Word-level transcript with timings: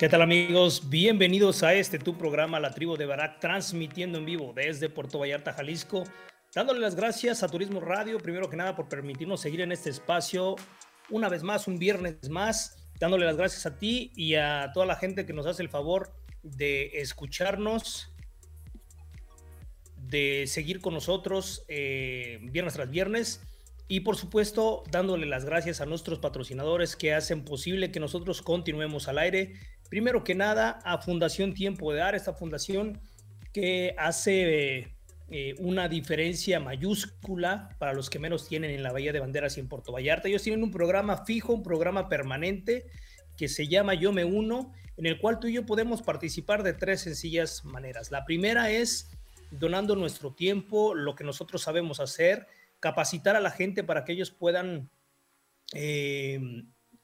¿Qué 0.00 0.08
tal 0.08 0.22
amigos? 0.22 0.88
Bienvenidos 0.88 1.62
a 1.62 1.74
este 1.74 1.98
tu 1.98 2.16
programa 2.16 2.58
La 2.58 2.70
Tribu 2.70 2.96
de 2.96 3.04
Barak, 3.04 3.38
transmitiendo 3.38 4.16
en 4.16 4.24
vivo 4.24 4.54
desde 4.56 4.88
Puerto 4.88 5.18
Vallarta, 5.18 5.52
Jalisco. 5.52 6.04
Dándole 6.54 6.80
las 6.80 6.94
gracias 6.94 7.42
a 7.42 7.48
Turismo 7.50 7.80
Radio, 7.80 8.16
primero 8.16 8.48
que 8.48 8.56
nada, 8.56 8.74
por 8.74 8.88
permitirnos 8.88 9.42
seguir 9.42 9.60
en 9.60 9.72
este 9.72 9.90
espacio 9.90 10.56
una 11.10 11.28
vez 11.28 11.42
más, 11.42 11.68
un 11.68 11.78
viernes 11.78 12.30
más. 12.30 12.78
Dándole 12.98 13.26
las 13.26 13.36
gracias 13.36 13.66
a 13.66 13.76
ti 13.76 14.10
y 14.16 14.36
a 14.36 14.70
toda 14.72 14.86
la 14.86 14.96
gente 14.96 15.26
que 15.26 15.34
nos 15.34 15.44
hace 15.44 15.62
el 15.62 15.68
favor 15.68 16.14
de 16.42 16.86
escucharnos, 16.94 18.10
de 19.96 20.46
seguir 20.46 20.80
con 20.80 20.94
nosotros 20.94 21.66
eh, 21.68 22.38
viernes 22.40 22.72
tras 22.72 22.88
viernes. 22.88 23.42
Y 23.86 24.00
por 24.00 24.16
supuesto, 24.16 24.82
dándole 24.90 25.26
las 25.26 25.44
gracias 25.44 25.82
a 25.82 25.84
nuestros 25.84 26.20
patrocinadores 26.20 26.96
que 26.96 27.12
hacen 27.12 27.44
posible 27.44 27.92
que 27.92 28.00
nosotros 28.00 28.40
continuemos 28.40 29.06
al 29.06 29.18
aire 29.18 29.56
primero 29.90 30.24
que 30.24 30.34
nada 30.34 30.78
a 30.84 30.98
Fundación 30.98 31.52
Tiempo 31.52 31.92
de 31.92 31.98
Dar, 31.98 32.14
esta 32.14 32.32
fundación 32.32 33.00
que 33.52 33.94
hace 33.98 34.94
eh, 35.28 35.54
una 35.58 35.88
diferencia 35.88 36.60
mayúscula 36.60 37.68
para 37.78 37.92
los 37.92 38.08
que 38.08 38.18
menos 38.18 38.48
tienen 38.48 38.70
en 38.70 38.82
la 38.82 38.92
Bahía 38.92 39.12
de 39.12 39.20
Banderas 39.20 39.56
y 39.56 39.60
en 39.60 39.68
Puerto 39.68 39.92
Vallarta. 39.92 40.28
Ellos 40.28 40.42
tienen 40.42 40.62
un 40.62 40.70
programa 40.70 41.24
fijo, 41.24 41.52
un 41.52 41.62
programa 41.62 42.08
permanente 42.08 42.86
que 43.36 43.48
se 43.48 43.66
llama 43.66 43.94
Yo 43.94 44.12
Me 44.12 44.24
Uno, 44.24 44.72
en 44.96 45.06
el 45.06 45.18
cual 45.18 45.40
tú 45.40 45.48
y 45.48 45.54
yo 45.54 45.66
podemos 45.66 46.02
participar 46.02 46.62
de 46.62 46.72
tres 46.72 47.00
sencillas 47.00 47.64
maneras. 47.64 48.10
La 48.10 48.24
primera 48.24 48.70
es 48.70 49.10
donando 49.50 49.96
nuestro 49.96 50.32
tiempo, 50.32 50.94
lo 50.94 51.16
que 51.16 51.24
nosotros 51.24 51.62
sabemos 51.62 52.00
hacer, 52.00 52.46
capacitar 52.78 53.34
a 53.34 53.40
la 53.40 53.50
gente 53.50 53.82
para 53.82 54.04
que 54.04 54.12
ellos 54.12 54.30
puedan 54.30 54.90
eh, 55.74 56.38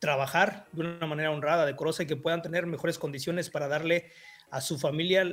trabajar 0.06 0.66
de 0.70 0.82
una 0.82 1.06
manera 1.08 1.32
honrada, 1.32 1.66
decorosa 1.66 2.04
y 2.04 2.06
que 2.06 2.14
puedan 2.14 2.40
tener 2.40 2.64
mejores 2.64 2.96
condiciones 2.96 3.50
para 3.50 3.66
darle 3.66 4.12
a 4.52 4.60
su 4.60 4.78
familia 4.78 5.24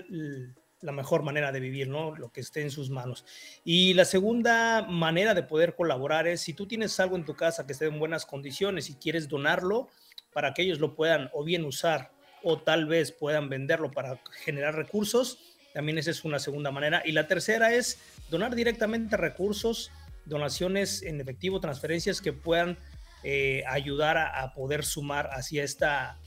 la 0.82 0.92
mejor 0.92 1.22
manera 1.22 1.52
de 1.52 1.60
vivir, 1.60 1.90
¿no? 1.90 2.16
Lo 2.16 2.32
que 2.32 2.42
esté 2.42 2.64
en 2.64 2.72
sus 2.72 2.90
manos. 2.90 3.24
Y 3.64 3.94
la 3.94 4.04
segunda 4.04 4.82
manera 4.82 5.36
de 5.36 5.44
poder 5.44 5.76
colaborar 5.76 6.28
es 6.28 6.42
si 6.42 6.56
tú 6.56 6.66
tienes 6.66 7.00
algo 7.00 7.16
en 7.16 7.24
tu 7.24 7.36
casa 7.36 7.68
que 7.68 7.74
esté 7.74 7.86
en 7.86 8.00
buenas 8.00 8.26
condiciones 8.26 8.90
y 8.90 8.96
quieres 8.96 9.30
donarlo 9.30 9.90
para 10.34 10.56
que 10.56 10.64
ellos 10.64 10.80
lo 10.80 10.96
puedan 10.96 11.30
o 11.34 11.44
bien 11.44 11.66
usar 11.66 12.12
o 12.42 12.60
tal 12.60 12.88
vez 12.88 13.12
puedan 13.12 13.50
venderlo 13.50 13.92
para 13.92 14.20
generar 14.44 14.74
recursos, 14.74 15.38
también 15.76 16.00
esa 16.00 16.10
es 16.10 16.26
una 16.26 16.40
segunda 16.40 16.72
manera. 16.72 17.04
Y 17.06 17.12
la 17.12 17.28
tercera 17.28 17.72
es 17.76 18.00
donar 18.32 18.56
directamente 18.56 19.18
recursos, 19.18 19.92
donaciones 20.26 21.04
en 21.04 21.22
efectivo, 21.22 21.60
transferencias 21.60 22.22
que 22.22 22.34
puedan 22.34 22.80
eh, 23.24 23.64
ayudar 23.68 24.18
a, 24.18 24.54
poder 24.54 24.84
sumar 24.84 25.30
hacia 25.32 25.64
esta, 25.64 26.20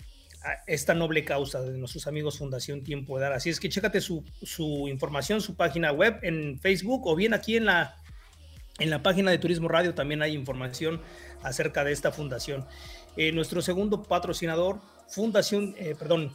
esta 0.67 0.95
noble 0.95 1.25
causa 1.25 1.61
de 1.61 1.77
nuestros 1.77 2.07
amigos 2.07 2.39
Fundación 2.39 2.83
Tiempo 2.83 3.17
de 3.17 3.23
Dar. 3.23 3.35
Así 3.35 3.51
es 3.51 3.61
que 3.61 3.69
chécate 3.69 4.01
su, 4.01 4.25
su, 4.43 4.89
información, 4.89 5.43
su 5.43 5.57
página 5.57 5.93
web 5.93 6.19
en 6.23 6.59
Facebook 6.59 7.07
o 7.07 7.15
bien 7.15 7.35
aquí 7.35 7.57
en 7.57 7.67
la, 7.67 7.97
en 8.79 8.89
la 8.89 9.03
página 9.03 9.31
de 9.31 9.39
Turismo 9.39 9.69
Radio 9.69 9.95
también 9.95 10.23
hay 10.23 10.35
información 10.35 11.03
acerca 11.43 11.85
de 11.85 11.93
esta 11.93 12.13
fundación. 12.13 12.65
Eh, 13.17 13.33
nuestro 13.33 13.61
segundo 13.61 14.03
patrocinador, 14.03 14.81
Fundación, 15.09 15.77
eh, 15.79 15.95
perdón, 15.97 16.35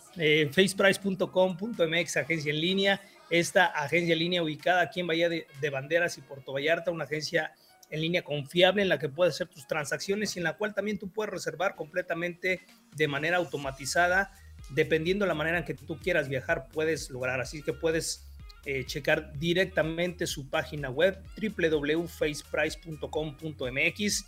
faceprice.com.mx, 0.54 2.18
agencia 2.18 2.54
en 2.54 2.62
línea. 2.62 3.02
Esta 3.30 3.66
agencia 3.66 4.14
en 4.14 4.20
línea 4.20 4.44
ubicada 4.44 4.82
aquí 4.82 5.02
en 5.02 5.08
Bahía 5.08 5.28
de, 5.28 5.46
de 5.60 5.70
Banderas 5.70 6.18
y 6.18 6.22
Puerto 6.22 6.54
Vallarta, 6.54 6.92
una 6.92 7.04
agencia 7.04 7.52
en 7.91 8.02
línea 8.02 8.24
confiable 8.24 8.81
en 8.81 8.90
la 8.90 8.97
que 8.97 9.09
puedes 9.09 9.35
hacer 9.35 9.47
tus 9.47 9.68
transacciones 9.68 10.35
y 10.35 10.40
en 10.40 10.46
la 10.46 10.57
cual 10.57 10.74
también 10.74 10.97
tú 10.97 11.12
puedes 11.12 11.31
reservar 11.31 11.75
completamente 11.75 12.62
de 12.96 13.07
manera 13.07 13.38
automatizada. 13.38 14.31
Dependiendo 14.69 15.25
de 15.25 15.29
la 15.29 15.35
manera 15.35 15.59
en 15.59 15.66
que 15.66 15.74
tú 15.74 16.00
quieras 16.00 16.29
viajar, 16.29 16.69
puedes 16.72 17.09
lograr. 17.09 17.41
Así 17.41 17.62
que 17.62 17.74
puedes 17.74 18.25
eh, 18.66 18.85
checar 18.85 19.38
directamente 19.38 20.25
su 20.25 20.50
página 20.50 20.90
web 20.90 21.22
www.faceprice.com.mx 21.35 24.25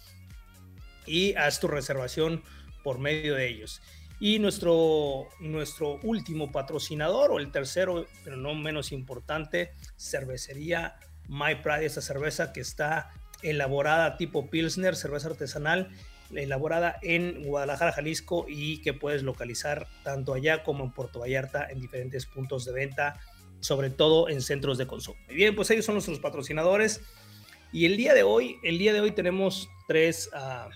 y 1.05 1.35
haz 1.35 1.59
tu 1.59 1.67
reservación 1.67 2.41
por 2.83 2.97
medio 2.99 3.35
de 3.35 3.47
ellos. 3.47 3.81
Y 4.19 4.39
nuestro, 4.39 5.29
nuestro 5.39 5.99
último 6.03 6.51
patrocinador, 6.51 7.31
o 7.31 7.39
el 7.39 7.51
tercero, 7.51 8.07
pero 8.23 8.35
no 8.35 8.55
menos 8.55 8.91
importante, 8.91 9.71
cervecería 9.97 10.97
My 11.27 11.55
Pride, 11.55 11.85
esta 11.85 12.01
cerveza 12.01 12.51
que 12.51 12.61
está 12.61 13.11
elaborada 13.43 14.17
tipo 14.17 14.49
Pilsner, 14.49 14.95
cerveza 14.95 15.29
artesanal, 15.29 15.89
elaborada 16.33 16.97
en 17.01 17.43
Guadalajara, 17.43 17.91
Jalisco 17.91 18.45
y 18.47 18.81
que 18.81 18.93
puedes 18.93 19.23
localizar 19.23 19.87
tanto 20.03 20.33
allá 20.33 20.63
como 20.63 20.83
en 20.83 20.91
Puerto 20.91 21.19
Vallarta 21.19 21.67
en 21.69 21.79
diferentes 21.79 22.25
puntos 22.25 22.65
de 22.65 22.71
venta, 22.71 23.19
sobre 23.59 23.89
todo 23.89 24.29
en 24.29 24.41
centros 24.41 24.77
de 24.77 24.87
consumo. 24.87 25.17
bien, 25.29 25.55
pues 25.55 25.69
ellos 25.69 25.85
son 25.85 25.95
nuestros 25.95 26.19
patrocinadores 26.19 27.01
y 27.71 27.85
el 27.85 27.97
día 27.97 28.13
de 28.13 28.23
hoy, 28.23 28.57
el 28.63 28.77
día 28.77 28.93
de 28.93 29.01
hoy 29.01 29.11
tenemos 29.11 29.69
tres, 29.87 30.29
uh, 30.33 30.69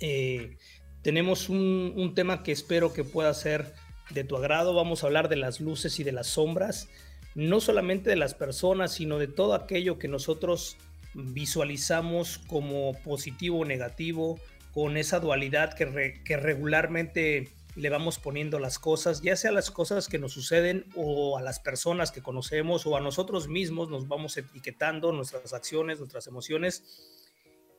eh, 0.00 0.56
tenemos 1.02 1.48
un, 1.48 1.92
un 1.96 2.14
tema 2.14 2.42
que 2.42 2.52
espero 2.52 2.92
que 2.92 3.04
pueda 3.04 3.32
ser 3.34 3.72
de 4.10 4.24
tu 4.24 4.36
agrado. 4.36 4.74
Vamos 4.74 5.02
a 5.02 5.06
hablar 5.06 5.28
de 5.28 5.36
las 5.36 5.60
luces 5.60 5.98
y 6.00 6.04
de 6.04 6.12
las 6.12 6.26
sombras, 6.26 6.88
no 7.34 7.60
solamente 7.60 8.10
de 8.10 8.16
las 8.16 8.34
personas, 8.34 8.92
sino 8.92 9.18
de 9.18 9.28
todo 9.28 9.54
aquello 9.54 9.98
que 9.98 10.08
nosotros 10.08 10.76
visualizamos 11.14 12.38
como 12.46 12.92
positivo 13.04 13.60
o 13.60 13.64
negativo, 13.64 14.38
con 14.72 14.96
esa 14.96 15.20
dualidad 15.20 15.74
que, 15.74 16.36
regularmente 16.36 17.52
le 17.74 17.88
vamos 17.88 18.18
poniendo 18.18 18.58
las 18.58 18.78
cosas, 18.78 19.22
ya 19.22 19.36
sea 19.36 19.50
las 19.50 19.70
cosas 19.70 20.08
que 20.08 20.18
nos 20.18 20.32
suceden 20.32 20.86
o 20.94 21.38
a 21.38 21.42
las 21.42 21.60
personas 21.60 22.10
que 22.10 22.22
conocemos 22.22 22.86
o 22.86 22.96
a 22.96 23.00
nosotros 23.00 23.48
mismos 23.48 23.88
nos 23.88 24.08
vamos 24.08 24.36
etiquetando 24.36 25.12
nuestras 25.12 25.54
acciones, 25.54 25.98
nuestras 25.98 26.26
emociones 26.26 26.84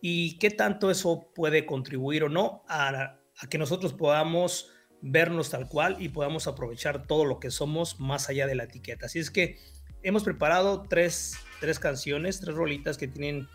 y 0.02 0.38
qué 0.40 0.50
tanto 0.50 0.90
eso 0.90 1.30
puede 1.36 1.68
contribuir 1.68 2.24
o 2.24 2.30
no 2.30 2.64
a, 2.68 3.20
a 3.38 3.50
que 3.50 3.60
nosotros 3.60 3.94
podamos 3.94 4.72
vernos 5.02 5.52
tal 5.52 5.68
cual 5.68 5.98
y 6.00 6.10
podamos 6.10 6.48
aprovechar 6.48 7.06
todo 7.06 7.26
lo 7.26 7.40
que 7.40 7.52
somos 7.52 8.00
más 8.00 8.30
allá 8.30 8.48
de 8.48 8.56
la 8.56 8.64
etiqueta. 8.64 9.06
Así 9.06 9.20
es 9.20 9.30
que 9.30 9.60
hemos 10.02 10.24
preparado 10.24 10.84
tres 10.90 11.36
tres 11.64 11.80
canciones, 11.80 12.42
tres 12.42 12.58
rolitas 12.58 12.98
que 12.98 13.08
tienen 13.08 13.48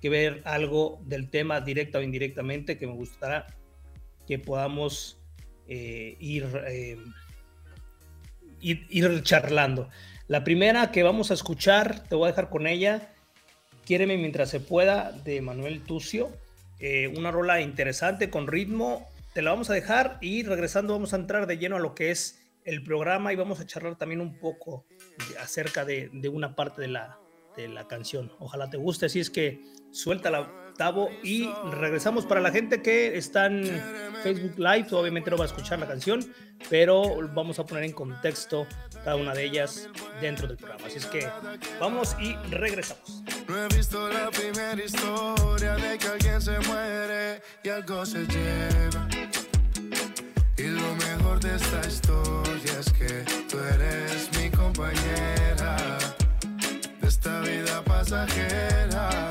que 0.00 0.08
ver 0.08 0.40
algo 0.46 0.98
del 1.04 1.28
tema 1.28 1.60
directa 1.60 1.98
o 1.98 2.00
indirectamente 2.00 2.78
que 2.78 2.86
me 2.86 2.94
gustará 2.94 3.48
que 4.26 4.38
podamos 4.38 5.20
eh, 5.68 6.16
ir, 6.20 6.48
eh, 6.66 6.96
ir, 8.62 8.86
ir, 8.88 9.22
charlando. 9.24 9.90
La 10.26 10.42
primera 10.42 10.90
que 10.90 11.02
vamos 11.02 11.30
a 11.30 11.34
escuchar, 11.34 12.02
te 12.08 12.14
voy 12.14 12.28
a 12.28 12.30
dejar 12.30 12.48
con 12.48 12.66
ella, 12.66 13.12
Quiéreme 13.84 14.16
mientras 14.16 14.48
se 14.48 14.60
pueda, 14.60 15.12
de 15.12 15.42
Manuel 15.42 15.82
Tucio. 15.82 16.30
Eh, 16.78 17.12
una 17.14 17.30
rola 17.30 17.60
interesante 17.60 18.30
con 18.30 18.46
ritmo. 18.46 19.06
Te 19.34 19.42
la 19.42 19.50
vamos 19.50 19.68
a 19.68 19.74
dejar 19.74 20.16
y 20.22 20.44
regresando 20.44 20.94
vamos 20.94 21.12
a 21.12 21.16
entrar 21.16 21.46
de 21.46 21.58
lleno 21.58 21.76
a 21.76 21.80
lo 21.80 21.94
que 21.94 22.10
es 22.10 22.40
el 22.64 22.82
programa 22.82 23.34
y 23.34 23.36
vamos 23.36 23.60
a 23.60 23.66
charlar 23.66 23.96
también 23.96 24.22
un 24.22 24.38
poco 24.38 24.86
acerca 25.40 25.84
de, 25.84 26.08
de 26.12 26.28
una 26.28 26.54
parte 26.54 26.82
de 26.82 26.88
la, 26.88 27.18
la 27.68 27.86
canción. 27.86 28.32
Ojalá 28.38 28.70
te 28.70 28.76
guste, 28.76 29.06
así 29.06 29.20
es 29.20 29.30
que 29.30 29.62
suelta 29.90 30.30
la 30.30 30.60
Tavo 30.80 31.10
y 31.22 31.46
regresamos 31.72 32.24
para 32.24 32.40
la 32.40 32.50
gente 32.50 32.80
que 32.80 33.18
está 33.18 33.44
en 33.44 33.66
Facebook 34.22 34.54
Live, 34.56 34.86
obviamente 34.92 35.30
no 35.30 35.36
va 35.36 35.44
a 35.44 35.46
escuchar 35.46 35.78
la 35.78 35.86
canción, 35.86 36.24
pero 36.70 37.02
vamos 37.34 37.58
a 37.58 37.66
poner 37.66 37.84
en 37.84 37.92
contexto 37.92 38.66
cada 39.04 39.16
una 39.16 39.34
de 39.34 39.44
ellas 39.44 39.90
dentro 40.22 40.48
del 40.48 40.56
programa. 40.56 40.86
Así 40.86 40.96
es 40.96 41.04
que 41.04 41.28
vamos 41.78 42.16
y 42.18 42.34
regresamos. 42.50 43.22
No 43.46 43.62
he 43.62 43.68
visto 43.76 44.08
la 44.08 44.30
primera 44.30 44.82
historia 44.82 45.74
de 45.74 45.98
que 45.98 46.06
alguien 46.06 46.40
se 46.40 46.58
muere 46.60 47.42
y 47.62 47.68
algo 47.68 48.06
se 48.06 48.26
lleva. 48.26 49.06
Y 50.56 50.62
lo 50.62 50.94
mejor 50.94 51.40
de 51.40 51.56
esta 51.56 51.86
historia 51.86 52.80
es 52.80 52.90
que 52.92 53.24
tú 53.50 53.58
eres 53.58 54.30
mi 54.32 54.48
vida 54.48 55.39
pasajera. 58.00 59.30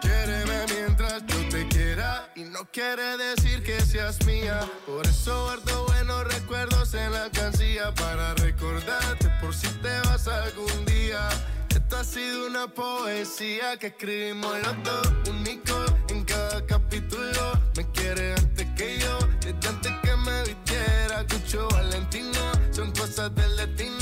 Quiéreme 0.00 0.58
mientras 0.74 1.22
yo 1.26 1.48
te 1.50 1.68
quiera 1.68 2.30
y 2.34 2.44
no 2.44 2.64
quiere 2.72 3.18
decir 3.18 3.62
que 3.62 3.78
seas 3.82 4.24
mía. 4.24 4.60
Por 4.86 5.06
eso 5.06 5.44
guardo 5.44 5.86
buenos 5.86 6.24
recuerdos 6.32 6.94
en 6.94 7.12
la 7.12 7.28
cancilla 7.30 7.92
para 7.94 8.34
recordarte 8.36 9.28
por 9.40 9.54
si 9.54 9.68
te 9.82 10.00
vas 10.06 10.26
algún 10.28 10.84
día. 10.86 11.28
Esta 11.68 12.00
ha 12.00 12.04
sido 12.04 12.46
una 12.46 12.68
poesía 12.68 13.76
que 13.78 13.88
escribimos 13.88 14.54
los 14.62 14.76
dos, 14.84 15.28
único 15.28 15.84
en 16.08 16.24
cada 16.24 16.64
capítulo. 16.64 17.52
Me 17.76 17.86
quiere 17.92 18.32
antes 18.32 18.66
que 18.76 18.98
yo, 18.98 19.18
desde 19.40 19.68
antes 19.68 19.92
que 20.02 20.16
me 20.16 20.42
vistiera. 20.44 21.26
Cucho 21.30 21.68
Valentino, 21.68 22.52
son 22.70 22.90
cosas 22.92 23.34
del 23.34 23.56
destino. 23.56 23.97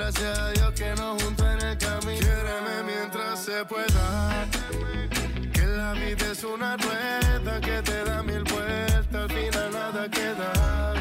Gracias 0.00 0.38
a 0.38 0.50
Dios 0.52 0.72
que 0.72 0.94
nos 0.94 1.22
juntó 1.22 1.50
en 1.50 1.60
el 1.60 1.76
camino. 1.76 2.20
Quiéreme 2.20 2.82
mientras 2.86 3.38
se 3.38 3.62
pueda. 3.66 4.48
Que 5.52 5.66
la 5.66 5.92
vida 5.92 6.32
es 6.32 6.42
una 6.42 6.74
rueda 6.78 7.60
que 7.60 7.82
te 7.82 8.04
da 8.04 8.22
mil 8.22 8.42
vueltas, 8.44 9.14
al 9.14 9.28
final 9.28 9.70
nada 9.70 10.08
queda. 10.08 10.94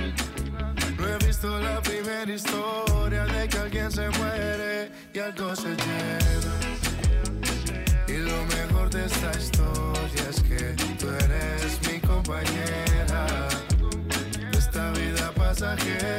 No 0.98 1.08
he 1.08 1.18
visto 1.26 1.60
la 1.60 1.82
primera 1.82 2.30
historia 2.30 3.24
de 3.24 3.48
que 3.48 3.58
alguien 3.58 3.90
se 3.90 4.10
muere 4.10 4.92
y 5.14 5.20
algo 5.20 5.56
se 5.56 5.70
lleva. 5.70 6.56
Y 8.06 8.18
lo 8.18 8.44
mejor 8.58 8.90
de 8.90 9.06
esta 9.06 9.32
historia 9.32 10.24
es 10.30 10.42
que 10.42 10.76
tú 11.00 11.08
eres 11.10 11.80
mi 11.88 12.02
compañera 12.02 13.48
esta 14.52 14.92
vida 14.92 15.32
pasajera. 15.32 16.19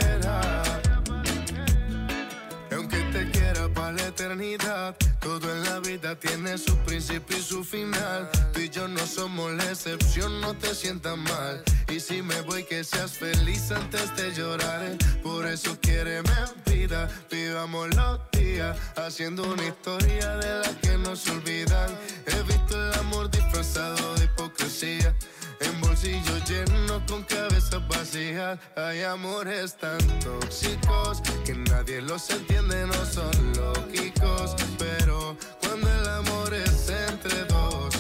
Quiera 3.53 3.69
para 3.73 3.93
la 3.93 4.07
eternidad, 4.07 4.97
todo 5.21 5.51
en 5.53 5.65
la 5.65 5.81
vida 5.81 6.15
tiene 6.19 6.57
su 6.59 6.77
principio 6.79 7.37
y 7.37 7.43
su 7.43 7.65
final. 7.65 8.29
Tú 8.53 8.61
y 8.61 8.69
yo 8.69 8.87
no 8.89 9.05
somos 9.07 9.53
la 9.53 9.65
excepción, 9.65 10.41
no 10.41 10.55
te 10.55 10.75
sientas 10.75 11.17
mal. 11.17 11.63
Y 11.89 12.01
si 12.01 12.23
me 12.23 12.41
voy, 12.43 12.65
que 12.65 12.85
seas 12.85 13.13
feliz 13.13 13.71
antes 13.71 14.15
de 14.17 14.33
llorar. 14.33 14.97
Por 15.23 15.47
eso 15.47 15.77
quiéreme 15.81 16.31
vida, 16.67 17.09
vivamos 17.31 17.95
los 17.95 18.21
días, 18.33 18.77
haciendo 18.97 19.43
una 19.45 19.67
historia 19.67 20.37
de 20.37 20.61
la 20.61 20.81
que 20.81 20.97
no 20.99 21.17
se 21.17 21.31
olvidan. 21.33 21.91
He 22.27 22.43
visto 22.43 22.77
el 22.77 22.99
amor 22.99 23.31
disfrazado 23.31 24.15
de 24.15 24.25
hipocresía. 24.25 25.15
En 25.61 25.81
bolsillos 25.81 26.49
llenos 26.49 27.03
con 27.07 27.23
cabezas 27.25 27.87
vacías 27.89 28.59
Hay 28.77 29.03
amores 29.03 29.77
tan 29.77 29.99
tóxicos 30.21 31.21
Que 31.45 31.55
nadie 31.55 32.01
los 32.01 32.31
entiende, 32.31 32.87
no 32.87 33.05
son 33.05 33.31
lógicos. 33.55 34.57
Pero 34.79 35.37
cuando 35.61 35.89
el 35.89 36.09
amor 36.09 36.55
es 36.55 36.91
entre 36.91 37.45
dos 37.45 37.95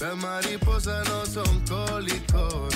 Las 0.00 0.16
mariposas 0.16 1.08
no 1.08 1.24
son 1.26 1.60
cólicos 1.66 2.75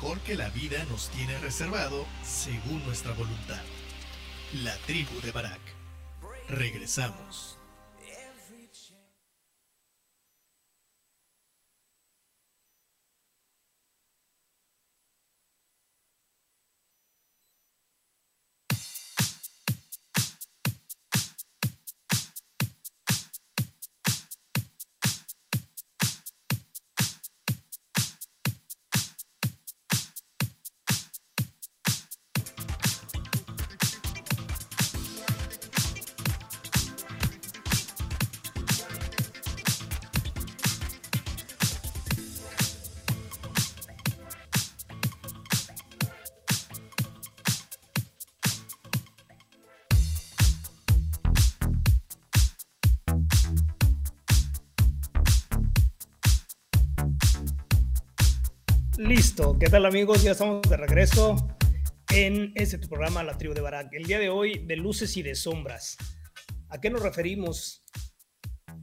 Mejor 0.00 0.20
que 0.20 0.36
la 0.36 0.48
vida 0.50 0.84
nos 0.90 1.08
tiene 1.10 1.36
reservado 1.38 2.06
según 2.22 2.84
nuestra 2.86 3.12
voluntad. 3.14 3.60
La 4.62 4.76
tribu 4.86 5.20
de 5.22 5.32
Barak. 5.32 5.60
Regresamos. 6.48 7.57
Listo, 59.38 59.56
¿qué 59.56 59.68
tal 59.68 59.86
amigos? 59.86 60.24
Ya 60.24 60.32
estamos 60.32 60.62
de 60.62 60.76
regreso 60.76 61.36
en 62.12 62.50
este 62.56 62.76
tu 62.76 62.88
programa 62.88 63.22
La 63.22 63.38
Tribu 63.38 63.54
de 63.54 63.60
Barak. 63.60 63.92
El 63.92 64.02
día 64.02 64.18
de 64.18 64.30
hoy 64.30 64.66
de 64.66 64.74
luces 64.74 65.16
y 65.16 65.22
de 65.22 65.36
sombras. 65.36 65.96
¿A 66.68 66.80
qué 66.80 66.90
nos 66.90 67.02
referimos? 67.02 67.84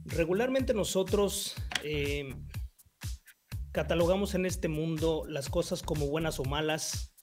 Regularmente 0.06 0.72
nosotros 0.72 1.56
eh, 1.84 2.34
catalogamos 3.70 4.34
en 4.34 4.46
este 4.46 4.68
mundo 4.68 5.24
las 5.28 5.50
cosas 5.50 5.82
como 5.82 6.06
buenas 6.06 6.40
o 6.40 6.44
malas 6.44 7.14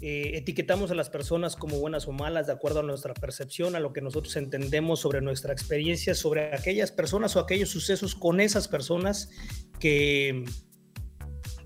eh, 0.00 0.38
etiquetamos 0.38 0.90
a 0.90 0.94
las 0.94 1.10
personas 1.10 1.56
como 1.56 1.78
buenas 1.78 2.08
o 2.08 2.12
malas 2.12 2.46
de 2.46 2.54
acuerdo 2.54 2.80
a 2.80 2.82
nuestra 2.82 3.12
percepción, 3.12 3.76
a 3.76 3.80
lo 3.80 3.92
que 3.92 4.00
nosotros 4.00 4.34
entendemos 4.36 5.00
sobre 5.00 5.20
nuestra 5.20 5.52
experiencia, 5.52 6.14
sobre 6.14 6.54
aquellas 6.54 6.90
personas 6.90 7.36
o 7.36 7.40
aquellos 7.40 7.68
sucesos 7.68 8.14
con 8.14 8.40
esas 8.40 8.66
personas 8.66 9.28
que, 9.78 10.46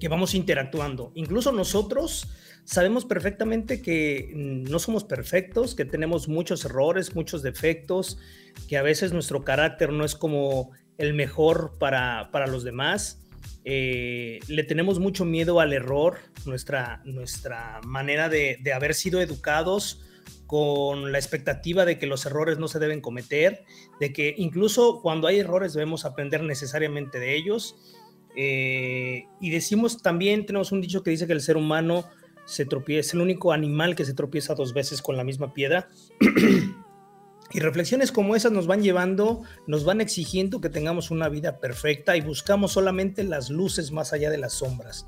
que 0.04 0.08
vamos 0.10 0.34
interactuando. 0.34 1.12
Incluso 1.14 1.50
nosotros 1.50 2.28
sabemos 2.66 3.06
perfectamente 3.06 3.80
que 3.80 4.32
no 4.34 4.78
somos 4.78 5.02
perfectos, 5.02 5.74
que 5.74 5.86
tenemos 5.86 6.28
muchos 6.28 6.66
errores, 6.66 7.14
muchos 7.14 7.42
defectos, 7.42 8.18
que 8.68 8.76
a 8.76 8.82
veces 8.82 9.14
nuestro 9.14 9.44
carácter 9.44 9.94
no 9.94 10.04
es 10.04 10.14
como 10.14 10.72
el 10.98 11.14
mejor 11.14 11.78
para, 11.78 12.28
para 12.32 12.46
los 12.46 12.64
demás 12.64 13.24
eh, 13.64 14.40
le 14.46 14.62
tenemos 14.64 14.98
mucho 14.98 15.24
miedo 15.24 15.58
al 15.58 15.72
error, 15.72 16.18
nuestra, 16.44 17.00
nuestra 17.06 17.80
manera 17.86 18.28
de, 18.28 18.58
haber 18.74 18.92
sido 18.92 19.22
educados 19.22 20.02
con 20.46 21.12
la 21.12 21.18
expectativa 21.18 21.86
de 21.86 21.98
que 21.98 22.06
los 22.06 22.26
errores 22.26 22.58
no 22.58 22.68
se 22.68 22.78
deben 22.78 23.00
cometer, 23.00 23.64
de 24.00 24.12
que 24.12 24.34
incluso 24.36 25.00
cuando 25.00 25.28
hay 25.28 25.38
errores 25.38 25.72
debemos 25.72 26.04
aprender 26.04 26.42
necesariamente 26.42 27.18
de 27.18 27.34
ellos. 27.34 27.76
Eh, 28.36 29.26
y 29.40 29.50
decimos 29.50 30.02
también, 30.02 30.46
tenemos 30.46 30.72
un 30.72 30.80
dicho 30.80 31.02
que 31.02 31.10
dice 31.10 31.26
que 31.26 31.32
el 31.32 31.40
ser 31.40 31.56
humano 31.56 32.04
se 32.46 32.66
tropieza, 32.66 33.08
es 33.08 33.14
el 33.14 33.20
único 33.20 33.52
animal 33.52 33.94
que 33.94 34.04
se 34.04 34.14
tropieza 34.14 34.54
dos 34.54 34.74
veces 34.74 35.00
con 35.02 35.16
la 35.16 35.24
misma 35.24 35.52
piedra. 35.52 35.88
Y 37.52 37.60
reflexiones 37.60 38.10
como 38.10 38.34
esas 38.34 38.50
nos 38.50 38.66
van 38.66 38.82
llevando, 38.82 39.42
nos 39.68 39.84
van 39.84 40.00
exigiendo 40.00 40.60
que 40.60 40.70
tengamos 40.70 41.12
una 41.12 41.28
vida 41.28 41.60
perfecta 41.60 42.16
y 42.16 42.20
buscamos 42.20 42.72
solamente 42.72 43.22
las 43.22 43.48
luces 43.48 43.92
más 43.92 44.12
allá 44.12 44.28
de 44.30 44.38
las 44.38 44.54
sombras. 44.54 45.06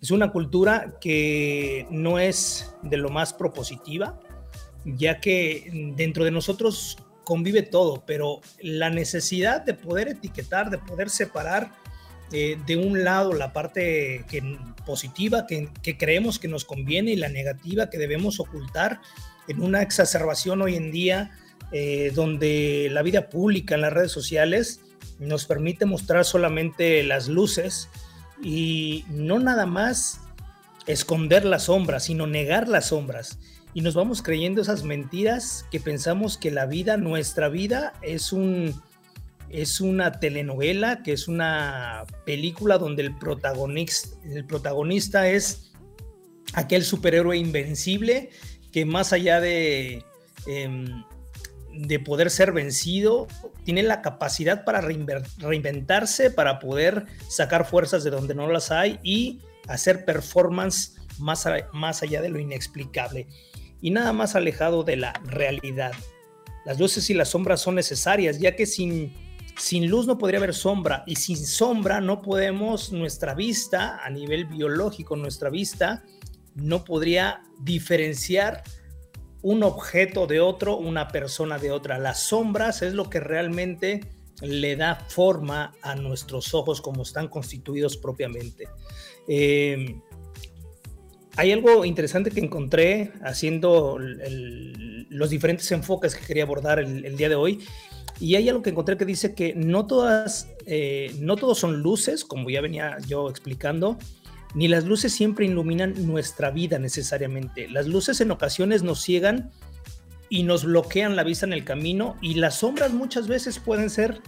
Es 0.00 0.12
una 0.12 0.30
cultura 0.30 0.98
que 1.00 1.88
no 1.90 2.20
es 2.20 2.72
de 2.82 2.96
lo 2.98 3.08
más 3.08 3.34
propositiva, 3.34 4.20
ya 4.84 5.20
que 5.20 5.92
dentro 5.96 6.24
de 6.24 6.30
nosotros 6.30 6.96
convive 7.24 7.62
todo, 7.62 8.04
pero 8.06 8.40
la 8.62 8.90
necesidad 8.90 9.62
de 9.62 9.74
poder 9.74 10.08
etiquetar, 10.08 10.70
de 10.70 10.78
poder 10.78 11.10
separar 11.10 11.72
eh, 12.32 12.58
de 12.66 12.76
un 12.76 13.04
lado 13.04 13.32
la 13.32 13.52
parte 13.52 14.24
positiva 14.84 15.46
que, 15.46 15.68
que 15.82 15.96
creemos 15.96 16.38
que 16.38 16.48
nos 16.48 16.64
conviene 16.64 17.12
y 17.12 17.16
la 17.16 17.28
negativa 17.28 17.90
que 17.90 17.98
debemos 17.98 18.40
ocultar 18.40 19.00
en 19.48 19.62
una 19.62 19.82
exacerbación 19.82 20.62
hoy 20.62 20.76
en 20.76 20.90
día 20.90 21.30
eh, 21.70 22.12
donde 22.14 22.88
la 22.90 23.02
vida 23.02 23.28
pública 23.28 23.74
en 23.74 23.82
las 23.82 23.92
redes 23.92 24.10
sociales 24.10 24.80
nos 25.18 25.44
permite 25.44 25.84
mostrar 25.84 26.24
solamente 26.24 27.02
las 27.02 27.28
luces 27.28 27.90
y 28.42 29.04
no 29.10 29.38
nada 29.38 29.66
más 29.66 30.20
esconder 30.86 31.44
las 31.44 31.64
sombras, 31.64 32.04
sino 32.04 32.26
negar 32.26 32.68
las 32.68 32.86
sombras. 32.86 33.38
Y 33.74 33.82
nos 33.82 33.94
vamos 33.94 34.22
creyendo 34.22 34.62
esas 34.62 34.82
mentiras 34.82 35.66
que 35.70 35.78
pensamos 35.78 36.38
que 36.38 36.50
la 36.50 36.64
vida, 36.64 36.96
nuestra 36.96 37.50
vida, 37.50 37.92
es 38.00 38.32
un 38.32 38.80
es 39.50 39.80
una 39.80 40.12
telenovela, 40.20 41.02
que 41.02 41.12
es 41.12 41.28
una 41.28 42.04
película 42.24 42.78
donde 42.78 43.02
el 43.02 43.16
protagonista, 43.16 44.08
el 44.24 44.44
protagonista 44.44 45.28
es 45.28 45.72
aquel 46.54 46.84
superhéroe 46.84 47.36
invencible 47.36 48.30
que 48.72 48.84
más 48.84 49.12
allá 49.12 49.40
de 49.40 50.04
em, 50.46 51.02
de 51.78 52.00
poder 52.00 52.30
ser 52.30 52.52
vencido, 52.52 53.28
tiene 53.64 53.82
la 53.82 54.02
capacidad 54.02 54.64
para 54.64 54.80
reinventarse, 54.80 56.30
para 56.30 56.58
poder 56.58 57.06
sacar 57.28 57.66
fuerzas 57.66 58.02
de 58.02 58.10
donde 58.10 58.34
no 58.34 58.50
las 58.50 58.72
hay 58.72 58.98
y 59.02 59.40
hacer 59.68 60.04
performance 60.04 60.96
más, 61.18 61.46
más 61.72 62.02
allá 62.02 62.20
de 62.20 62.30
lo 62.30 62.40
inexplicable 62.40 63.26
y 63.80 63.90
nada 63.90 64.12
más 64.12 64.34
alejado 64.34 64.82
de 64.82 64.96
la 64.96 65.12
realidad. 65.24 65.92
Las 66.64 66.80
luces 66.80 67.08
y 67.10 67.14
las 67.14 67.28
sombras 67.28 67.60
son 67.60 67.76
necesarias, 67.76 68.40
ya 68.40 68.56
que 68.56 68.66
sin, 68.66 69.14
sin 69.58 69.90
luz 69.90 70.06
no 70.06 70.18
podría 70.18 70.38
haber 70.38 70.54
sombra 70.54 71.04
y 71.06 71.16
sin 71.16 71.36
sombra 71.36 72.00
no 72.00 72.22
podemos, 72.22 72.92
nuestra 72.92 73.34
vista 73.34 73.98
a 74.04 74.10
nivel 74.10 74.46
biológico, 74.46 75.16
nuestra 75.16 75.50
vista 75.50 76.04
no 76.54 76.84
podría 76.84 77.42
diferenciar 77.60 78.62
un 79.42 79.62
objeto 79.62 80.26
de 80.26 80.40
otro, 80.40 80.76
una 80.76 81.08
persona 81.08 81.58
de 81.58 81.70
otra. 81.70 81.98
Las 81.98 82.20
sombras 82.20 82.82
es 82.82 82.94
lo 82.94 83.08
que 83.08 83.20
realmente 83.20 84.00
le 84.40 84.76
da 84.76 84.94
forma 84.94 85.72
a 85.82 85.94
nuestros 85.94 86.54
ojos 86.54 86.80
como 86.80 87.02
están 87.02 87.28
constituidos 87.28 87.96
propiamente. 87.96 88.68
Em, 89.26 90.00
hay 91.36 91.52
algo 91.52 91.84
interesante 91.84 92.30
que 92.30 92.40
encontré 92.40 93.12
haciendo 93.22 93.96
los 93.98 95.30
diferentes 95.30 95.70
enfoques 95.70 96.16
que 96.16 96.26
quería 96.26 96.42
abordar 96.42 96.80
el, 96.80 97.16
día 97.16 97.28
de 97.28 97.36
hoy. 97.36 97.60
Y 98.20 98.34
hay 98.34 98.48
algo 98.48 98.62
que 98.62 98.70
encontré 98.70 98.96
que 98.96 99.04
dice 99.04 99.34
que 99.34 99.54
no 99.54 99.86
todas, 99.86 100.48
eh, 100.66 101.14
no 101.20 101.36
todos 101.36 101.58
son 101.58 101.82
luces, 101.82 102.24
como 102.24 102.50
ya 102.50 102.60
venía 102.60 102.98
yo 103.06 103.30
explicando, 103.30 103.98
ni 104.54 104.66
las 104.66 104.84
luces 104.84 105.12
siempre 105.12 105.46
iluminan 105.46 105.94
nuestra 106.06 106.50
vida 106.50 106.78
necesariamente. 106.78 107.68
Las 107.68 107.86
luces 107.86 108.20
en 108.20 108.30
ocasiones 108.30 108.82
nos 108.82 109.00
ciegan 109.02 109.50
y 110.30 110.42
nos 110.42 110.64
bloquean 110.64 111.16
la 111.16 111.24
vista 111.24 111.46
en 111.46 111.52
el 111.52 111.64
camino 111.64 112.16
y 112.20 112.34
las 112.34 112.56
sombras 112.56 112.92
muchas 112.92 113.28
veces 113.28 113.58
pueden 113.58 113.90
ser 113.90 114.20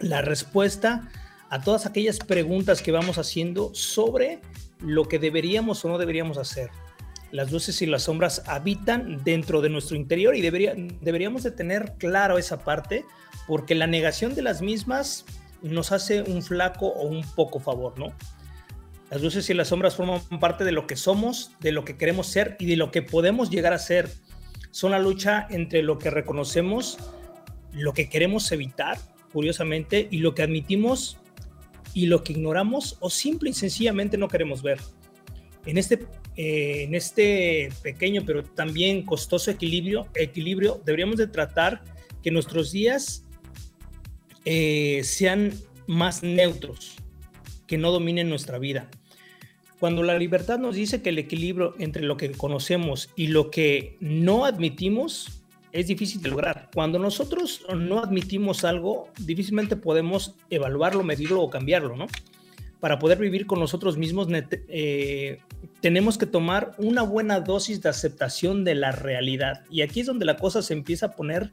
la 0.00 0.22
respuesta 0.22 1.08
a 1.50 1.60
todas 1.60 1.86
aquellas 1.86 2.18
preguntas 2.18 2.82
que 2.82 2.92
vamos 2.92 3.18
haciendo 3.18 3.74
sobre 3.74 4.40
lo 4.80 5.06
que 5.06 5.18
deberíamos 5.18 5.84
o 5.84 5.88
no 5.88 5.98
deberíamos 5.98 6.38
hacer. 6.38 6.70
Las 7.32 7.50
luces 7.50 7.80
y 7.80 7.86
las 7.86 8.04
sombras 8.04 8.42
habitan 8.46 9.24
dentro 9.24 9.62
de 9.62 9.70
nuestro 9.70 9.96
interior 9.96 10.36
y 10.36 10.42
deberíamos 10.42 11.42
de 11.42 11.50
tener 11.50 11.94
claro 11.98 12.36
esa 12.36 12.62
parte 12.62 13.06
porque 13.46 13.74
la 13.74 13.86
negación 13.86 14.34
de 14.34 14.42
las 14.42 14.60
mismas 14.60 15.24
nos 15.62 15.92
hace 15.92 16.22
un 16.22 16.42
flaco 16.42 16.88
o 16.88 17.06
un 17.06 17.22
poco 17.34 17.58
favor, 17.58 17.98
¿no? 17.98 18.12
Las 19.10 19.22
luces 19.22 19.48
y 19.48 19.54
las 19.54 19.68
sombras 19.68 19.96
forman 19.96 20.20
parte 20.40 20.64
de 20.64 20.72
lo 20.72 20.86
que 20.86 20.96
somos, 20.96 21.52
de 21.60 21.72
lo 21.72 21.84
que 21.84 21.96
queremos 21.96 22.26
ser 22.26 22.56
y 22.58 22.66
de 22.66 22.76
lo 22.76 22.90
que 22.90 23.02
podemos 23.02 23.50
llegar 23.50 23.72
a 23.72 23.78
ser. 23.78 24.10
Son 24.70 24.90
la 24.90 24.98
lucha 24.98 25.46
entre 25.50 25.82
lo 25.82 25.98
que 25.98 26.10
reconocemos, 26.10 26.98
lo 27.72 27.92
que 27.92 28.08
queremos 28.08 28.50
evitar, 28.52 28.98
curiosamente, 29.32 30.08
y 30.10 30.18
lo 30.18 30.34
que 30.34 30.42
admitimos 30.42 31.18
y 31.94 32.06
lo 32.06 32.24
que 32.24 32.32
ignoramos 32.32 32.96
o 33.00 33.10
simple 33.10 33.50
y 33.50 33.52
sencillamente 33.54 34.16
no 34.16 34.28
queremos 34.28 34.62
ver. 34.62 34.80
En 35.66 35.78
este, 35.78 36.06
eh, 36.36 36.84
en 36.84 36.94
este 36.94 37.70
pequeño 37.82 38.22
pero 38.24 38.42
también 38.42 39.04
costoso 39.04 39.50
equilibrio, 39.50 40.06
deberíamos 40.84 41.16
de 41.16 41.26
tratar 41.26 41.82
que 42.22 42.30
nuestros 42.30 42.72
días 42.72 43.24
eh, 44.44 45.02
sean 45.04 45.52
más 45.86 46.22
neutros, 46.22 46.94
que 47.66 47.78
no 47.78 47.90
dominen 47.90 48.28
nuestra 48.28 48.58
vida. 48.58 48.88
Cuando 49.78 50.02
la 50.02 50.16
libertad 50.16 50.58
nos 50.58 50.76
dice 50.76 51.02
que 51.02 51.10
el 51.10 51.18
equilibrio 51.18 51.74
entre 51.78 52.02
lo 52.02 52.16
que 52.16 52.30
conocemos 52.30 53.10
y 53.16 53.26
lo 53.26 53.50
que 53.50 53.96
no 54.00 54.44
admitimos 54.44 55.42
es 55.72 55.88
difícil 55.88 56.22
de 56.22 56.30
lograr. 56.30 56.70
Cuando 56.72 56.98
nosotros 56.98 57.64
no 57.76 57.98
admitimos 57.98 58.64
algo, 58.64 59.08
difícilmente 59.18 59.74
podemos 59.74 60.36
evaluarlo, 60.50 61.02
medirlo 61.02 61.42
o 61.42 61.50
cambiarlo, 61.50 61.96
¿no? 61.96 62.06
Para 62.82 62.98
poder 62.98 63.18
vivir 63.18 63.46
con 63.46 63.60
nosotros 63.60 63.96
mismos, 63.96 64.26
eh, 64.50 65.38
tenemos 65.80 66.18
que 66.18 66.26
tomar 66.26 66.72
una 66.78 67.02
buena 67.02 67.38
dosis 67.38 67.80
de 67.80 67.88
aceptación 67.88 68.64
de 68.64 68.74
la 68.74 68.90
realidad. 68.90 69.62
Y 69.70 69.82
aquí 69.82 70.00
es 70.00 70.06
donde 70.08 70.24
la 70.24 70.36
cosa 70.36 70.62
se 70.62 70.72
empieza 70.72 71.06
a 71.06 71.10
poner 71.12 71.52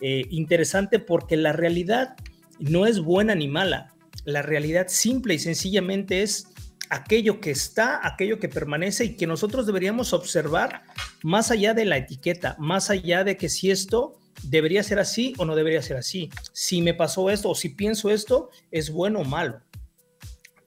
eh, 0.00 0.24
interesante 0.30 0.98
porque 0.98 1.36
la 1.36 1.52
realidad 1.52 2.16
no 2.58 2.86
es 2.86 3.00
buena 3.00 3.34
ni 3.34 3.48
mala. 3.48 3.92
La 4.24 4.40
realidad 4.40 4.86
simple 4.88 5.34
y 5.34 5.38
sencillamente 5.38 6.22
es 6.22 6.46
aquello 6.88 7.38
que 7.38 7.50
está, 7.50 8.00
aquello 8.02 8.38
que 8.38 8.48
permanece 8.48 9.04
y 9.04 9.16
que 9.16 9.26
nosotros 9.26 9.66
deberíamos 9.66 10.14
observar 10.14 10.84
más 11.22 11.50
allá 11.50 11.74
de 11.74 11.84
la 11.84 11.98
etiqueta, 11.98 12.56
más 12.58 12.88
allá 12.88 13.24
de 13.24 13.36
que 13.36 13.50
si 13.50 13.70
esto 13.70 14.18
debería 14.42 14.82
ser 14.82 15.00
así 15.00 15.34
o 15.36 15.44
no 15.44 15.54
debería 15.54 15.82
ser 15.82 15.98
así, 15.98 16.30
si 16.54 16.80
me 16.80 16.94
pasó 16.94 17.28
esto 17.28 17.50
o 17.50 17.54
si 17.54 17.68
pienso 17.68 18.10
esto, 18.10 18.48
es 18.70 18.90
bueno 18.90 19.20
o 19.20 19.24
malo. 19.24 19.60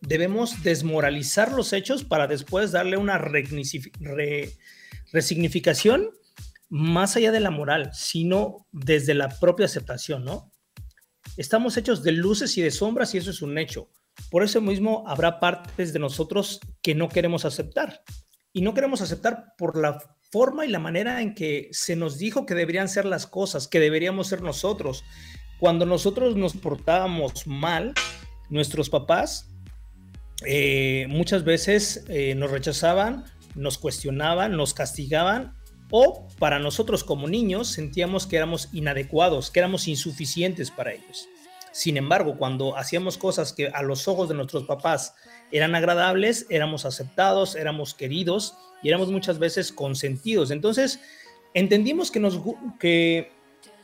Debemos 0.01 0.63
desmoralizar 0.63 1.51
los 1.51 1.73
hechos 1.73 2.03
para 2.03 2.27
después 2.27 2.71
darle 2.71 2.97
una 2.97 3.17
resignificación 5.11 6.09
más 6.69 7.15
allá 7.15 7.31
de 7.31 7.39
la 7.39 7.51
moral, 7.51 7.91
sino 7.93 8.67
desde 8.71 9.13
la 9.13 9.29
propia 9.39 9.65
aceptación, 9.65 10.25
¿no? 10.25 10.51
Estamos 11.37 11.77
hechos 11.77 12.03
de 12.03 12.11
luces 12.11 12.57
y 12.57 12.61
de 12.61 12.71
sombras 12.71 13.13
y 13.13 13.17
eso 13.17 13.29
es 13.29 13.41
un 13.41 13.57
hecho. 13.57 13.89
Por 14.29 14.43
eso 14.43 14.61
mismo 14.61 15.03
habrá 15.07 15.39
partes 15.39 15.93
de 15.93 15.99
nosotros 15.99 16.59
que 16.81 16.95
no 16.95 17.09
queremos 17.09 17.45
aceptar. 17.45 18.03
Y 18.53 18.61
no 18.61 18.73
queremos 18.73 19.01
aceptar 19.01 19.53
por 19.57 19.77
la 19.77 19.99
forma 20.31 20.65
y 20.65 20.69
la 20.69 20.79
manera 20.79 21.21
en 21.21 21.35
que 21.35 21.67
se 21.71 21.95
nos 21.95 22.17
dijo 22.17 22.45
que 22.45 22.55
deberían 22.55 22.87
ser 22.87 23.05
las 23.05 23.27
cosas, 23.27 23.67
que 23.67 23.79
deberíamos 23.79 24.27
ser 24.27 24.41
nosotros. 24.41 25.03
Cuando 25.59 25.85
nosotros 25.85 26.35
nos 26.35 26.53
portábamos 26.55 27.47
mal, 27.47 27.93
nuestros 28.49 28.89
papás 28.89 29.49
eh, 30.43 31.05
muchas 31.09 31.43
veces 31.43 32.03
eh, 32.09 32.35
nos 32.35 32.51
rechazaban 32.51 33.25
nos 33.55 33.77
cuestionaban, 33.77 34.55
nos 34.55 34.73
castigaban 34.73 35.53
o 35.89 36.27
para 36.39 36.59
nosotros 36.59 37.03
como 37.03 37.27
niños 37.27 37.69
sentíamos 37.69 38.27
que 38.27 38.37
éramos 38.37 38.69
inadecuados, 38.73 39.49
que 39.49 39.59
éramos 39.59 39.87
insuficientes 39.87 40.71
para 40.71 40.93
ellos. 40.93 41.27
Sin 41.71 41.97
embargo, 41.97 42.37
cuando 42.37 42.77
hacíamos 42.77 43.17
cosas 43.17 43.53
que 43.53 43.67
a 43.67 43.81
los 43.81 44.07
ojos 44.07 44.29
de 44.29 44.35
nuestros 44.35 44.63
papás 44.63 45.13
eran 45.51 45.75
agradables, 45.75 46.45
éramos 46.49 46.85
aceptados, 46.85 47.55
éramos 47.55 47.93
queridos 47.93 48.55
y 48.81 48.89
éramos 48.89 49.11
muchas 49.11 49.39
veces 49.39 49.71
consentidos. 49.71 50.51
Entonces, 50.51 50.99
entendimos 51.53 52.11
que 52.11 52.19
nos, 52.19 52.39
que, 52.79 53.31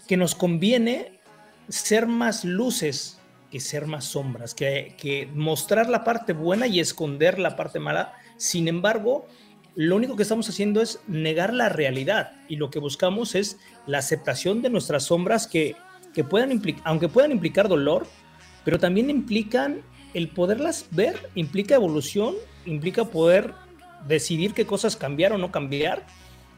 que 0.08 0.18
nos 0.18 0.36
conviene 0.36 1.20
ser 1.68 2.08
más 2.08 2.46
luces 2.46 3.21
que 3.52 3.60
ser 3.60 3.86
más 3.86 4.06
sombras, 4.06 4.56
que, 4.56 5.30
mostrar 5.36 5.90
la 5.90 6.04
parte 6.04 6.34
buena 6.34 6.66
y 6.68 6.80
esconder 6.80 7.38
la 7.38 7.56
parte 7.56 7.80
mala. 7.80 8.14
Sin 8.38 8.68
embargo, 8.68 9.28
lo 9.76 9.96
único 9.96 10.16
que 10.16 10.24
estamos 10.24 10.50
haciendo 10.50 10.82
es 10.82 11.00
negar 11.08 11.54
la 11.54 11.70
realidad 11.70 12.32
y 12.48 12.56
lo 12.56 12.72
que 12.72 12.80
buscamos 12.80 13.36
es 13.36 13.60
la 13.86 14.00
aceptación 14.00 14.62
de 14.62 14.70
nuestras 14.70 15.04
sombras 15.04 15.48
que, 15.48 15.76
que 16.14 16.24
puedan 16.24 16.52
implicar, 16.52 16.82
aunque 16.86 17.10
puedan 17.10 17.32
implicar 17.32 17.68
dolor, 17.68 18.08
pero 18.64 18.80
también 18.80 19.10
implican 19.10 19.82
el 20.14 20.30
poderlas 20.30 20.88
ver, 20.92 21.30
implica 21.36 21.76
evolución, 21.76 22.36
implica 22.66 23.06
poder 23.06 23.54
decidir 24.08 24.54
qué 24.54 24.66
cosas 24.66 24.96
cambiar 24.96 25.34
o 25.34 25.38
no 25.38 25.52
cambiar, 25.52 26.06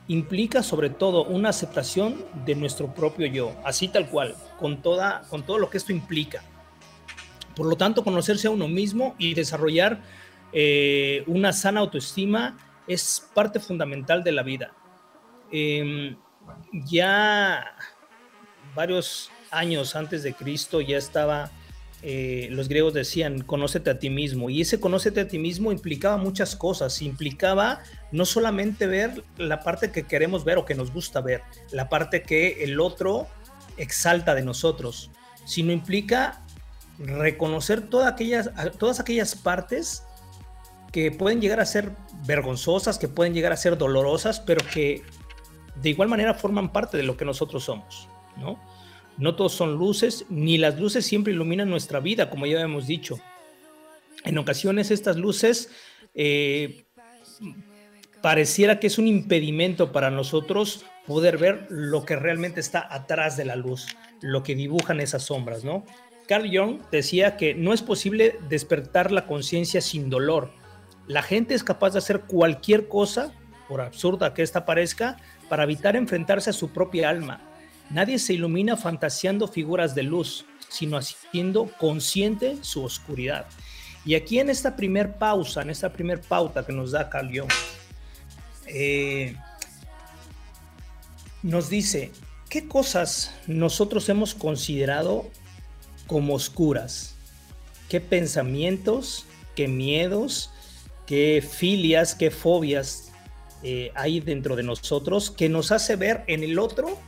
implica 0.07 0.63
sobre 0.63 0.89
todo 0.89 1.23
una 1.25 1.49
aceptación 1.49 2.23
de 2.45 2.55
nuestro 2.55 2.93
propio 2.93 3.27
yo, 3.27 3.53
así 3.63 3.87
tal 3.87 4.09
cual, 4.09 4.35
con, 4.59 4.81
toda, 4.81 5.23
con 5.29 5.43
todo 5.43 5.59
lo 5.59 5.69
que 5.69 5.77
esto 5.77 5.91
implica. 5.91 6.43
Por 7.55 7.67
lo 7.67 7.75
tanto, 7.75 8.03
conocerse 8.03 8.47
a 8.47 8.51
uno 8.51 8.67
mismo 8.67 9.15
y 9.17 9.33
desarrollar 9.33 10.01
eh, 10.53 11.23
una 11.27 11.51
sana 11.51 11.79
autoestima 11.79 12.57
es 12.87 13.27
parte 13.33 13.59
fundamental 13.59 14.23
de 14.23 14.31
la 14.31 14.43
vida. 14.43 14.73
Em, 15.51 16.15
ya 16.85 17.75
varios 18.75 19.31
años 19.51 19.95
antes 19.95 20.23
de 20.23 20.33
Cristo 20.33 20.81
ya 20.81 20.97
estaba, 20.97 21.51
eh, 22.01 22.47
los 22.51 22.67
griegos 22.67 22.93
decían, 22.93 23.41
conócete 23.41 23.89
a 23.89 23.99
ti 23.99 24.09
mismo. 24.09 24.49
Y 24.49 24.61
ese 24.61 24.79
conócete 24.79 25.21
a 25.21 25.27
ti 25.27 25.39
mismo 25.39 25.71
implicaba 25.71 26.17
muchas 26.17 26.55
cosas. 26.55 27.01
Implicaba 27.01 27.81
no 28.11 28.25
solamente 28.25 28.87
ver 28.87 29.23
la 29.37 29.61
parte 29.61 29.91
que 29.91 30.03
queremos 30.03 30.43
ver 30.43 30.57
o 30.57 30.65
que 30.65 30.75
nos 30.75 30.91
gusta 30.91 31.21
ver, 31.21 31.41
la 31.71 31.89
parte 31.89 32.23
que 32.23 32.63
el 32.63 32.79
otro 32.79 33.27
exalta 33.77 34.35
de 34.35 34.43
nosotros, 34.43 35.09
sino 35.45 35.71
implica 35.71 36.42
reconocer 36.99 37.89
todas 37.89 38.11
aquellas, 38.11 38.51
todas 38.77 38.99
aquellas 38.99 39.35
partes 39.35 40.03
que 40.91 41.11
pueden 41.11 41.41
llegar 41.41 41.59
a 41.59 41.65
ser 41.65 41.91
vergonzosas, 42.25 42.99
que 42.99 43.07
pueden 43.07 43.33
llegar 43.33 43.51
a 43.51 43.57
ser 43.57 43.77
dolorosas, 43.77 44.39
pero 44.39 44.63
que 44.73 45.01
de 45.81 45.89
igual 45.89 46.07
manera 46.07 46.33
forman 46.35 46.71
parte 46.71 46.97
de 46.97 47.03
lo 47.03 47.17
que 47.17 47.25
nosotros 47.25 47.63
somos, 47.63 48.07
¿no? 48.37 48.59
No 49.17 49.35
todos 49.35 49.53
son 49.53 49.73
luces, 49.75 50.25
ni 50.29 50.57
las 50.57 50.79
luces 50.79 51.05
siempre 51.05 51.33
iluminan 51.33 51.69
nuestra 51.69 51.99
vida, 51.99 52.29
como 52.29 52.45
ya 52.45 52.61
hemos 52.61 52.87
dicho. 52.87 53.19
En 54.23 54.37
ocasiones 54.37 54.91
estas 54.91 55.17
luces 55.17 55.69
eh, 56.13 56.85
pareciera 58.21 58.79
que 58.79 58.87
es 58.87 58.97
un 58.97 59.07
impedimento 59.07 59.91
para 59.91 60.09
nosotros 60.09 60.85
poder 61.05 61.37
ver 61.37 61.67
lo 61.69 62.05
que 62.05 62.15
realmente 62.15 62.59
está 62.59 62.87
atrás 62.93 63.35
de 63.35 63.45
la 63.45 63.55
luz, 63.55 63.87
lo 64.21 64.43
que 64.43 64.55
dibujan 64.55 64.99
esas 64.99 65.23
sombras, 65.23 65.63
¿no? 65.63 65.85
Carl 66.27 66.49
Jung 66.51 66.81
decía 66.91 67.37
que 67.37 67.53
no 67.53 67.73
es 67.73 67.81
posible 67.81 68.39
despertar 68.49 69.11
la 69.11 69.27
conciencia 69.27 69.81
sin 69.81 70.09
dolor, 70.09 70.51
la 71.07 71.21
gente 71.21 71.53
es 71.53 71.63
capaz 71.63 71.91
de 71.91 71.99
hacer 71.99 72.21
cualquier 72.21 72.87
cosa, 72.87 73.33
por 73.67 73.81
absurda 73.81 74.33
que 74.33 74.41
esta 74.41 74.65
parezca, 74.65 75.17
para 75.49 75.63
evitar 75.63 75.95
enfrentarse 75.95 76.49
a 76.49 76.53
su 76.53 76.69
propia 76.69 77.09
alma. 77.09 77.41
Nadie 77.89 78.19
se 78.19 78.33
ilumina 78.33 78.77
fantaseando 78.77 79.47
figuras 79.47 79.95
de 79.95 80.03
luz, 80.03 80.45
sino 80.69 80.97
haciendo 80.97 81.69
consciente 81.77 82.57
su 82.61 82.83
oscuridad. 82.83 83.47
Y 84.05 84.15
aquí 84.15 84.39
en 84.39 84.49
esta 84.49 84.75
primer 84.75 85.15
pausa, 85.15 85.61
en 85.61 85.69
esta 85.69 85.91
primer 85.91 86.21
pauta 86.21 86.65
que 86.65 86.73
nos 86.73 86.91
da 86.91 87.09
Carl 87.09 87.27
Jung, 87.27 87.51
eh, 88.67 89.35
nos 91.41 91.69
dice, 91.69 92.11
¿qué 92.49 92.67
cosas 92.67 93.33
nosotros 93.45 94.07
hemos 94.07 94.33
considerado 94.33 95.29
como 96.07 96.35
oscuras? 96.35 97.15
¿Qué 97.89 98.01
pensamientos, 98.01 99.25
qué 99.55 99.67
miedos, 99.67 100.51
qué 101.05 101.43
filias, 101.47 102.15
qué 102.15 102.31
fobias 102.31 103.11
eh, 103.63 103.91
hay 103.95 104.19
dentro 104.19 104.57
de 104.57 104.63
nosotros 104.63 105.31
que 105.31 105.47
nos 105.47 105.71
hace 105.71 105.95
ver 105.95 106.25
en 106.27 106.43
el 106.43 106.59
otro 106.59 106.99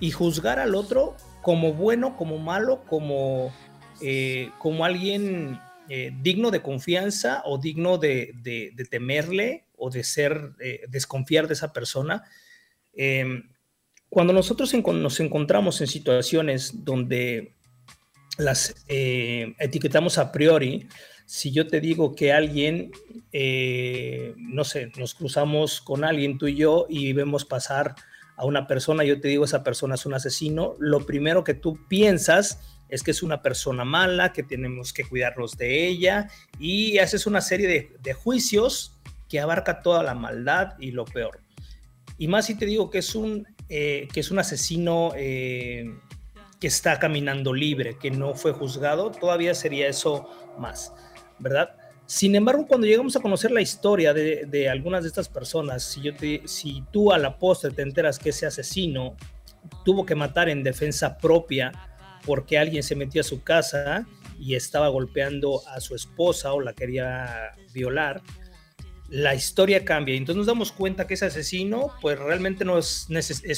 y 0.00 0.10
juzgar 0.10 0.58
al 0.58 0.74
otro 0.74 1.16
como 1.40 1.72
bueno, 1.72 2.16
como 2.16 2.38
malo, 2.38 2.84
como, 2.84 3.54
eh, 4.02 4.50
como 4.58 4.84
alguien 4.84 5.58
eh, 5.88 6.12
digno 6.20 6.50
de 6.50 6.60
confianza 6.60 7.42
o 7.46 7.56
digno 7.56 7.96
de, 7.96 8.34
temerle 8.90 9.64
o 9.76 9.88
de 9.88 10.04
ser, 10.04 10.52
desconfiar 10.88 11.48
de 11.48 11.54
esa 11.54 11.72
persona. 11.72 12.24
Em, 12.94 13.48
cuando 14.10 14.32
nosotros 14.32 14.72
nos 14.74 15.20
encontramos 15.20 15.80
en 15.80 15.86
situaciones 15.86 16.84
donde 16.84 17.53
las 18.38 18.74
etiquetamos 18.88 20.18
a 20.18 20.32
priori, 20.32 20.88
si 21.26 21.50
yo 21.50 21.66
te 21.66 21.80
digo 21.80 22.14
que 22.14 22.32
alguien, 22.32 22.92
eh, 23.32 24.34
no 24.36 24.64
sé, 24.64 24.92
nos 24.96 25.14
cruzamos 25.14 25.80
con 25.80 26.04
alguien, 26.04 26.38
tú 26.38 26.46
y 26.46 26.56
yo, 26.56 26.86
y 26.88 27.12
vemos 27.12 27.44
pasar 27.44 27.94
a 28.36 28.44
una 28.44 28.66
persona, 28.66 29.04
yo 29.04 29.20
te 29.20 29.28
digo, 29.28 29.44
esa 29.44 29.62
persona 29.62 29.94
es 29.94 30.06
un 30.06 30.14
asesino, 30.14 30.74
lo 30.78 31.06
primero 31.06 31.44
que 31.44 31.54
tú 31.54 31.78
piensas 31.88 32.60
es 32.88 33.02
que 33.02 33.12
es 33.12 33.22
una 33.22 33.42
persona 33.42 33.84
mala, 33.84 34.32
que 34.32 34.42
tenemos 34.42 34.92
que 34.92 35.04
cuidarnos 35.04 35.56
de 35.56 35.86
ella, 35.86 36.28
y 36.58 36.98
haces 36.98 37.26
una 37.26 37.40
serie 37.40 37.90
de, 38.02 38.12
juicios 38.12 38.98
que 39.28 39.40
abarca 39.40 39.82
toda 39.82 40.02
la 40.02 40.14
maldad 40.14 40.74
y 40.78 40.90
lo 40.90 41.04
peor. 41.04 41.40
Y 42.18 42.28
más 42.28 42.46
si 42.46 42.56
te 42.56 42.66
digo 42.66 42.90
que 42.90 42.98
es 42.98 43.14
un, 43.14 43.46
eh, 43.68 44.08
que 44.12 44.20
es 44.20 44.30
un 44.30 44.38
asesino 44.38 45.12
eh, 45.16 45.86
que 46.64 46.68
está 46.68 46.98
caminando 46.98 47.52
libre, 47.52 47.98
que 47.98 48.10
no 48.10 48.32
fue 48.32 48.52
juzgado, 48.52 49.10
todavía 49.10 49.54
sería 49.54 49.86
eso 49.86 50.26
más. 50.58 50.94
¿verdad? 51.38 51.76
Sin 52.06 52.34
embargo, 52.34 52.66
cuando 52.66 52.86
llegamos 52.86 53.14
a 53.16 53.20
conocer 53.20 53.50
la 53.50 53.60
historia 53.60 54.14
de, 54.14 54.68
algunas 54.70 55.02
de 55.02 55.08
estas 55.08 55.28
personas, 55.28 55.82
si, 55.82 56.00
yo 56.00 56.12
si 56.46 56.82
tú 56.90 57.12
a 57.12 57.18
la 57.18 57.36
postre 57.36 57.70
te 57.70 57.82
enteras 57.82 58.18
que 58.18 58.30
ese 58.30 58.46
asesino 58.46 59.14
tuvo 59.84 60.06
que 60.06 60.14
matar 60.14 60.48
en 60.48 60.62
defensa 60.62 61.18
propia 61.18 61.70
porque 62.24 62.56
alguien 62.56 62.82
se 62.82 62.96
metió 62.96 63.20
a 63.20 63.24
su 63.24 63.42
casa 63.42 64.06
y 64.40 64.54
estaba 64.54 64.88
golpeando 64.88 65.60
a 65.68 65.80
su 65.80 65.94
esposa 65.94 66.54
o 66.54 66.62
la 66.62 66.72
quería 66.72 67.52
violar, 67.74 68.22
la 69.08 69.34
historia 69.34 69.84
cambia. 69.84 70.14
Y 70.14 70.18
entonces 70.18 70.38
nos 70.38 70.46
damos 70.46 70.72
cuenta 70.72 71.06
que 71.06 71.14
ese 71.14 71.26
asesino, 71.26 71.92
pues 72.00 72.18
realmente 72.18 72.64
no 72.64 72.78
es, 72.78 73.08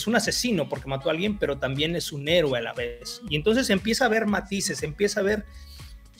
un 0.07 0.17
asesino 0.17 0.69
porque 0.69 0.89
mató 0.89 1.09
a 1.09 1.13
alguien, 1.13 1.39
pero 1.39 1.59
también 1.59 1.97
es 1.97 2.13
un 2.13 2.29
héroe 2.29 2.59
a 2.59 2.63
la 2.63 2.73
vez. 2.73 3.23
Y 3.29 3.37
entonces 3.37 3.71
empieza 3.71 4.07
a 4.07 4.09
ver 4.09 4.27
matices, 4.27 4.83
empieza 4.83 5.21
a 5.21 5.25
ver 5.25 5.45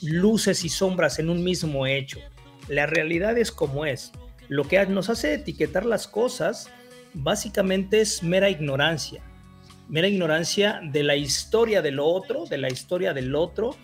luces 0.01 0.63
y 0.63 0.69
sombras 0.69 1.19
en 1.19 1.29
un 1.29 1.43
mismo 1.43 1.87
hecho. 1.87 2.19
La 2.67 2.85
realidad 2.85 3.37
es 3.37 3.51
como 3.51 3.85
es. 3.85 4.11
Lo 4.47 4.63
que 4.65 4.85
nos 4.85 5.09
hace 5.09 5.33
etiquetar 5.33 5.85
las 5.85 6.07
cosas 6.07 6.69
básicamente 7.13 8.01
es 8.01 8.23
mera 8.23 8.49
ignorancia. 8.49 9.23
Mera 9.89 10.07
ignorancia 10.07 10.81
de 10.83 11.03
la 11.03 11.15
historia 11.15 11.81
del 11.81 11.99
otro, 11.99 12.45
de 12.45 12.57
la 12.57 12.69
historia 12.69 13.13
del 13.13 13.35
otro 13.35 13.75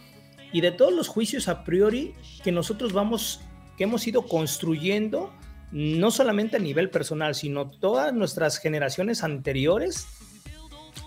y 0.52 0.62
de 0.62 0.72
todos 0.72 0.94
los 0.94 1.08
juicios 1.08 1.48
a 1.48 1.64
priori 1.64 2.14
que 2.44 2.52
nosotros 2.52 2.94
vamos, 2.94 3.42
que 3.78 3.86
hemos 3.86 4.06
ido 4.08 4.28
construyendo, 4.28 5.32
no 5.72 6.12
solamente 6.12 6.58
a 6.58 6.60
nivel 6.60 6.90
personal, 6.90 7.36
sino 7.36 7.70
todas 7.70 8.14
nuestras 8.14 8.58
generaciones 8.58 9.24
anteriores 9.24 10.08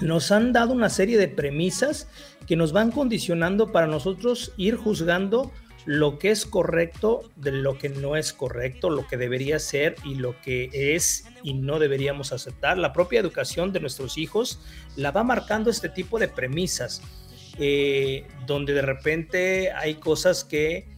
nos 0.00 0.30
han 0.30 0.52
dado 0.52 0.72
una 0.72 0.90
serie 0.90 1.18
de 1.18 1.28
premisas 1.28 2.08
que 2.46 2.56
nos 2.56 2.72
van 2.72 2.90
condicionando 2.90 3.72
para 3.72 3.86
nosotros 3.86 4.52
ir 4.56 4.76
juzgando 4.76 5.52
lo 5.86 6.18
que 6.18 6.30
es 6.30 6.44
correcto 6.44 7.30
de 7.36 7.52
lo 7.52 7.78
que 7.78 7.88
no 7.88 8.16
es 8.16 8.32
correcto, 8.32 8.90
lo 8.90 9.06
que 9.06 9.16
debería 9.16 9.58
ser 9.60 9.94
y 10.04 10.16
lo 10.16 10.38
que 10.42 10.68
es 10.72 11.26
y 11.44 11.54
no 11.54 11.78
deberíamos 11.78 12.32
aceptar. 12.32 12.76
La 12.76 12.92
propia 12.92 13.20
educación 13.20 13.72
de 13.72 13.80
nuestros 13.80 14.18
hijos 14.18 14.60
la 14.96 15.12
va 15.12 15.22
marcando 15.22 15.70
este 15.70 15.88
tipo 15.88 16.18
de 16.18 16.26
premisas, 16.26 17.02
eh, 17.58 18.26
donde 18.46 18.74
de 18.74 18.82
repente 18.82 19.70
hay 19.70 19.94
cosas 19.94 20.44
que, 20.44 20.88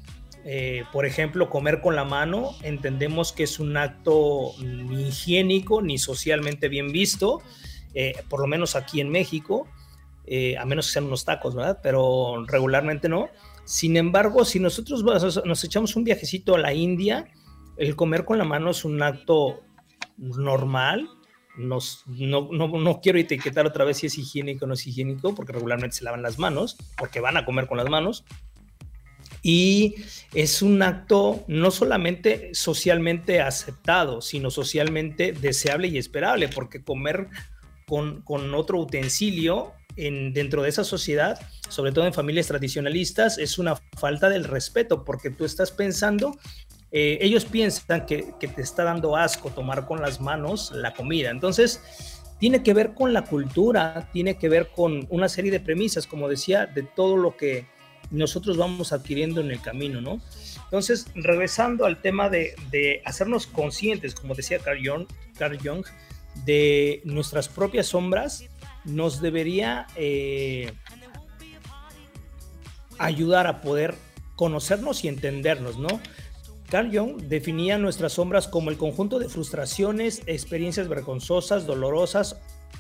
eh, 0.51 0.85
por 0.93 1.05
ejemplo, 1.05 1.51
comer 1.51 1.83
con 1.83 1.95
la 1.95 2.05
mano, 2.05 2.55
entendemos 2.63 3.33
que 3.33 3.43
es 3.43 3.59
un 3.59 3.77
acto 3.77 4.53
ni 4.59 5.09
higiénico 5.09 5.83
ni 5.83 5.99
socialmente 5.99 6.69
bien 6.69 6.91
visto 6.91 7.43
eh, 7.95 8.15
por 8.29 8.41
lo 8.41 8.47
menos 8.47 8.77
aquí 8.77 9.01
en 9.01 9.11
México, 9.11 9.67
eh, 10.27 10.57
a 10.57 10.65
menos 10.65 10.87
que 10.87 10.93
sean 10.93 11.07
unos 11.07 11.25
tacos, 11.25 11.55
¿verdad? 11.55 11.81
Pero 11.83 12.45
regularmente 12.47 13.09
no. 13.09 13.29
Sin 13.65 13.97
embargo, 13.97 14.45
si 14.45 14.61
nosotros 14.61 15.03
nos 15.45 15.65
echamos 15.65 15.97
un 15.97 16.05
viajecito 16.05 16.55
a 16.55 16.59
la 16.59 16.73
India, 16.73 17.27
el 17.77 17.97
comer 17.97 18.25
con 18.25 18.39
la 18.39 18.45
mano 18.45 18.71
es 18.71 18.85
un 18.85 19.03
acto 19.03 19.63
normal, 20.17 21.09
nos, 21.57 22.05
no, 22.07 22.49
no, 22.53 22.69
no, 22.69 23.01
quiero 23.01 23.19
etiquetar 23.19 23.67
otra 23.67 23.85
vez 23.85 23.99
si 23.99 24.07
es 24.07 24.17
higiénico 24.17 24.65
o 24.65 24.69
no 24.69 24.75
es 24.75 24.87
higiénico, 24.87 25.35
porque 25.35 25.53
regularmente 25.53 25.97
se 25.97 26.05
lavan 26.05 26.23
las 26.23 26.39
manos, 26.39 26.77
porque 26.97 27.21
van 27.21 27.37
a 27.37 27.45
comer 27.45 27.67
con 27.67 27.79
las 27.79 27.89
manos. 27.89 28.25
Y 29.49 29.95
es 30.35 30.61
un 30.61 30.83
acto 30.83 31.43
no 31.49 31.71
solamente 31.71 32.51
socialmente 32.53 33.41
aceptado, 33.41 34.21
sino 34.21 34.51
socialmente 34.51 35.33
deseable 35.33 35.89
y 35.89 35.97
esperable, 35.97 36.49
porque 36.49 36.83
comer 36.83 37.29
con, 37.87 38.21
con 38.21 38.55
otro 38.55 38.79
utensilio 38.79 39.73
en, 39.97 40.35
dentro 40.35 40.61
de 40.61 40.69
esa 40.69 40.85
sociedad, 40.85 41.41
sobre 41.71 41.93
todo 41.93 42.05
en 42.05 42.13
familias 42.13 42.49
tradicionalistas, 42.49 43.39
es 43.39 43.59
una 43.59 43.77
falta 43.99 44.29
del 44.29 44.45
respeto, 44.45 45.03
porque 45.03 45.31
tú 45.31 45.47
estás 45.47 45.71
pensando 45.71 46.39
eh, 46.91 47.17
ellos 47.23 47.47
piensan 47.47 48.05
que, 48.05 48.35
te 48.39 48.61
está 48.63 48.85
dando 48.85 49.17
asco 49.17 49.49
tomar 49.49 49.87
con 49.87 50.03
las 50.03 50.21
manos 50.21 50.73
la 50.73 50.93
comida. 50.93 51.31
Entonces, 51.31 51.81
tiene 52.39 52.63
que 52.63 52.75
ver 52.75 52.93
con 52.93 53.15
la 53.15 53.25
cultura, 53.25 54.11
tiene 54.13 54.37
que 54.37 54.51
ver 54.51 54.69
con 54.75 55.07
una 55.09 55.31
serie 55.31 55.51
de 55.51 55.61
premisas, 55.61 56.07
como 56.07 56.29
decía, 56.29 56.67
de 56.67 56.83
todo 56.83 57.17
lo 57.17 57.35
que 57.35 57.67
nosotros 58.11 58.57
vamos 58.57 58.93
adquiriendo 58.93 59.41
en 59.41 59.51
el 59.51 59.61
camino, 59.61 60.01
¿no? 60.01 60.21
Entonces, 60.65 61.07
regresando 61.15 61.87
al 61.87 62.01
tema 62.01 62.29
de, 62.29 63.03
hacernos 63.05 63.47
conscientes, 63.47 64.15
como 64.15 64.35
decía 64.35 64.59
Carl 64.59 64.87
Jung, 64.87 65.07
Carl 65.39 65.59
Jung, 65.59 65.85
de 66.45 67.01
nuestras 67.05 67.49
propias 67.49 67.89
sombras, 67.89 68.45
nos 68.85 69.21
debería 69.21 69.87
eh, 69.97 70.73
ayudar 72.99 73.47
a 73.47 73.61
poder 73.61 73.95
conocernos 74.37 75.05
y 75.05 75.09
entendernos, 75.09 75.79
¿no? 75.79 76.01
Carl 76.71 76.91
Jung 76.95 77.23
definía 77.23 77.79
nuestras 77.79 78.13
sombras 78.13 78.47
como 78.47 78.71
el 78.71 78.77
conjunto 78.77 79.19
de 79.19 79.29
frustraciones, 79.29 80.23
experiencias 80.27 80.87
vergonzosas, 80.89 81.67
dolorosas, 81.67 82.37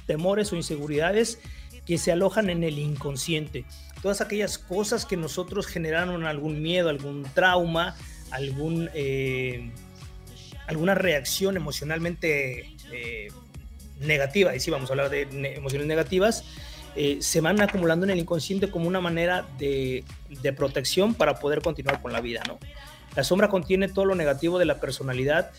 temores 0.06 0.52
o 0.52 0.56
inseguridades 0.56 1.38
que 1.86 1.96
se 1.96 2.12
alojan 2.12 2.50
en 2.50 2.64
el 2.64 2.78
inconsciente. 2.78 3.64
Todas 4.02 4.20
aquellas 4.20 4.58
cosas 4.58 5.04
que 5.04 5.16
nosotros 5.16 5.66
generaron 5.66 6.24
algún 6.24 6.62
miedo, 6.62 6.88
algún 6.88 7.24
trauma, 7.34 7.96
algún, 8.30 8.90
eh, 8.94 9.70
alguna 10.66 10.94
reacción 10.94 11.56
emocionalmente 11.56 12.76
eh, 12.92 13.28
negativa, 14.00 14.54
y 14.54 14.60
sí 14.60 14.70
vamos 14.70 14.90
a 14.90 14.92
hablar 14.92 15.10
de 15.10 15.22
emociones 15.56 15.86
negativas, 15.86 16.44
eh, 16.96 17.18
se 17.20 17.40
van 17.40 17.60
acumulando 17.60 18.06
en 18.06 18.10
el 18.10 18.18
inconsciente 18.18 18.70
como 18.70 18.88
una 18.88 19.00
manera 19.00 19.46
de, 19.58 20.04
de 20.42 20.52
protección 20.52 21.14
para 21.14 21.38
poder 21.38 21.62
continuar 21.62 22.00
con 22.02 22.12
la 22.12 22.20
vida, 22.20 22.42
¿no? 22.46 22.58
La 23.14 23.24
sombra 23.24 23.48
contiene 23.48 23.88
todo 23.88 24.04
lo 24.04 24.14
negativo 24.14 24.58
de 24.58 24.64
la 24.64 24.80
personalidad 24.80 25.50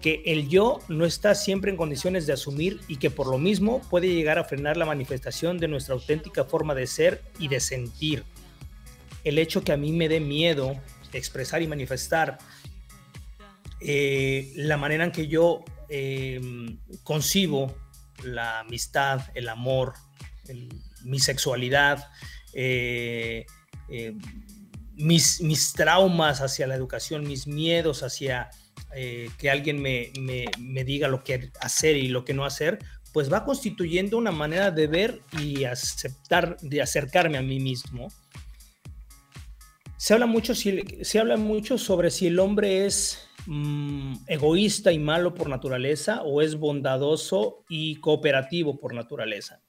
que 0.00 0.22
el 0.26 0.48
yo 0.48 0.78
no 0.88 1.04
está 1.04 1.34
siempre 1.34 1.70
en 1.70 1.76
condiciones 1.76 2.26
de 2.26 2.32
asumir 2.32 2.80
y 2.86 2.96
que 2.96 3.10
por 3.10 3.26
lo 3.26 3.38
mismo 3.38 3.80
puede 3.90 4.08
llegar 4.08 4.38
a 4.38 4.44
frenar 4.44 4.76
la 4.76 4.86
manifestación 4.86 5.58
de 5.58 5.68
nuestra 5.68 5.94
auténtica 5.94 6.44
forma 6.44 6.74
de 6.74 6.86
ser 6.86 7.22
y 7.38 7.48
de 7.48 7.58
sentir. 7.58 8.24
El 9.24 9.38
hecho 9.38 9.62
que 9.64 9.72
a 9.72 9.76
mí 9.76 9.92
me 9.92 10.08
dé 10.08 10.20
miedo 10.20 10.80
expresar 11.12 11.62
y 11.62 11.66
manifestar 11.66 12.38
eh, 13.80 14.52
la 14.56 14.76
manera 14.76 15.04
en 15.04 15.12
que 15.12 15.26
yo 15.26 15.64
eh, 15.88 16.40
concibo 17.02 17.74
la 18.24 18.60
amistad, 18.60 19.22
el 19.34 19.48
amor, 19.48 19.94
mi 21.04 21.18
sexualidad, 21.18 22.08
eh, 22.52 23.46
mis, 24.94 25.40
mis 25.40 25.72
traumas 25.72 26.40
hacia 26.40 26.66
la 26.66 26.74
educación, 26.74 27.26
mis 27.26 27.46
miedos 27.46 28.02
hacia 28.02 28.50
eh, 28.94 29.28
que 29.38 29.50
alguien 29.50 29.80
me, 29.82 30.12
me, 30.58 30.84
diga 30.84 31.08
lo 31.08 31.22
que 31.22 31.50
hacer 31.60 31.96
y 31.96 32.08
lo 32.08 32.24
que 32.24 32.34
no 32.34 32.44
hacer, 32.44 32.78
pues 33.12 33.32
va 33.32 33.44
constituyendo 33.44 34.16
una 34.16 34.32
manera 34.32 34.70
de 34.70 34.86
ver 34.86 35.22
y 35.38 35.64
aceptar, 35.64 36.56
de 36.60 36.80
acercarme 36.80 37.38
a 37.38 37.42
mí 37.42 37.60
mismo. 37.60 38.08
Se 39.96 40.14
habla 40.14 40.26
mucho, 40.26 40.54
se 40.54 41.18
habla 41.18 41.36
mucho 41.36 41.76
sobre 41.76 42.10
si 42.10 42.28
el 42.28 42.38
hombre 42.38 42.86
es 42.86 43.28
mm, 43.46 44.14
egoísta 44.26 44.92
y 44.92 44.98
malo 44.98 45.34
por 45.34 45.48
naturaleza 45.48 46.22
o 46.22 46.40
es 46.40 46.54
bondadoso 46.54 47.64
y 47.68 47.96
cooperativo 47.96 48.78
por 48.78 48.94
naturaleza. 48.94 49.60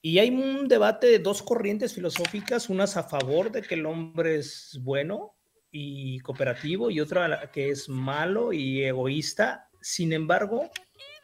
Y 0.00 0.18
hay 0.18 0.30
un 0.30 0.66
debate 0.66 1.06
de 1.06 1.20
dos 1.20 1.42
corrientes 1.42 1.94
filosóficas, 1.94 2.68
unas 2.68 2.96
a 2.96 3.04
favor 3.04 3.52
de 3.52 3.62
que 3.62 3.74
el 3.74 3.86
hombre 3.86 4.36
es 4.36 4.76
bueno 4.82 5.36
y 5.72 6.20
cooperativo 6.20 6.90
y 6.90 7.00
otra 7.00 7.50
que 7.50 7.70
es 7.70 7.88
malo 7.88 8.52
y 8.52 8.84
egoísta. 8.84 9.70
Sin 9.80 10.12
embargo, 10.12 10.70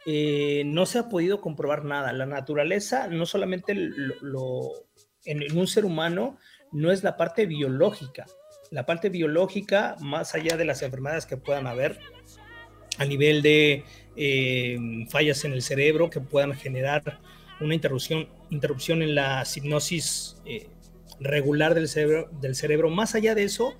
eh, 0.05 0.63
no 0.65 0.85
se 0.87 0.97
ha 0.97 1.07
podido 1.07 1.39
comprobar 1.39 1.85
nada. 1.85 2.11
La 2.11 2.25
naturaleza, 2.25 3.07
no 3.07 3.25
solamente 3.27 3.75
lo, 3.75 4.71
en, 5.23 5.55
un 5.55 5.67
ser 5.67 5.85
humano, 5.85 6.37
no 6.71 6.91
es 6.91 7.03
la 7.03 7.15
parte 7.15 7.45
biológica. 7.45 8.25
La 8.71 8.85
parte 8.85 9.09
biológica, 9.09 9.95
más 9.99 10.33
allá 10.35 10.57
de 10.57 10.65
las 10.65 10.81
enfermedades 10.81 11.25
que 11.27 11.37
puedan 11.37 11.67
haber, 11.67 11.99
a 12.97 13.05
nivel 13.05 13.41
de 13.41 13.83
eh, 14.15 14.77
fallas 15.09 15.45
en 15.45 15.53
el 15.53 15.61
cerebro 15.61 16.09
que 16.09 16.19
puedan 16.19 16.53
generar 16.53 17.19
una 17.61 17.75
interrupción, 17.75 18.27
interrupción 18.49 19.01
en 19.01 19.15
la 19.15 19.43
hipnosis 19.55 20.37
eh, 20.45 20.67
regular 21.19 21.75
del 21.75 21.87
cerebro, 21.87 22.29
del 22.41 22.55
cerebro. 22.55 22.89
Más 22.89 23.15
allá 23.15 23.35
de 23.35 23.43
eso, 23.43 23.75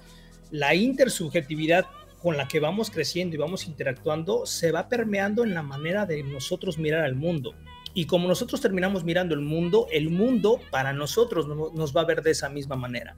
la 0.51 0.75
intersubjetividad 0.75 1.85
con 2.21 2.38
la 2.38 2.47
que 2.47 2.59
vamos 2.59 2.91
creciendo 2.91 3.35
y 3.35 3.39
vamos 3.39 3.65
interactuando 3.67 4.45
se 4.45 4.71
va 4.71 4.89
permeando 4.89 5.43
en 5.43 5.53
la 5.53 5.63
manera 5.63 6.05
de 6.05 6.23
nosotros 6.23 6.77
mirar 6.77 7.03
al 7.03 7.15
mundo. 7.15 7.55
Y 7.93 8.05
como 8.05 8.27
nosotros 8.27 8.62
terminamos 8.62 9.03
mirando 9.03 9.33
el 9.33 9.41
mundo, 9.41 9.88
el 9.91 10.09
mundo 10.09 10.59
para 10.69 10.93
nosotros 10.93 11.47
nos 11.47 11.95
va 11.95 12.01
a 12.01 12.05
ver 12.05 12.21
de 12.21 12.31
esa 12.31 12.49
misma 12.49 12.75
manera. 12.75 13.15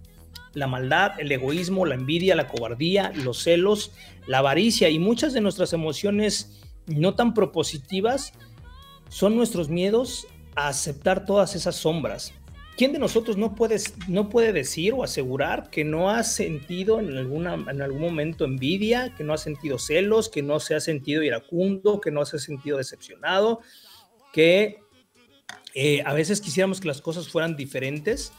La 0.54 0.68
maldad, 0.68 1.20
el 1.20 1.32
egoísmo, 1.32 1.86
la 1.86 1.96
envidia, 1.96 2.36
la 2.36 2.48
cobardía, 2.48 3.12
los 3.16 3.42
celos, 3.42 3.92
la 4.28 4.40
avaricia 4.40 4.90
y 4.90 5.00
muchas 5.00 5.34
de 5.34 5.42
nuestras 5.42 5.74
emociones 5.74 6.62
no 6.88 7.16
tan 7.16 7.34
propositivas 7.34 8.34
son 9.10 9.36
nuestros 9.36 9.70
miedos 9.70 10.28
a 10.56 10.68
aceptar 10.68 11.26
todas 11.26 11.56
esas 11.56 11.76
sombras. 11.76 12.34
¿Quién 12.78 12.94
de 12.94 13.00
nosotros 13.00 13.38
no 13.38 13.54
puede, 13.54 13.78
no 14.08 14.30
puede 14.30 14.54
decir 14.54 14.94
o 14.94 15.04
asegurar 15.04 15.70
que 15.70 15.84
no 15.84 16.10
ha 16.10 16.24
sentido 16.24 17.00
en, 17.00 17.18
alguna, 17.18 17.54
en 17.54 17.82
algún 17.82 18.02
momento 18.02 18.46
envidia, 18.46 19.14
que 19.16 19.24
no 19.24 19.34
ha 19.34 19.38
sentido 19.38 19.78
celos, 19.78 20.30
que 20.30 20.42
no 20.42 20.60
se 20.60 20.76
ha 20.76 20.80
sentido 20.80 21.22
iracundo, 21.22 22.02
que 22.02 22.12
no 22.12 22.26
se 22.26 22.38
ha 22.38 22.40
sentido 22.40 22.78
decepcionado, 22.78 23.62
que 24.34 24.80
eh, 25.74 26.02
a 26.06 26.14
veces 26.14 26.42
quisiéramos 26.42 26.80
que 26.82 26.88
las 26.88 27.02
cosas 27.02 27.28
fueran 27.28 27.56
diferentes, 27.56 28.32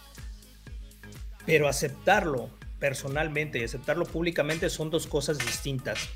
pero 1.46 1.68
aceptarlo 1.68 2.50
personalmente 2.80 3.58
y 3.60 3.64
aceptarlo 3.64 4.06
públicamente 4.06 4.68
son 4.70 4.90
dos 4.90 5.06
cosas 5.06 5.38
distintas 5.38 6.08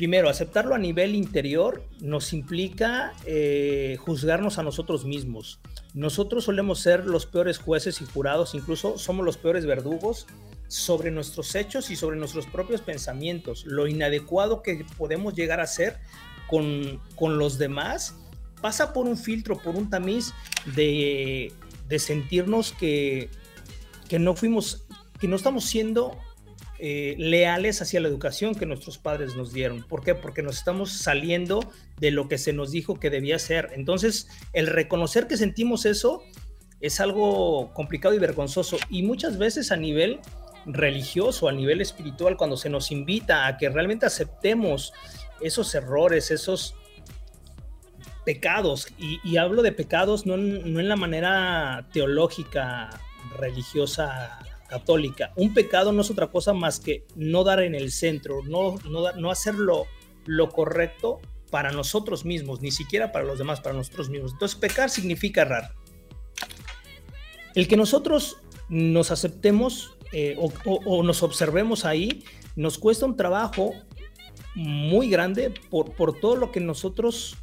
primero, 0.00 0.30
aceptarlo 0.30 0.74
a 0.74 0.78
nivel 0.78 1.14
interior 1.14 1.84
nos 2.00 2.32
implica 2.32 3.12
eh, 3.26 3.98
juzgarnos 4.00 4.58
a 4.58 4.62
nosotros 4.62 5.04
mismos. 5.04 5.60
Nosotros 5.94 6.44
solemos 6.44 6.80
ser 6.80 7.06
los 7.06 7.26
peores 7.26 7.58
jueces 7.58 8.00
y 8.00 8.06
jurados, 8.06 8.54
incluso 8.54 8.96
somos 8.98 9.24
los 9.24 9.36
peores 9.36 9.66
verdugos 9.66 10.26
sobre 10.68 11.10
nuestros 11.10 11.54
hechos 11.56 11.90
y 11.90 11.96
sobre 11.96 12.16
nuestros 12.16 12.46
propios 12.46 12.80
pensamientos. 12.80 13.64
Lo 13.66 13.88
inadecuado 13.88 14.62
que 14.62 14.86
podemos 14.96 15.34
llegar 15.34 15.60
a 15.60 15.66
ser 15.66 15.98
con, 16.46 17.00
los 17.18 17.58
demás 17.58 18.14
pasa 18.60 18.92
por 18.92 19.06
un 19.06 19.16
filtro, 19.16 19.58
por 19.58 19.74
un 19.74 19.90
tamiz 19.90 20.32
de, 20.76 21.52
sentirnos 21.98 22.72
que, 22.72 23.28
que 24.08 24.20
no 24.20 24.36
fuimos, 24.36 24.84
que 25.18 25.26
no 25.26 25.34
estamos 25.34 25.64
siendo 25.64 26.16
eh, 26.82 27.14
leales 27.18 27.82
hacia 27.82 28.00
la 28.00 28.08
educación 28.08 28.54
que 28.54 28.64
nuestros 28.64 28.96
padres 28.96 29.36
nos 29.36 29.52
dieron. 29.52 29.82
¿Por 29.82 30.02
qué? 30.02 30.14
Porque 30.14 30.42
nos 30.42 30.56
estamos 30.56 30.92
saliendo 30.92 31.60
de 31.98 32.10
lo 32.10 32.26
que 32.26 32.38
se 32.38 32.54
nos 32.54 32.70
dijo 32.70 32.98
que 32.98 33.10
debía 33.10 33.38
ser. 33.38 33.70
Entonces, 33.74 34.28
el 34.54 34.66
reconocer 34.66 35.26
que 35.26 35.36
sentimos 35.36 35.84
eso 35.84 36.22
es 36.80 36.98
algo 37.00 37.74
complicado 37.74 38.14
y 38.14 38.18
vergonzoso. 38.18 38.78
Y 38.88 39.02
muchas 39.02 39.36
veces 39.36 39.72
a 39.72 39.76
nivel 39.76 40.20
religioso, 40.64 41.48
a 41.48 41.52
nivel 41.52 41.82
espiritual, 41.82 42.38
cuando 42.38 42.56
se 42.56 42.70
nos 42.70 42.90
invita 42.90 43.46
a 43.46 43.58
que 43.58 43.68
realmente 43.68 44.06
aceptemos 44.06 44.94
esos 45.42 45.74
errores, 45.74 46.30
esos 46.30 46.74
pecados, 48.24 48.88
y, 48.98 49.36
hablo 49.36 49.60
de 49.60 49.72
pecados 49.72 50.24
no 50.24 50.34
en 50.34 50.88
la 50.88 50.96
manera 50.96 51.86
teológica, 51.92 52.88
religiosa 53.38 54.38
católica. 54.70 55.32
Un 55.36 55.52
pecado 55.52 55.92
no 55.92 56.00
es 56.00 56.10
otra 56.10 56.28
cosa 56.28 56.54
más 56.54 56.80
que 56.80 57.04
no 57.16 57.44
dar 57.44 57.60
en 57.60 57.74
el 57.74 57.90
centro, 57.90 58.42
no, 58.44 58.76
no, 58.88 59.12
no 59.12 59.30
hacer 59.30 59.56
lo, 59.56 59.86
correcto 60.48 61.20
para 61.50 61.72
nosotros 61.72 62.24
mismos, 62.24 62.60
ni 62.62 62.70
siquiera 62.70 63.10
para 63.10 63.24
los 63.24 63.38
demás, 63.38 63.60
para 63.60 63.76
nosotros 63.76 64.08
mismos. 64.08 64.32
Entonces, 64.32 64.56
pecar 64.56 64.88
significa 64.88 65.42
errar. 65.42 65.74
El 67.56 67.66
que 67.66 67.76
nosotros 67.76 68.38
nos 68.68 69.10
aceptemos 69.10 69.98
eh, 70.12 70.36
o, 70.38 71.02
nos 71.02 71.24
observemos 71.24 71.84
ahí, 71.84 72.24
nos 72.54 72.78
cuesta 72.78 73.06
un 73.06 73.16
trabajo 73.16 73.74
muy 74.54 75.10
grande 75.10 75.52
por, 75.68 75.92
por 75.92 76.18
todo 76.18 76.36
lo 76.36 76.52
que 76.52 76.60
nosotros 76.60 77.36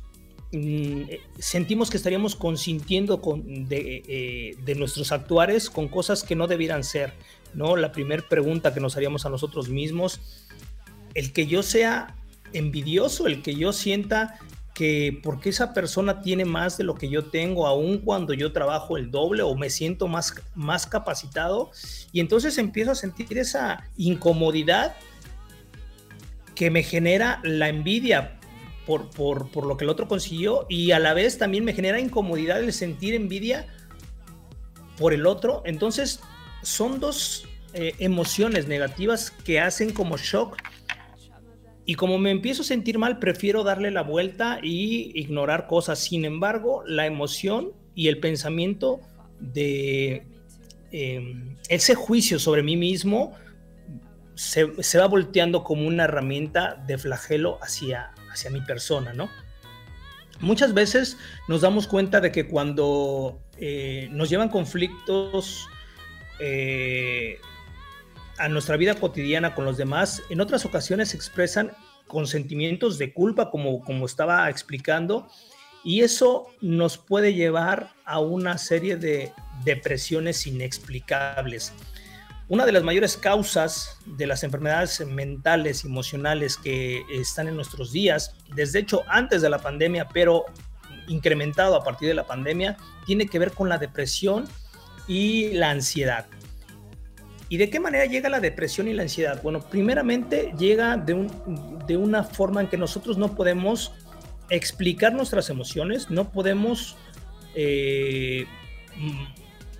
sentimos 1.39 1.89
que 1.89 1.97
estaríamos 1.97 2.35
consintiendo 2.35 3.21
con, 3.21 3.67
de, 3.67 4.03
eh, 4.07 4.55
de, 4.63 4.75
nuestros 4.75 5.11
actuares 5.11 5.69
con 5.69 5.89
cosas 5.89 6.23
que 6.23 6.35
no 6.35 6.47
debieran 6.47 6.83
ser, 6.83 7.13
¿no? 7.53 7.75
La 7.75 7.91
primera 7.91 8.27
pregunta 8.27 8.73
que 8.73 8.79
nos 8.79 8.95
haríamos 8.95 9.25
a 9.25 9.29
nosotros 9.29 9.69
mismos, 9.69 10.21
el 11.13 11.33
que 11.33 11.47
yo 11.47 11.63
sea 11.63 12.15
envidioso, 12.53 13.27
el 13.27 13.41
que 13.41 13.55
yo 13.55 13.73
sienta 13.73 14.39
que 14.73 15.19
porque 15.23 15.49
esa 15.49 15.73
persona 15.73 16.21
tiene 16.21 16.45
más 16.45 16.77
de 16.77 16.83
lo 16.83 16.95
que 16.95 17.09
yo 17.09 17.25
tengo, 17.25 17.67
aun 17.67 17.97
cuando 17.97 18.33
yo 18.33 18.53
trabajo 18.53 18.95
el 18.95 19.11
doble 19.11 19.41
o 19.41 19.55
me 19.55 19.69
siento 19.69 20.07
más, 20.07 20.35
más 20.55 20.85
capacitado, 20.85 21.71
y 22.13 22.19
entonces 22.19 22.57
empiezo 22.57 22.91
a 22.91 22.95
sentir 22.95 23.37
esa 23.37 23.83
incomodidad 23.97 24.95
que 26.55 26.69
me 26.69 26.83
genera 26.83 27.41
la 27.43 27.69
envidia 27.69 28.36
por, 28.87 29.09
por, 29.11 29.51
por, 29.51 29.67
lo 29.67 29.77
que 29.77 29.83
el 29.83 29.89
otro 29.89 30.07
consiguió 30.07 30.65
y 30.69 30.91
a 30.91 30.99
la 30.99 31.13
vez 31.13 31.37
también 31.37 31.63
me 31.63 31.73
genera 31.73 31.99
incomodidad 31.99 32.63
el 32.63 32.73
sentir 32.73 33.13
envidia 33.13 33.67
por 34.97 35.13
el 35.13 35.27
otro. 35.27 35.61
Entonces 35.65 36.21
son 36.63 36.99
dos 36.99 37.47
eh, 37.73 37.93
emociones 37.99 38.67
negativas 38.67 39.29
que 39.29 39.59
hacen 39.59 39.91
como 39.91 40.17
shock 40.17 40.57
y 41.89 41.95
como 41.95 42.17
me 42.17 42.31
empiezo 42.31 42.63
a 42.63 42.65
sentir 42.65 42.97
mal, 42.97 43.17
prefiero 43.17 43.63
darle 43.63 43.91
la 43.91 44.03
vuelta 44.03 44.59
y 44.61 45.17
ignorar 45.17 45.67
cosas. 45.67 45.99
Sin 45.99 46.25
embargo, 46.25 46.83
la 46.85 47.05
emoción 47.05 47.71
y 47.95 48.09
el 48.09 48.19
pensamiento 48.19 48.99
de 49.39 50.27
em, 50.91 51.55
ese 51.69 51.95
juicio 51.95 52.39
sobre 52.39 52.61
mí 52.61 52.75
mismo 52.75 53.33
se, 54.35 54.65
va 54.99 55.07
volteando 55.07 55.63
como 55.63 55.87
una 55.87 56.03
herramienta 56.03 56.75
de 56.85 56.97
flagelo 56.97 57.57
hacia, 57.61 58.11
hacia 58.37 58.51
mi 58.51 58.61
persona, 58.61 59.13
¿no? 59.13 59.29
Muchas 60.39 60.73
veces 60.73 61.17
nos 61.47 61.61
damos 61.61 61.87
cuenta 61.87 62.21
de 62.21 62.31
que 62.31 62.47
cuando 62.47 63.39
eh, 63.57 64.07
nos 64.11 64.29
llevan 64.29 64.49
conflictos 64.49 65.67
eh, 66.39 67.39
a 68.37 68.47
nuestra 68.47 68.77
vida 68.77 68.93
cotidiana 68.93 69.55
con 69.55 69.65
los 69.65 69.77
demás, 69.77 70.21
en 70.29 70.39
otras 70.39 70.63
ocasiones 70.65 71.09
se 71.09 71.17
expresan 71.17 71.71
con 72.05 72.27
sentimientos 72.27 72.99
de 72.99 73.13
culpa, 73.13 73.49
como, 73.49 73.83
como 73.83 74.05
estaba 74.05 74.47
explicando, 74.49 75.27
y 75.83 76.01
eso 76.01 76.47
nos 76.61 76.97
puede 76.97 77.33
llevar 77.33 77.93
a 78.05 78.19
una 78.19 78.57
serie 78.59 78.97
de 78.97 79.33
depresiones 79.63 80.45
inexplicables. 80.45 81.73
Una 82.49 82.65
de 82.65 82.71
las 82.71 82.83
mayores 82.83 83.17
causas 83.17 83.97
de 84.05 84.25
las 84.25 84.43
enfermedades 84.43 85.05
mentales, 85.05 85.83
emocionales 85.83 86.55
que 86.55 87.01
están 87.11 87.49
en 87.49 87.55
nuestros 87.55 87.91
días, 87.91 88.35
desde 88.55 88.79
hecho 88.79 89.03
antes 89.07 89.41
de 89.41 89.49
la 89.49 89.59
pandemia, 89.59 90.07
pero 90.07 90.45
incrementado 91.09 91.75
a 91.75 91.83
partir 91.83 92.07
de 92.07 92.13
la 92.13 92.25
pandemia, 92.25 92.77
tiene 93.05 93.27
que 93.27 93.37
ver 93.37 93.51
con 93.51 93.67
la 93.67 93.77
depresión 93.77 94.47
y 95.07 95.53
la 95.53 95.71
ansiedad. 95.71 96.25
¿Y 97.49 97.57
de 97.57 97.69
qué 97.69 97.79
manera 97.79 98.05
llega 98.05 98.29
la 98.29 98.39
depresión 98.39 98.87
y 98.87 98.93
la 98.93 99.03
ansiedad? 99.03 99.41
Bueno, 99.41 99.61
primeramente 99.61 100.53
llega 100.57 100.97
de, 100.97 101.13
un, 101.13 101.79
de 101.85 101.97
una 101.97 102.23
forma 102.23 102.61
en 102.61 102.67
que 102.67 102.77
nosotros 102.77 103.17
no 103.17 103.35
podemos 103.35 103.93
explicar 104.49 105.13
nuestras 105.13 105.49
emociones, 105.49 106.09
no 106.09 106.31
podemos 106.31 106.95
eh, 107.55 108.45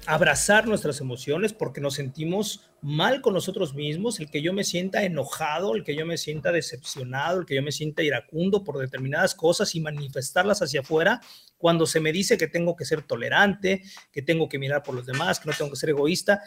abrazar 0.07 0.69
nuestras 0.69 1.01
emociones 1.01 1.51
porque 1.51 1.81
nos 1.81 1.95
sentimos 1.95 2.61
mal 2.81 3.21
con 3.21 3.33
nosotros 3.33 3.75
mismos, 3.75 4.21
el 4.21 4.31
que 4.31 4.41
yo 4.41 4.53
me 4.53 4.63
sienta 4.63 5.03
enojado, 5.03 5.75
el 5.75 5.83
que 5.83 5.97
yo 5.97 6.05
me 6.05 6.17
sienta 6.17 6.53
decepcionado, 6.53 7.41
el 7.41 7.45
que 7.45 7.55
yo 7.55 7.61
me 7.61 7.73
sienta 7.73 8.03
iracundo 8.03 8.63
por 8.63 8.77
determinadas 8.77 9.35
cosas 9.35 9.75
y 9.75 9.81
manifestarlas 9.81 10.61
hacia 10.61 10.79
afuera, 10.79 11.19
cuando 11.57 11.85
se 11.85 11.99
me 11.99 12.13
dice 12.13 12.37
que 12.37 12.47
tengo 12.47 12.77
que 12.77 12.85
ser 12.85 13.01
tolerante, 13.01 13.83
que 14.13 14.21
tengo 14.21 14.47
que 14.47 14.57
mirar 14.57 14.81
por 14.81 14.95
los 14.95 15.05
demás, 15.05 15.41
que 15.41 15.49
no 15.49 15.55
tengo 15.57 15.71
que 15.71 15.77
ser 15.77 15.89
egoísta. 15.89 16.41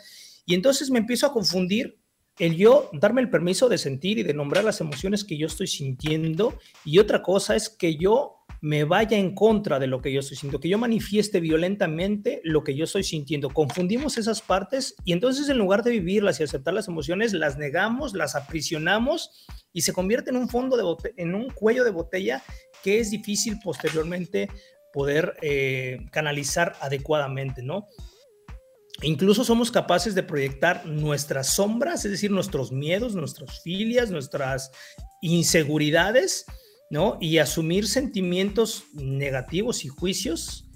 Y 0.47 0.55
entonces 0.55 0.91
me 0.91 0.99
empiezo 0.99 1.27
a 1.27 1.33
confundir 1.33 2.01
el 2.39 2.57
yo 2.57 2.89
darme 2.95 3.21
el 3.21 3.29
permiso 3.29 3.69
de 3.69 3.77
sentir 3.77 4.19
y 4.19 4.23
de 4.23 4.33
nombrar 4.33 4.65
las 4.65 4.81
emociones 4.81 5.23
que 5.23 5.37
yo 5.37 5.47
estoy 5.47 5.67
sintiendo. 5.67 6.59
Y 6.83 6.99
otra 6.99 7.21
cosa 7.21 7.55
es 7.55 7.69
que 7.69 7.97
yo 7.97 8.40
me 8.63 8.85
vaya 8.85 9.17
en 9.17 9.35
contra 9.35 9.79
de 9.79 9.87
lo 9.87 10.03
que 10.03 10.13
yo 10.13 10.21
estoy 10.21 10.37
sintiendo, 10.37 10.61
que 10.61 10.69
yo 10.69 10.79
manifieste 10.79 11.41
violentamente 11.41 12.41
lo 12.45 12.63
que 12.63 12.75
yo 12.75 12.85
estoy 12.85 13.05
sintiendo. 13.05 13.49
Confundimos 13.51 14.19
esas 14.19 14.43
partes 14.43 14.95
y 15.05 15.13
entonces 15.13 15.49
en 15.49 15.59
lugar 15.59 15.83
de 15.83 15.93
vivirlas 15.93 16.41
y 16.41 16.43
aceptar 16.43 16.75
las 16.75 16.89
emociones, 16.89 17.33
las 17.33 17.57
negamos, 17.57 18.15
las 18.15 18.37
aprisionamos 18.37 19.47
y 19.73 19.83
se 19.83 19.93
convierte 19.93 20.31
en 20.31 20.37
un 20.37 20.49
fondo 20.49 20.77
de 20.77 21.13
en 21.17 21.35
un 21.35 21.49
cuello 21.51 21.85
de 21.85 21.91
botella 21.91 22.43
que 22.83 22.99
es 22.99 23.11
difícil 23.11 23.59
posteriormente 23.63 24.49
poder 24.93 25.37
eh, 25.41 26.01
canalizar 26.11 26.75
adecuadamente, 26.81 27.63
¿no? 27.63 27.87
Incluso 29.03 29.45
somos 29.45 29.71
capaces 29.71 30.15
de 30.15 30.23
proyectar 30.23 30.85
nuestras 30.85 31.55
sombras, 31.55 32.05
es 32.05 32.11
decir, 32.11 32.31
nuestros 32.31 32.71
miedos, 32.71 33.15
nuestras 33.15 33.63
filias, 33.63 34.11
nuestras 34.11 34.71
inseguridades, 35.23 36.45
¿no? 36.91 37.17
Y 37.21 37.39
asumir 37.39 37.87
sentimientos 37.87 38.85
negativos 38.93 39.85
y 39.85 39.89
juicios 39.89 40.67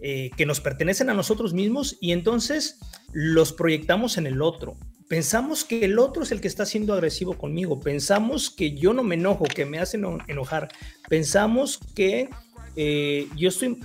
eh, 0.00 0.30
que 0.36 0.46
nos 0.46 0.60
pertenecen 0.60 1.10
a 1.10 1.14
nosotros 1.14 1.52
mismos 1.52 1.96
y 2.00 2.12
entonces 2.12 2.78
los 3.12 3.52
proyectamos 3.52 4.16
en 4.16 4.26
el 4.26 4.40
otro. 4.40 4.76
Pensamos 5.08 5.64
que 5.64 5.84
el 5.84 5.98
otro 5.98 6.22
es 6.22 6.32
el 6.32 6.40
que 6.40 6.48
está 6.48 6.64
siendo 6.64 6.94
agresivo 6.94 7.36
conmigo, 7.36 7.80
pensamos 7.80 8.50
que 8.50 8.74
yo 8.74 8.94
no 8.94 9.02
me 9.02 9.16
enojo, 9.16 9.44
que 9.44 9.66
me 9.66 9.78
hacen 9.78 10.04
enojar, 10.28 10.68
pensamos 11.08 11.78
que 11.94 12.30
eh, 12.76 13.28
yo 13.36 13.48
estoy, 13.48 13.78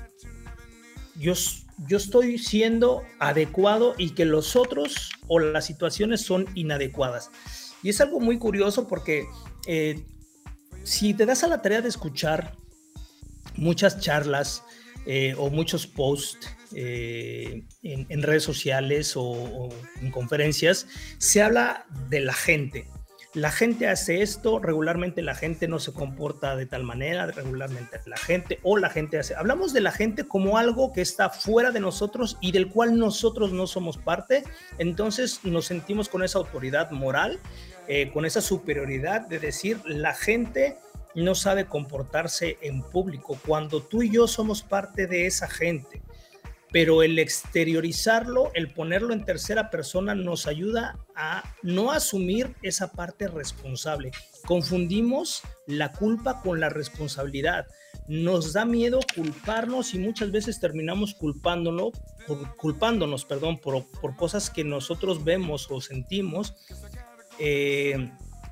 yo 1.19 1.33
yo 1.87 1.97
estoy 1.97 2.37
siendo 2.37 3.03
adecuado 3.19 3.95
y 3.97 4.11
que 4.11 4.25
los 4.25 4.55
otros 4.55 5.11
o 5.27 5.39
las 5.39 5.65
situaciones 5.65 6.21
son 6.21 6.47
inadecuadas. 6.55 7.31
Y 7.83 7.89
es 7.89 8.01
algo 8.01 8.19
muy 8.19 8.37
curioso 8.37 8.87
porque 8.87 9.25
eh, 9.67 10.03
si 10.89 11.13
te 11.13 11.27
das 11.27 11.43
a 11.43 11.47
la 11.47 11.61
tarea 11.61 11.81
de 11.81 11.89
escuchar 11.89 12.55
muchas 13.55 13.99
charlas 13.99 14.63
eh, 15.05 15.35
o 15.37 15.51
muchos 15.51 15.85
posts 15.85 16.49
eh, 16.73 17.63
en, 17.83 18.23
redes 18.23 18.41
sociales 18.41 19.13
o 19.15 19.69
en 20.01 20.09
conferencias, 20.09 20.87
se 21.19 21.43
habla 21.43 21.85
de 22.09 22.21
la 22.21 22.33
gente, 22.33 22.87
la 23.35 23.51
gente 23.51 23.87
hace 23.87 24.23
esto, 24.23 24.57
regularmente 24.57 25.21
la 25.21 25.35
gente 25.35 25.67
no 25.67 25.77
se 25.77 25.93
comporta 25.93 26.55
de 26.55 26.65
tal 26.65 26.83
manera, 26.83 27.27
regularmente 27.27 27.99
la 28.07 28.17
gente 28.17 28.57
o 28.63 28.75
la 28.75 28.89
gente 28.89 29.19
hace. 29.19 29.35
Hablamos 29.35 29.71
de 29.71 29.81
la 29.81 29.91
gente 29.91 30.27
como 30.27 30.57
algo 30.57 30.91
que 30.91 31.01
está 31.01 31.29
fuera 31.29 31.69
de 31.69 31.79
nosotros 31.79 32.37
y 32.41 32.51
del 32.51 32.69
cual 32.69 32.97
nosotros 32.97 33.53
no 33.53 33.67
somos 33.67 33.99
parte, 33.99 34.43
entonces 34.79 35.41
nos 35.43 35.65
sentimos 35.65 36.09
con 36.09 36.23
esa 36.23 36.39
autoridad 36.39 36.89
moral, 36.89 37.39
eh, 37.89 38.09
con 38.13 38.25
esa 38.25 38.39
superioridad 38.39 39.27
de 39.27 39.39
decir 39.39 39.81
la 39.85 40.13
gente 40.13 40.77
no 41.15 41.35
sabe 41.35 41.65
comportarse 41.65 42.57
en 42.61 42.83
público 42.83 43.37
cuando 43.45 43.81
tú 43.81 44.03
y 44.03 44.11
yo 44.11 44.27
somos 44.27 44.61
parte 44.61 45.07
de 45.07 45.25
esa 45.25 45.49
gente 45.49 46.01
pero 46.71 47.01
el 47.01 47.17
exteriorizarlo, 47.17 48.51
el 48.53 48.71
ponerlo 48.71 49.13
en 49.13 49.25
tercera 49.25 49.69
persona 49.69 50.13
nos 50.13 50.45
ayuda 50.45 50.99
a 51.15 51.43
no 51.63 51.91
asumir 51.91 52.55
esa 52.61 52.91
parte 52.91 53.27
responsable. 53.27 54.11
Confundimos 54.45 55.41
la 55.65 55.91
culpa 55.91 56.41
con 56.41 56.59
la 56.59 56.69
responsabilidad. 56.69 57.65
Nos 58.07 58.53
da 58.53 58.65
miedo 58.65 58.99
culparnos 59.15 59.93
y 59.93 59.99
muchas 59.99 60.31
veces 60.31 60.59
terminamos 60.59 61.15
culpándonos, 61.15 61.91
culpándonos 62.57 63.25
perdón, 63.25 63.59
por, 63.59 63.85
cosas 64.15 64.49
que 64.49 64.63
nosotros 64.63 65.23
vemos 65.23 65.67
o 65.71 65.81
sentimos. 65.81 66.55
Eh, 67.39 68.11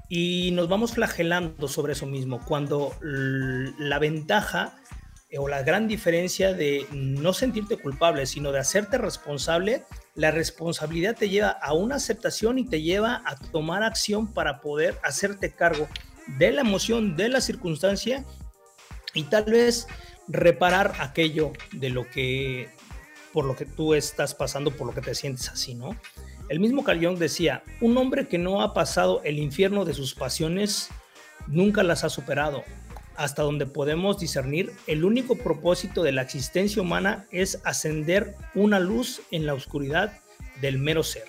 y 0.10 0.52
nos 0.52 0.70
vamos 0.70 0.94
flagelando 0.94 1.68
sobre 1.68 1.94
eso 1.94 2.06
mismo, 2.06 2.40
cuando 2.46 2.94
la 3.02 4.00
ventaja 4.00 4.78
o 5.38 5.50
la 5.50 5.62
gran 5.64 5.90
diferencia 5.90 6.54
de 6.54 6.88
no 6.92 7.34
sentirte 7.34 7.78
culpable, 7.78 8.26
sino 8.26 8.54
de 8.54 8.60
hacerte 8.60 8.98
responsable, 8.98 9.84
la 10.16 10.32
responsabilidad 10.32 11.18
te 11.18 11.28
lleva 11.28 11.50
a 11.50 11.74
una 11.74 11.96
aceptación 11.96 12.58
y 12.58 12.66
te 12.66 12.82
lleva 12.82 13.22
a 13.26 13.36
tomar 13.36 13.84
acción 13.84 14.34
para 14.34 14.62
poder 14.62 14.98
hacerte 15.04 15.52
cargo 15.52 15.90
de 16.38 16.52
la 16.52 16.62
emoción, 16.62 17.18
de 17.18 17.28
la 17.28 17.42
circunstancia 17.42 18.24
y 19.14 19.24
tal 19.24 19.46
vez 19.46 19.88
reparar 20.30 20.94
aquello 21.00 21.52
de 21.74 21.90
lo 21.90 22.10
que 22.10 22.70
por 23.34 23.46
lo 23.46 23.56
que 23.56 23.66
tú 23.66 23.94
estás 23.94 24.34
pasando, 24.34 24.72
por 24.72 24.88
lo 24.88 24.94
que 24.94 25.02
te 25.02 25.14
sientes 25.14 25.50
así, 25.50 25.76
¿no? 25.76 25.96
El 26.50 26.60
mismo 26.60 26.84
Carl 26.84 27.20
decía, 27.20 27.64
un 27.82 27.98
hombre 27.98 28.28
que 28.28 28.38
no 28.38 28.62
ha 28.62 28.74
pasado 28.74 29.22
el 29.24 29.38
infierno 29.40 29.84
de 29.84 29.94
sus 29.94 30.16
pasiones 30.16 30.90
nunca 31.48 31.84
las 31.84 32.04
ha 32.04 32.10
superado 32.10 32.64
hasta 33.18 33.42
donde 33.42 33.66
podemos 33.66 34.20
discernir, 34.20 34.72
el 34.86 35.04
único 35.04 35.36
propósito 35.36 36.04
de 36.04 36.12
la 36.12 36.22
existencia 36.22 36.82
humana 36.82 37.26
es 37.32 37.60
ascender 37.66 38.36
una 38.54 38.80
luz 38.80 39.22
en 39.32 39.46
la 39.48 39.56
oscuridad 39.56 40.20
del 40.62 40.78
mero 40.78 41.04
ser. 41.04 41.26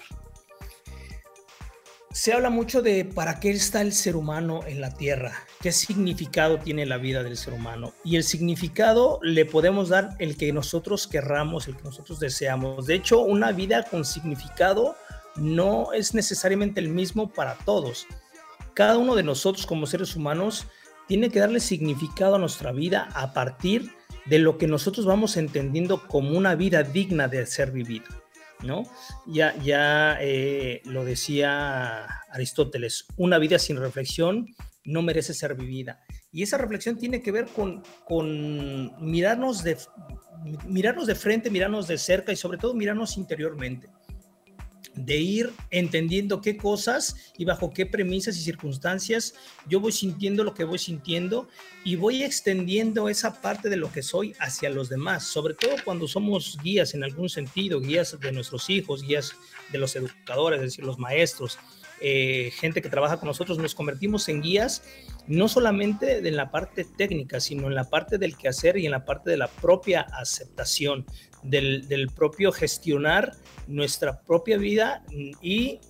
Se 2.10 2.32
habla 2.32 2.50
mucho 2.50 2.82
de 2.82 3.04
para 3.04 3.38
qué 3.38 3.50
está 3.50 3.82
el 3.82 3.92
ser 3.92 4.16
humano 4.16 4.60
en 4.66 4.80
la 4.80 4.94
Tierra, 4.94 5.32
qué 5.60 5.72
significado 5.72 6.58
tiene 6.58 6.86
la 6.86 6.96
vida 6.96 7.22
del 7.22 7.36
ser 7.36 7.52
humano. 7.52 7.92
Y 8.04 8.16
el 8.16 8.24
significado 8.24 9.18
le 9.22 9.44
podemos 9.44 9.90
dar 9.90 10.16
el 10.18 10.36
que 10.36 10.52
nosotros 10.52 11.06
querramos, 11.06 11.68
el 11.68 11.76
que 11.76 11.84
nosotros 11.84 12.18
deseamos. 12.18 12.86
De 12.86 12.94
hecho, 12.94 13.20
una 13.20 13.52
vida 13.52 13.84
con 13.84 14.04
significado 14.04 14.96
no 15.36 15.92
es 15.92 16.14
necesariamente 16.14 16.80
el 16.80 16.88
mismo 16.88 17.30
para 17.30 17.54
todos. 17.54 18.06
Cada 18.74 18.96
uno 18.96 19.14
de 19.14 19.22
nosotros 19.22 19.66
como 19.66 19.86
seres 19.86 20.16
humanos 20.16 20.66
tiene 21.06 21.30
que 21.30 21.40
darle 21.40 21.60
significado 21.60 22.36
a 22.36 22.38
nuestra 22.38 22.72
vida 22.72 23.08
a 23.14 23.32
partir 23.32 23.92
de 24.26 24.38
lo 24.38 24.58
que 24.58 24.66
nosotros 24.66 25.06
vamos 25.06 25.36
entendiendo 25.36 26.06
como 26.06 26.36
una 26.36 26.54
vida 26.54 26.82
digna 26.82 27.28
de 27.28 27.46
ser 27.46 27.70
vivida. 27.70 28.06
¿No? 28.64 28.84
Ya, 29.26 29.56
ya 29.62 30.18
eh, 30.20 30.82
lo 30.84 31.04
decía 31.04 32.04
Aristóteles, 32.30 33.06
una 33.16 33.38
vida 33.38 33.58
sin 33.58 33.76
reflexión 33.76 34.46
no 34.84 35.02
merece 35.02 35.34
ser 35.34 35.54
vivida. 35.54 36.00
Y 36.32 36.42
esa 36.42 36.58
reflexión 36.58 36.96
tiene 36.96 37.22
que 37.22 37.32
ver 37.32 37.46
con, 37.46 37.82
con 38.04 39.10
mirarnos, 39.10 39.62
de, 39.62 39.76
mirarnos 40.66 41.06
de 41.06 41.14
frente, 41.14 41.50
mirarnos 41.50 41.86
de 41.86 41.98
cerca 41.98 42.32
y 42.32 42.36
sobre 42.36 42.58
todo 42.58 42.74
mirarnos 42.74 43.16
interiormente 43.16 43.88
de 45.04 45.16
ir 45.16 45.52
entendiendo 45.70 46.40
qué 46.40 46.56
cosas 46.56 47.32
y 47.36 47.44
bajo 47.44 47.72
qué 47.72 47.86
premisas 47.86 48.36
y 48.36 48.40
circunstancias 48.40 49.34
yo 49.68 49.80
voy 49.80 49.92
sintiendo 49.92 50.44
lo 50.44 50.54
que 50.54 50.64
voy 50.64 50.78
sintiendo 50.78 51.48
y 51.84 51.96
voy 51.96 52.22
extendiendo 52.22 53.08
esa 53.08 53.40
parte 53.40 53.68
de 53.68 53.76
lo 53.76 53.90
que 53.90 54.02
soy 54.02 54.34
hacia 54.40 54.70
los 54.70 54.88
demás, 54.88 55.24
sobre 55.24 55.54
todo 55.54 55.76
cuando 55.84 56.06
somos 56.06 56.58
guías 56.62 56.94
en 56.94 57.04
algún 57.04 57.28
sentido, 57.28 57.80
guías 57.80 58.18
de 58.20 58.32
nuestros 58.32 58.68
hijos, 58.68 59.02
guías 59.02 59.34
de 59.72 59.78
los 59.78 59.96
educadores, 59.96 60.58
es 60.58 60.66
decir, 60.66 60.84
los 60.84 60.98
maestros, 60.98 61.58
eh, 62.00 62.52
gente 62.54 62.82
que 62.82 62.88
trabaja 62.88 63.18
con 63.18 63.26
nosotros, 63.26 63.58
nos 63.58 63.74
convertimos 63.74 64.28
en 64.28 64.42
guías 64.42 64.82
no 65.28 65.46
solamente 65.46 66.26
en 66.26 66.36
la 66.36 66.50
parte 66.50 66.84
técnica, 66.84 67.38
sino 67.38 67.66
en 67.66 67.74
la 67.74 67.84
parte 67.84 68.18
del 68.18 68.36
quehacer 68.36 68.78
y 68.78 68.86
en 68.86 68.92
la 68.92 69.04
parte 69.04 69.30
de 69.30 69.36
la 69.36 69.48
propia 69.48 70.00
aceptación, 70.00 71.04
del, 71.42 72.10
propio 72.16 72.50
gestionar 72.50 73.36
nuestra 73.66 74.22
propia 74.22 74.56
vida 74.56 75.04
y 75.40 75.80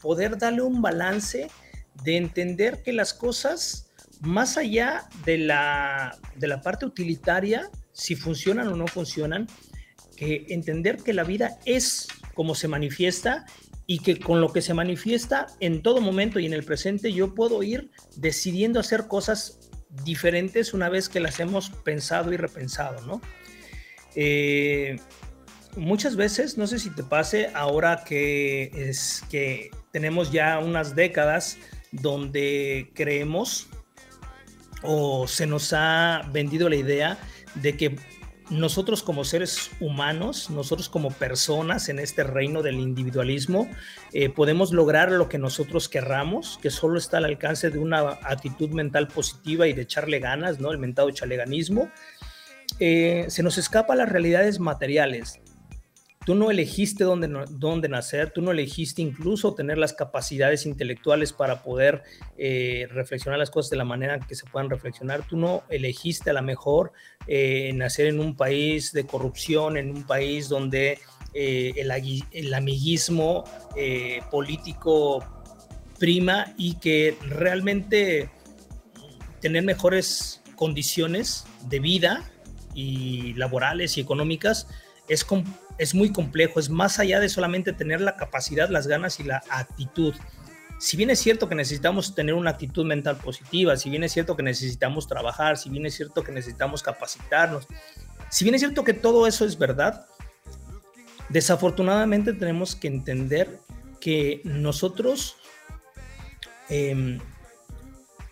poder 0.00 0.38
darle 0.38 0.62
un 0.62 0.80
balance 0.80 1.48
de 2.04 2.16
entender 2.16 2.82
que 2.82 2.92
las 2.92 3.12
cosas, 3.12 3.90
más 4.20 4.56
allá 4.56 5.08
de 5.24 5.38
la, 5.38 6.16
de 6.36 6.48
la 6.48 6.60
parte 6.60 6.86
utilitaria, 6.86 7.70
si 7.92 8.14
funcionan 8.14 8.68
o 8.68 8.76
no 8.76 8.86
funcionan, 8.86 9.48
que 10.16 10.46
entender 10.48 10.98
que 10.98 11.12
la 11.12 11.24
vida 11.24 11.58
es 11.64 12.06
como 12.34 12.54
se 12.54 12.68
manifiesta 12.68 13.46
y 13.86 13.98
que 13.98 14.18
con 14.18 14.40
lo 14.40 14.52
que 14.52 14.62
se 14.62 14.74
manifiesta 14.74 15.46
en 15.60 15.82
todo 15.82 16.00
momento 16.00 16.38
y 16.38 16.46
en 16.46 16.54
el 16.54 16.64
presente 16.64 17.12
yo 17.12 17.34
puedo 17.34 17.62
ir 17.62 17.90
decidiendo 18.16 18.80
hacer 18.80 19.06
cosas 19.08 19.70
diferentes 20.04 20.74
una 20.74 20.88
vez 20.88 21.08
que 21.08 21.20
las 21.20 21.38
hemos 21.40 21.70
pensado 21.70 22.32
y 22.32 22.36
repensado, 22.36 23.06
¿no? 23.06 23.20
Eh, 24.16 24.96
muchas 25.76 26.16
veces, 26.16 26.56
no 26.56 26.66
sé 26.66 26.78
si 26.78 26.90
te 26.90 27.02
pase 27.02 27.50
ahora 27.54 28.04
que 28.04 28.70
es 28.74 29.22
que 29.30 29.70
tenemos 29.92 30.32
ya 30.32 30.58
unas 30.58 30.94
décadas 30.94 31.58
donde 31.92 32.90
creemos 32.94 33.68
o 34.82 35.26
se 35.28 35.46
nos 35.46 35.72
ha 35.72 36.22
vendido 36.32 36.68
la 36.68 36.76
idea 36.76 37.18
de 37.54 37.76
que 37.76 37.96
nosotros 38.50 39.02
como 39.02 39.24
seres 39.24 39.70
humanos, 39.80 40.50
nosotros 40.50 40.88
como 40.88 41.10
personas 41.10 41.88
en 41.88 41.98
este 41.98 42.24
reino 42.24 42.62
del 42.62 42.78
individualismo, 42.78 43.68
eh, 44.12 44.28
podemos 44.28 44.72
lograr 44.72 45.10
lo 45.10 45.28
que 45.28 45.38
nosotros 45.38 45.88
querramos, 45.88 46.58
que 46.60 46.70
solo 46.70 46.98
está 46.98 47.18
al 47.18 47.24
alcance 47.24 47.70
de 47.70 47.78
una 47.78 48.00
actitud 48.22 48.70
mental 48.70 49.08
positiva 49.08 49.66
y 49.66 49.72
de 49.72 49.82
echarle 49.82 50.18
ganas, 50.18 50.60
¿no? 50.60 50.70
El 50.72 50.78
mentado 50.78 51.10
chaleganismo. 51.10 51.90
Eh, 52.80 53.26
se 53.28 53.42
nos 53.42 53.56
escapa 53.56 53.94
las 53.94 54.08
realidades 54.08 54.60
materiales. 54.60 55.40
Tú 56.24 56.34
no 56.34 56.50
elegiste 56.50 57.04
dónde, 57.04 57.28
dónde, 57.50 57.88
nacer, 57.88 58.30
tú 58.30 58.40
no 58.40 58.50
elegiste 58.50 59.02
incluso 59.02 59.54
tener 59.54 59.76
las 59.76 59.92
capacidades 59.92 60.64
intelectuales 60.64 61.34
para 61.34 61.62
poder 61.62 62.02
eh, 62.38 62.86
reflexionar 62.90 63.38
las 63.38 63.50
cosas 63.50 63.70
de 63.70 63.76
la 63.76 63.84
manera 63.84 64.18
que 64.20 64.34
se 64.34 64.46
puedan 64.46 64.70
reflexionar, 64.70 65.26
tú 65.26 65.36
no 65.36 65.64
elegiste 65.68 66.30
a 66.30 66.32
lo 66.32 66.42
mejor 66.42 66.92
eh, 67.26 67.72
nacer 67.74 68.06
en 68.06 68.20
un 68.20 68.36
país 68.36 68.92
de 68.92 69.04
corrupción, 69.04 69.76
en 69.76 69.90
un 69.90 70.04
país 70.04 70.48
donde 70.48 70.98
eh, 71.34 71.74
el, 71.76 71.90
el, 72.32 72.54
amiguismo 72.54 73.44
político 74.30 75.22
prima 75.98 76.54
y 76.56 76.76
que 76.76 77.16
realmente 77.28 78.30
tener 79.40 79.62
mejores 79.62 80.42
condiciones 80.56 81.44
de 81.68 81.80
vida 81.80 82.30
y 82.74 83.34
laborales 83.34 83.98
y 83.98 84.00
económicas 84.00 84.66
es, 85.08 85.24
es 85.78 85.94
muy 85.94 86.12
complejo, 86.12 86.60
es 86.60 86.70
más 86.70 86.98
allá 86.98 87.20
de 87.20 87.28
solamente 87.28 87.72
tener 87.72 88.00
la 88.00 88.16
capacidad, 88.16 88.68
las 88.68 88.86
ganas 88.86 89.20
y 89.20 89.24
la 89.24 89.42
actitud. 89.50 90.14
Si 90.78 90.96
bien 90.96 91.10
es 91.10 91.20
cierto 91.20 91.48
que 91.48 91.54
necesitamos 91.54 92.14
tener 92.14 92.34
una 92.34 92.50
actitud 92.50 92.84
mental 92.84 93.16
positiva, 93.16 93.76
si 93.76 93.90
bien 93.90 94.04
es 94.04 94.12
cierto 94.12 94.36
que 94.36 94.42
necesitamos 94.42 95.06
trabajar, 95.06 95.56
si 95.56 95.70
bien 95.70 95.86
es 95.86 95.94
cierto 95.94 96.22
que 96.22 96.32
necesitamos 96.32 96.82
capacitarnos, 96.82 97.66
si 98.30 98.44
bien 98.44 98.54
es 98.54 98.60
cierto 98.60 98.84
que 98.84 98.94
todo 98.94 99.26
eso 99.26 99.44
es 99.44 99.58
verdad, 99.58 100.06
desafortunadamente 101.28 102.32
tenemos 102.32 102.76
que 102.76 102.88
entender 102.88 103.60
que 104.00 104.42
nosotros 104.44 105.36
em, 106.68 107.18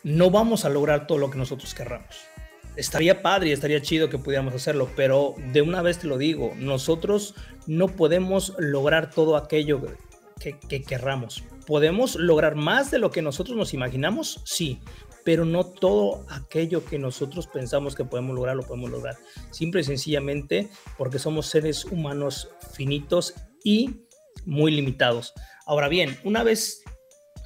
no 0.03 0.31
vamos 0.31 0.65
a 0.65 0.69
lograr 0.69 1.07
todo 1.07 1.19
lo 1.19 1.31
que 1.31 1.39
nosotros 1.39 1.75
querramos 1.75 2.32
estaría 2.77 3.23
padre 3.23 3.51
y 3.51 3.53
estaría 3.53 3.83
chido 3.83 4.09
que 4.09 4.19
pudiéramos 4.19 4.55
hacerlo, 4.55 4.89
pero 4.97 5.35
de 5.53 5.63
una 5.63 5.83
vez 5.83 5.99
te 5.99 6.07
lo 6.07 6.19
digo, 6.19 6.53
nosotros 6.57 7.35
no 7.67 7.89
podemos 7.89 8.55
lograr 8.59 9.11
todo 9.11 9.37
aquello 9.37 9.81
que, 10.41 10.59
que 10.59 10.83
querramos. 10.83 11.45
¿Podemos 11.67 12.17
lograr 12.17 12.57
más 12.57 12.91
de 12.91 12.99
lo 12.99 13.11
que 13.11 13.23
nosotros 13.23 13.57
nos 13.57 13.75
imaginamos? 13.75 14.41
Sí, 14.45 14.81
pero 15.25 15.45
no 15.45 15.65
todo 15.65 16.25
aquello 16.29 16.85
que 16.85 16.99
nosotros 16.99 17.47
pensamos 17.47 17.95
que 17.95 18.05
podemos 18.05 18.35
lograr 18.35 18.57
lo 18.57 18.65
podemos 18.65 18.91
lograr. 18.91 19.17
Simple 19.51 19.83
y 19.83 19.85
sencillamente 19.85 20.69
porque 20.99 21.19
somos 21.19 21.47
seres 21.47 21.85
humanos 21.85 22.51
finitos 22.73 23.35
y 23.65 24.03
muy 24.45 24.73
limitados. 24.73 25.33
Ahora 25.67 25.89
bien, 25.89 26.19
una 26.25 26.43
vez 26.43 26.83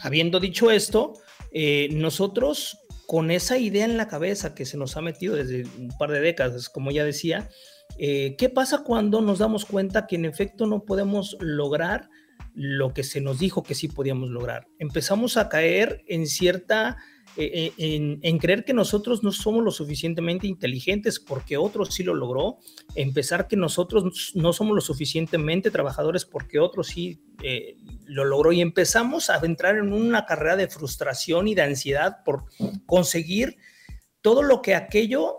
habiendo 0.00 0.40
dicho 0.40 0.70
esto, 0.70 1.14
eh, 1.52 1.88
nosotros 1.92 2.78
con 3.06 3.30
esa 3.30 3.56
idea 3.56 3.84
en 3.84 3.96
la 3.96 4.08
cabeza 4.08 4.54
que 4.54 4.66
se 4.66 4.76
nos 4.76 4.96
ha 4.96 5.00
metido 5.00 5.36
desde 5.36 5.64
un 5.78 5.96
par 5.96 6.10
de 6.10 6.20
décadas, 6.20 6.68
como 6.68 6.90
ya 6.90 7.04
decía, 7.04 7.48
eh, 7.98 8.34
¿qué 8.36 8.48
pasa 8.48 8.82
cuando 8.82 9.20
nos 9.20 9.38
damos 9.38 9.64
cuenta 9.64 10.06
que 10.06 10.16
en 10.16 10.24
efecto 10.24 10.66
no 10.66 10.84
podemos 10.84 11.36
lograr 11.40 12.10
lo 12.54 12.92
que 12.92 13.04
se 13.04 13.20
nos 13.20 13.38
dijo 13.38 13.62
que 13.62 13.74
sí 13.74 13.88
podíamos 13.88 14.30
lograr? 14.30 14.66
Empezamos 14.78 15.36
a 15.36 15.48
caer 15.48 16.02
en 16.08 16.26
cierta 16.26 16.96
eh, 17.38 17.72
eh, 17.76 18.18
en, 18.22 18.38
creer 18.38 18.64
que 18.64 18.72
nosotros 18.72 19.22
no 19.22 19.30
somos 19.30 19.62
lo 19.62 19.70
suficientemente 19.70 20.46
inteligentes 20.46 21.20
porque 21.20 21.58
otro 21.58 21.84
sí 21.84 22.02
lo 22.02 22.14
logró, 22.14 22.58
empezar 22.94 23.46
que 23.46 23.56
nosotros 23.56 24.32
no 24.34 24.52
somos 24.54 24.74
lo 24.74 24.80
suficientemente 24.80 25.70
trabajadores 25.70 26.24
porque 26.24 26.58
otro 26.58 26.82
sí 26.82 27.20
eh, 27.42 27.76
lo 28.06 28.24
logró 28.24 28.52
y 28.52 28.62
empezamos 28.62 29.28
a 29.28 29.36
entrar 29.44 29.76
en 29.76 29.92
una 29.92 30.24
carrera 30.24 30.56
de 30.56 30.68
frustración 30.68 31.46
y 31.46 31.54
de 31.54 31.62
ansiedad 31.62 32.24
por 32.24 32.44
conseguir 32.86 33.58
todo 34.22 34.42
lo 34.42 34.62
que 34.62 34.74
aquello 34.74 35.36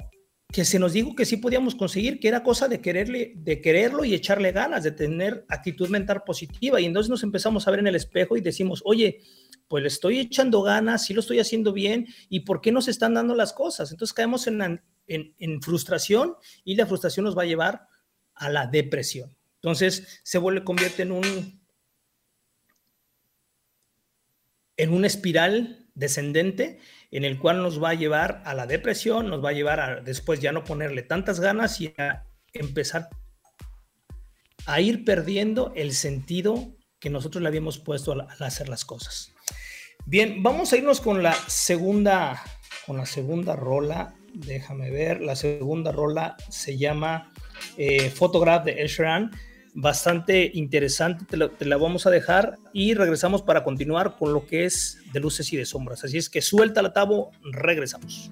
que 0.52 0.64
se 0.64 0.80
nos 0.80 0.94
dijo 0.94 1.16
que 1.16 1.26
sí 1.26 1.38
podíamos 1.38 1.76
conseguir, 1.76 2.20
que 2.20 2.30
era 2.30 2.44
cosa 2.44 2.68
de 2.68 2.80
quererle, 2.80 3.34
de 3.36 3.60
quererlo 3.62 4.06
y 4.06 4.14
echarle 4.14 4.54
ganas, 4.54 4.84
de 4.84 4.92
tener 4.92 5.46
actitud 5.50 5.90
mental 5.90 6.24
positiva. 6.26 6.80
Y 6.80 6.86
entonces 6.86 7.10
nos 7.10 7.24
empezamos 7.24 7.68
a 7.68 7.72
ver 7.72 7.82
en 7.82 7.88
el 7.88 7.96
espejo 7.96 8.38
y 8.38 8.42
decimos, 8.42 8.82
oye, 8.86 9.20
pues 9.68 9.82
le 9.82 9.88
estoy 9.88 10.20
echando 10.20 10.62
ganas, 10.62 11.06
sí 11.06 11.14
lo 11.14 11.20
estoy 11.20 11.40
haciendo 11.40 11.74
bien, 11.74 12.08
¿y 12.30 12.42
por 12.42 12.62
qué 12.62 12.72
no 12.72 12.82
se 12.82 12.92
están 12.92 13.14
dando 13.14 13.36
las 13.36 13.54
cosas? 13.54 13.92
Entonces 13.92 14.14
caemos 14.14 14.48
en, 14.48 14.82
en, 15.08 15.62
frustración 15.62 16.36
y 16.64 16.76
la 16.76 16.86
frustración 16.86 17.26
nos 17.26 17.38
va 17.38 17.44
a 17.44 17.48
llevar 17.48 17.88
a 18.36 18.50
la 18.50 18.68
depresión. 18.68 19.36
Entonces 19.56 20.22
se 20.24 20.38
vuelve, 20.38 20.64
convierte 20.64 21.02
en 21.02 21.12
un, 21.12 21.62
en 24.78 24.94
una 24.94 25.08
espiral 25.08 25.90
descendente 25.96 26.80
en 27.12 27.26
el 27.26 27.40
cual 27.40 27.62
nos 27.62 27.82
va 27.82 27.90
a 27.90 27.96
llevar 27.96 28.44
a 28.46 28.54
la 28.54 28.68
depresión, 28.68 29.30
nos 29.30 29.44
va 29.44 29.50
a 29.50 29.54
llevar 29.54 29.80
a 29.80 30.02
después 30.02 30.40
ya 30.40 30.52
no 30.52 30.64
ponerle 30.64 31.02
tantas 31.02 31.40
ganas 31.40 31.82
y 31.82 31.94
a 31.98 32.26
empezar 32.54 33.10
a 34.66 34.82
ir 34.82 35.06
perdiendo 35.06 35.74
el 35.76 35.94
sentido 35.94 36.76
que 37.00 37.10
nosotros 37.10 37.42
le 37.42 37.48
habíamos 37.48 37.80
puesto 37.80 38.12
al 38.12 38.28
hacer 38.40 38.70
las 38.70 38.86
cosas. 38.86 39.34
Bien, 40.10 40.42
vamos 40.42 40.72
a 40.72 40.78
irnos 40.78 41.02
con 41.02 41.22
la 41.22 41.34
segunda, 41.34 42.42
con 42.86 42.96
la 42.96 43.06
segunda 43.06 43.58
rola. 43.58 44.16
Déjame 44.34 44.90
ver, 44.90 45.20
la 45.20 45.36
segunda 45.36 45.92
rola 45.92 46.38
se 46.48 46.78
llama 46.78 47.30
eh, 47.76 48.10
Photograph 48.10 48.64
de 48.64 48.84
Ed 48.84 48.90
bastante 49.74 50.50
interesante, 50.54 51.26
te 51.26 51.66
la, 51.66 51.78
vamos 51.78 52.08
a 52.08 52.10
dejar 52.10 52.58
y 52.72 52.94
regresamos 52.94 53.42
para 53.42 53.66
continuar 53.66 54.16
con 54.16 54.32
lo 54.32 54.46
que 54.46 54.64
es 54.64 55.00
de 55.12 55.20
luces 55.20 55.52
y 55.52 55.58
de 55.58 55.66
sombras. 55.66 56.06
Así 56.06 56.18
es 56.18 56.30
que 56.30 56.42
suelta 56.42 56.82
la 56.82 56.94
tabo, 56.94 57.32
regresamos. 57.44 58.32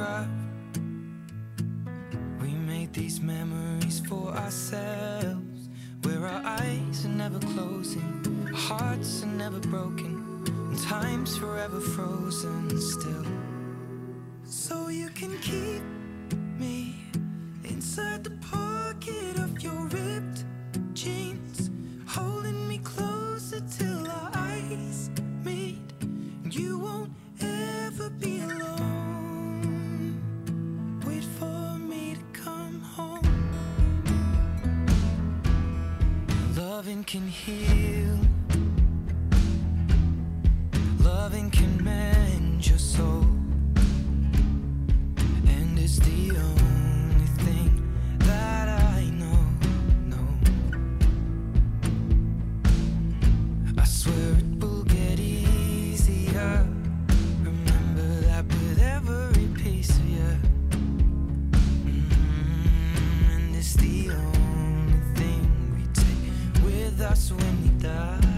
photograph. 0.00 0.28
We 2.40 2.48
made 2.48 2.92
these 2.92 3.20
memories 3.20 4.00
for 4.08 4.28
ourselves, 4.28 5.68
where 6.02 6.26
our 6.26 6.42
eyes 6.44 7.04
are 7.04 7.08
never 7.08 7.38
closing, 7.38 8.48
hearts 8.54 9.22
are 9.22 9.26
never 9.26 9.60
broken, 9.60 10.42
and 10.46 10.78
time's 10.82 11.36
forever 11.36 11.80
frozen 11.80 12.80
still. 12.80 13.26
So 14.44 14.88
you 14.88 15.10
can 15.10 15.38
keep 15.40 15.59
take 67.14 67.30
with 67.32 68.29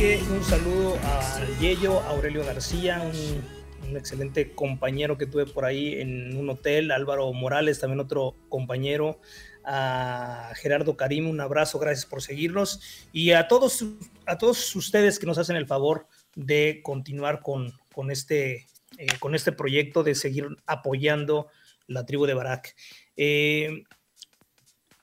Un 0.00 0.42
saludo 0.42 0.96
a 1.04 1.44
Yello, 1.60 2.00
a 2.00 2.12
Aurelio 2.12 2.42
García, 2.42 3.02
un, 3.02 3.90
un 3.90 3.96
excelente 3.98 4.54
compañero 4.54 5.18
que 5.18 5.26
tuve 5.26 5.44
por 5.44 5.66
ahí 5.66 6.00
en 6.00 6.38
un 6.38 6.48
hotel. 6.48 6.90
Álvaro 6.90 7.30
Morales, 7.34 7.80
también 7.80 8.00
otro 8.00 8.34
compañero. 8.48 9.20
A 9.62 10.52
Gerardo 10.56 10.96
Karim, 10.96 11.28
un 11.28 11.42
abrazo, 11.42 11.78
gracias 11.78 12.06
por 12.06 12.22
seguirnos. 12.22 12.80
Y 13.12 13.32
a 13.32 13.46
todos, 13.46 13.84
a 14.24 14.38
todos 14.38 14.74
ustedes 14.74 15.18
que 15.18 15.26
nos 15.26 15.36
hacen 15.36 15.56
el 15.56 15.66
favor 15.66 16.06
de 16.34 16.80
continuar 16.82 17.42
con, 17.42 17.70
con 17.92 18.10
este, 18.10 18.68
eh, 18.96 19.06
con 19.18 19.34
este 19.34 19.52
proyecto, 19.52 20.02
de 20.02 20.14
seguir 20.14 20.46
apoyando 20.64 21.48
la 21.88 22.06
tribu 22.06 22.24
de 22.24 22.32
Barak. 22.32 22.74
Eh, 23.18 23.82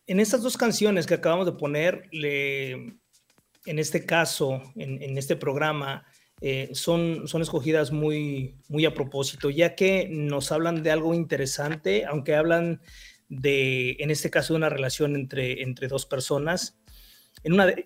en 0.08 0.20
estas 0.20 0.42
dos 0.42 0.58
canciones 0.58 1.06
que 1.06 1.14
acabamos 1.14 1.46
de 1.46 1.52
poner, 1.52 2.10
le, 2.12 2.98
en 3.68 3.80
este 3.80 4.06
caso, 4.06 4.62
en, 4.76 5.18
este 5.18 5.36
programa, 5.36 6.06
eh, 6.42 6.70
son, 6.74 7.26
escogidas 7.42 7.92
muy, 7.92 8.56
a 8.86 8.94
propósito, 8.94 9.50
ya 9.50 9.76
que 9.76 10.08
nos 10.10 10.52
hablan 10.52 10.84
de 10.84 10.92
algo 10.92 11.14
interesante, 11.14 12.06
aunque 12.06 12.36
hablan 12.36 12.82
de, 13.30 13.98
en 14.00 14.10
este 14.10 14.30
caso, 14.30 14.54
de 14.54 14.58
una 14.58 14.70
relación 14.70 15.16
entre, 15.16 15.88
dos 15.88 16.06
personas. 16.06 16.80
En 17.44 17.54
una 17.54 17.66
de, 17.66 17.86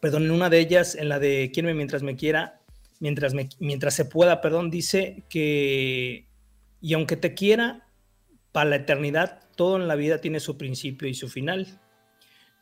perdón, 0.00 0.24
en 0.24 0.32
una 0.32 0.50
de 0.50 0.58
ellas, 0.58 0.96
en 0.96 1.08
la 1.08 1.18
de 1.18 1.50
Quién 1.54 1.66
me 1.66 1.74
mientras 1.74 2.02
me 2.02 2.16
quiera, 2.16 2.60
mientras, 2.98 3.34
mientras 3.60 3.94
se 3.94 4.04
pueda, 4.04 4.40
perdón, 4.40 4.68
dice 4.68 5.24
que, 5.30 6.28
y 6.80 6.92
aunque 6.94 7.16
te 7.16 7.34
quiera, 7.34 7.86
para 8.50 8.70
la 8.70 8.76
eternidad, 8.76 9.42
todo 9.54 9.76
en 9.76 9.86
la 9.86 9.94
vida 9.94 10.20
tiene 10.20 10.40
su 10.40 10.58
principio 10.58 11.06
y 11.06 11.14
su 11.14 11.28
final. 11.28 11.80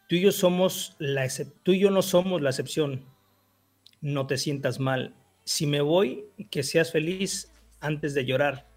Tú 0.09 0.15
y 0.15 0.21
yo 0.21 0.33
somos 0.33 0.95
la 0.99 1.27
tú 1.63 1.73
y 1.73 1.81
yo 1.81 1.91
no 1.91 2.03
somos 2.03 2.41
la 2.41 2.51
excepción. 2.51 3.05
No 4.01 4.27
te 4.27 4.39
sientas 4.39 4.79
mal. 4.79 5.15
Si 5.45 5.67
me 5.67 5.81
voy, 5.81 6.27
que 6.51 6.63
seas 6.63 6.93
feliz 6.93 7.53
antes 7.81 8.15
de 8.15 8.25
llorar. 8.25 8.69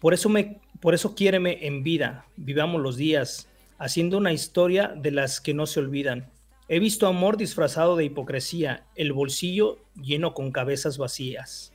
Por 0.00 0.14
eso 0.14 0.28
me 0.28 0.60
por 0.80 0.94
eso 0.94 1.14
quiéreme 1.14 1.66
en 1.66 1.84
vida. 1.84 2.26
Vivamos 2.36 2.80
los 2.80 2.96
días 2.96 3.48
haciendo 3.78 4.18
una 4.18 4.32
historia 4.32 4.88
de 4.96 5.10
las 5.10 5.40
que 5.40 5.54
no 5.54 5.66
se 5.66 5.80
olvidan. 5.80 6.30
He 6.68 6.78
visto 6.78 7.06
amor 7.06 7.36
disfrazado 7.36 7.96
de 7.96 8.04
hipocresía, 8.06 8.86
el 8.94 9.12
bolsillo 9.12 9.78
lleno 9.94 10.34
con 10.34 10.52
cabezas 10.52 10.98
vacías. 10.98 11.72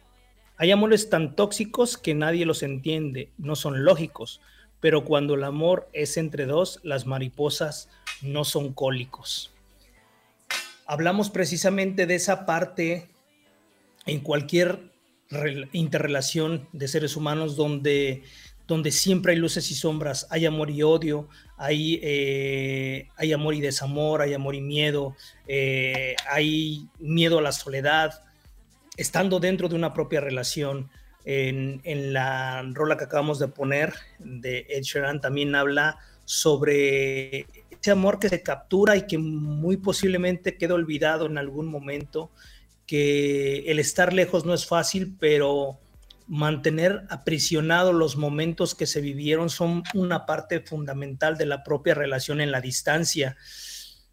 Hay 0.57 0.71
amores 0.71 1.09
tan 1.09 1.35
tóxicos 1.35 1.97
que 1.97 2.15
nadie 2.15 2.45
los 2.45 2.63
entiende, 2.63 3.31
no 3.37 3.55
son 3.55 3.85
lógicos, 3.85 4.41
pero 4.79 5.03
cuando 5.05 5.35
el 5.35 5.43
amor 5.43 5.89
es 5.93 6.17
entre 6.17 6.45
dos, 6.45 6.79
las 6.83 7.05
mariposas 7.05 7.89
no 8.21 8.43
son 8.43 8.73
cólicos. 8.73 9.51
hablamos 10.85 11.29
precisamente 11.29 12.05
de 12.05 12.15
esa 12.15 12.45
parte 12.45 13.09
en 14.05 14.21
cualquier 14.21 14.91
interrelación 15.73 16.67
de 16.71 16.87
seres 16.87 17.17
humanos 17.17 17.57
donde, 17.57 18.23
donde 18.67 18.91
siempre 18.91 19.33
hay 19.33 19.39
luces 19.39 19.69
y 19.71 19.75
sombras, 19.75 20.27
hay 20.29 20.45
amor 20.45 20.69
y 20.69 20.83
odio, 20.83 21.27
hay, 21.57 21.99
eh, 22.01 23.09
hay 23.17 23.33
amor 23.33 23.53
y 23.53 23.61
desamor, 23.61 24.21
hay 24.21 24.33
amor 24.33 24.55
y 24.55 24.61
miedo, 24.61 25.15
eh, 25.47 26.15
hay 26.29 26.87
miedo 26.99 27.39
a 27.39 27.41
la 27.41 27.51
soledad, 27.51 28.23
estando 28.95 29.39
dentro 29.39 29.67
de 29.67 29.75
una 29.75 29.93
propia 29.93 30.21
relación. 30.21 30.89
En, 31.29 31.81
en, 31.83 32.13
la 32.13 32.63
rola 32.71 32.95
que 32.95 33.03
acabamos 33.03 33.37
de 33.37 33.49
poner 33.49 33.93
de 34.17 34.65
Ed 34.69 34.83
Sheeran 34.83 35.19
también 35.19 35.55
habla 35.55 35.97
sobre 36.23 37.47
ese 37.69 37.91
amor 37.91 38.17
que 38.17 38.29
se 38.29 38.43
captura 38.43 38.95
y 38.95 39.07
que 39.07 39.17
muy 39.17 39.75
posiblemente 39.75 40.55
queda 40.55 40.75
olvidado 40.75 41.25
en 41.25 41.37
algún 41.37 41.67
momento 41.67 42.31
que 42.85 43.69
el 43.69 43.79
estar 43.79 44.13
lejos 44.13 44.45
no 44.45 44.53
es 44.53 44.65
fácil, 44.65 45.17
pero 45.19 45.77
mantener 46.27 47.03
aprisionados 47.09 47.93
los 47.93 48.17
momentos 48.17 48.75
que 48.75 48.85
se 48.85 49.01
vivieron 49.01 49.49
son 49.49 49.83
una 49.93 50.25
parte 50.25 50.61
fundamental 50.61 51.37
de 51.37 51.45
la 51.45 51.63
propia 51.63 51.93
relación 51.93 52.41
en 52.41 52.51
la 52.51 52.61
distancia. 52.61 53.37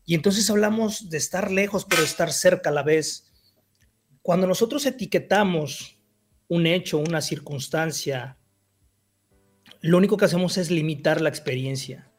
Y 0.06 0.14
entonces 0.14 0.48
hablamos 0.50 1.10
de 1.10 1.18
estar 1.18 1.50
lejos, 1.50 1.84
pero 1.84 2.02
estar 2.02 2.32
cerca 2.32 2.70
a 2.70 2.72
la 2.72 2.82
vez. 2.82 3.30
Cuando 4.22 4.46
nosotros 4.46 4.84
etiquetamos 4.86 5.93
un 6.54 6.66
hecho, 6.66 6.98
una 6.98 7.20
circunstancia, 7.20 8.36
lo 9.80 9.98
único 9.98 10.16
que 10.16 10.24
hacemos 10.24 10.56
es 10.56 10.70
limitar 10.70 11.20
la 11.20 11.28
experiencia 11.28 12.10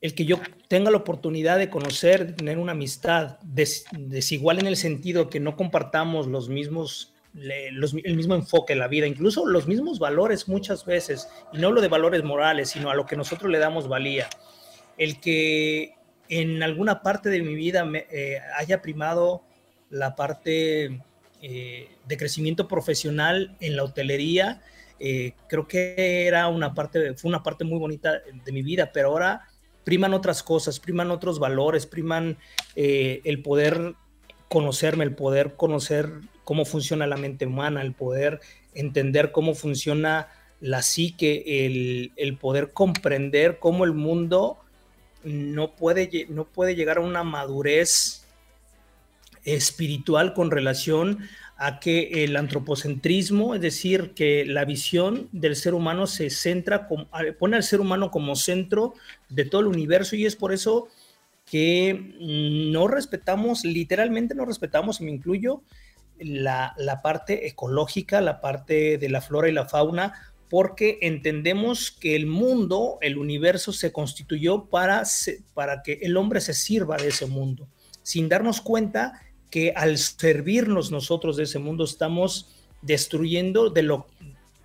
el 0.00 0.14
que 0.14 0.24
yo 0.24 0.38
tenga 0.68 0.90
la 0.90 0.98
oportunidad 0.98 1.58
de 1.58 1.70
conocer, 1.70 2.26
de 2.26 2.32
tener 2.34 2.58
una 2.58 2.72
amistad 2.72 3.38
desigual 3.40 4.60
en 4.60 4.66
el 4.66 4.76
sentido 4.76 5.28
que 5.28 5.40
no 5.40 5.56
compartamos 5.56 6.26
los 6.28 6.48
mismos, 6.48 7.14
el 7.34 8.16
mismo 8.16 8.34
enfoque 8.34 8.74
en 8.74 8.78
la 8.78 8.88
vida, 8.88 9.06
incluso 9.06 9.46
los 9.46 9.66
mismos 9.66 9.98
valores 9.98 10.48
muchas 10.48 10.84
veces, 10.84 11.28
y 11.52 11.58
no 11.58 11.68
hablo 11.68 11.80
de 11.80 11.88
valores 11.88 12.22
morales, 12.22 12.70
sino 12.70 12.90
a 12.90 12.94
lo 12.94 13.06
que 13.06 13.16
nosotros 13.16 13.50
le 13.50 13.58
damos 13.58 13.88
valía. 13.88 14.28
El 14.96 15.20
que 15.20 15.94
en 16.28 16.62
alguna 16.62 17.02
parte 17.02 17.28
de 17.28 17.42
mi 17.42 17.54
vida 17.54 17.84
me, 17.84 18.06
eh, 18.10 18.38
haya 18.56 18.80
primado 18.82 19.42
la 19.90 20.14
parte 20.14 21.00
eh, 21.42 21.88
de 22.06 22.16
crecimiento 22.16 22.68
profesional 22.68 23.56
en 23.60 23.76
la 23.76 23.84
hotelería, 23.84 24.62
eh, 25.00 25.34
creo 25.48 25.68
que 25.68 26.26
era 26.26 26.48
una 26.48 26.74
parte, 26.74 27.14
fue 27.14 27.28
una 27.28 27.42
parte 27.42 27.64
muy 27.64 27.78
bonita 27.78 28.20
de 28.44 28.52
mi 28.52 28.62
vida, 28.62 28.90
pero 28.92 29.08
ahora 29.08 29.46
priman 29.84 30.14
otras 30.14 30.42
cosas, 30.42 30.80
priman 30.80 31.10
otros 31.10 31.38
valores, 31.38 31.86
priman 31.86 32.36
eh, 32.74 33.20
el 33.24 33.42
poder 33.42 33.94
conocerme, 34.48 35.04
el 35.04 35.14
poder 35.14 35.54
conocer 35.54 36.10
cómo 36.44 36.64
funciona 36.64 37.06
la 37.06 37.16
mente 37.16 37.46
humana, 37.46 37.82
el 37.82 37.92
poder 37.92 38.40
entender 38.74 39.30
cómo 39.30 39.54
funciona 39.54 40.28
la 40.60 40.82
psique, 40.82 41.66
el, 41.66 42.12
el 42.16 42.36
poder 42.36 42.72
comprender 42.72 43.58
cómo 43.60 43.84
el 43.84 43.92
mundo 43.92 44.58
no 45.22 45.76
puede, 45.76 46.26
no 46.28 46.46
puede 46.46 46.74
llegar 46.74 46.98
a 46.98 47.02
una 47.02 47.22
madurez 47.22 48.17
espiritual 49.54 50.34
con 50.34 50.50
relación 50.50 51.20
a 51.56 51.80
que 51.80 52.24
el 52.24 52.36
antropocentrismo, 52.36 53.54
es 53.54 53.60
decir, 53.60 54.12
que 54.14 54.44
la 54.44 54.64
visión 54.64 55.28
del 55.32 55.56
ser 55.56 55.74
humano 55.74 56.06
se 56.06 56.30
centra, 56.30 56.88
pone 57.38 57.56
al 57.56 57.64
ser 57.64 57.80
humano 57.80 58.12
como 58.12 58.36
centro 58.36 58.94
de 59.28 59.44
todo 59.44 59.62
el 59.62 59.66
universo 59.66 60.14
y 60.14 60.24
es 60.24 60.36
por 60.36 60.52
eso 60.52 60.88
que 61.44 62.14
no 62.20 62.86
respetamos, 62.86 63.64
literalmente 63.64 64.34
no 64.34 64.44
respetamos, 64.44 65.00
y 65.00 65.04
me 65.04 65.10
incluyo, 65.10 65.62
la, 66.18 67.00
parte 67.02 67.46
ecológica, 67.46 68.20
la 68.20 68.40
parte 68.40 68.98
de 68.98 69.08
la 69.08 69.20
flora 69.20 69.48
y 69.48 69.52
la 69.52 69.68
fauna, 69.68 70.12
porque 70.48 70.98
entendemos 71.02 71.90
que 71.90 72.16
el 72.16 72.26
mundo, 72.26 72.98
el 73.00 73.18
universo 73.18 73.72
se 73.72 73.92
constituyó 73.92 74.66
para, 74.66 75.02
para 75.54 75.82
que 75.82 75.98
el 76.02 76.16
hombre 76.16 76.40
se 76.40 76.54
sirva 76.54 76.96
de 76.96 77.08
ese 77.08 77.26
mundo, 77.26 77.68
sin 78.02 78.28
darnos 78.28 78.60
cuenta 78.60 79.20
que 79.50 79.72
al 79.74 79.98
servirnos 79.98 80.90
nosotros 80.90 81.36
de 81.36 81.44
ese 81.44 81.58
mundo 81.58 81.84
estamos 81.84 82.54
destruyendo 82.82 83.70
de 83.70 83.82
lo, 83.82 84.06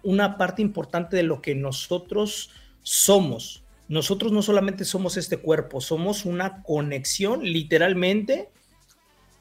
una 0.03 0.37
parte 0.37 0.61
importante 0.61 1.15
de 1.15 1.23
lo 1.23 1.41
que 1.41 1.55
nosotros 1.55 2.51
somos. 2.81 3.63
Nosotros 3.87 4.31
no 4.31 4.41
solamente 4.41 4.85
somos 4.85 5.17
este 5.17 5.37
cuerpo, 5.37 5.81
somos 5.81 6.25
una 6.25 6.61
conexión, 6.63 7.43
literalmente, 7.43 8.49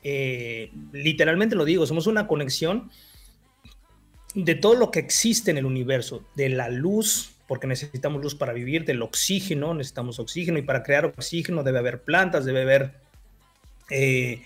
eh, 0.02 0.70
literalmente 0.92 1.54
lo 1.54 1.64
digo, 1.64 1.86
somos 1.86 2.06
una 2.06 2.26
conexión 2.26 2.90
de 4.34 4.54
todo 4.54 4.74
lo 4.74 4.90
que 4.90 5.00
existe 5.00 5.50
en 5.50 5.58
el 5.58 5.66
universo, 5.66 6.24
de 6.34 6.48
la 6.48 6.68
luz, 6.68 7.32
porque 7.46 7.66
necesitamos 7.66 8.22
luz 8.22 8.34
para 8.34 8.52
vivir, 8.52 8.84
del 8.84 9.02
oxígeno, 9.02 9.74
necesitamos 9.74 10.18
oxígeno 10.18 10.58
y 10.58 10.62
para 10.62 10.82
crear 10.82 11.06
oxígeno 11.06 11.62
debe 11.62 11.78
haber 11.78 12.02
plantas, 12.02 12.44
debe 12.44 12.62
haber 12.62 12.94
eh, 13.90 14.42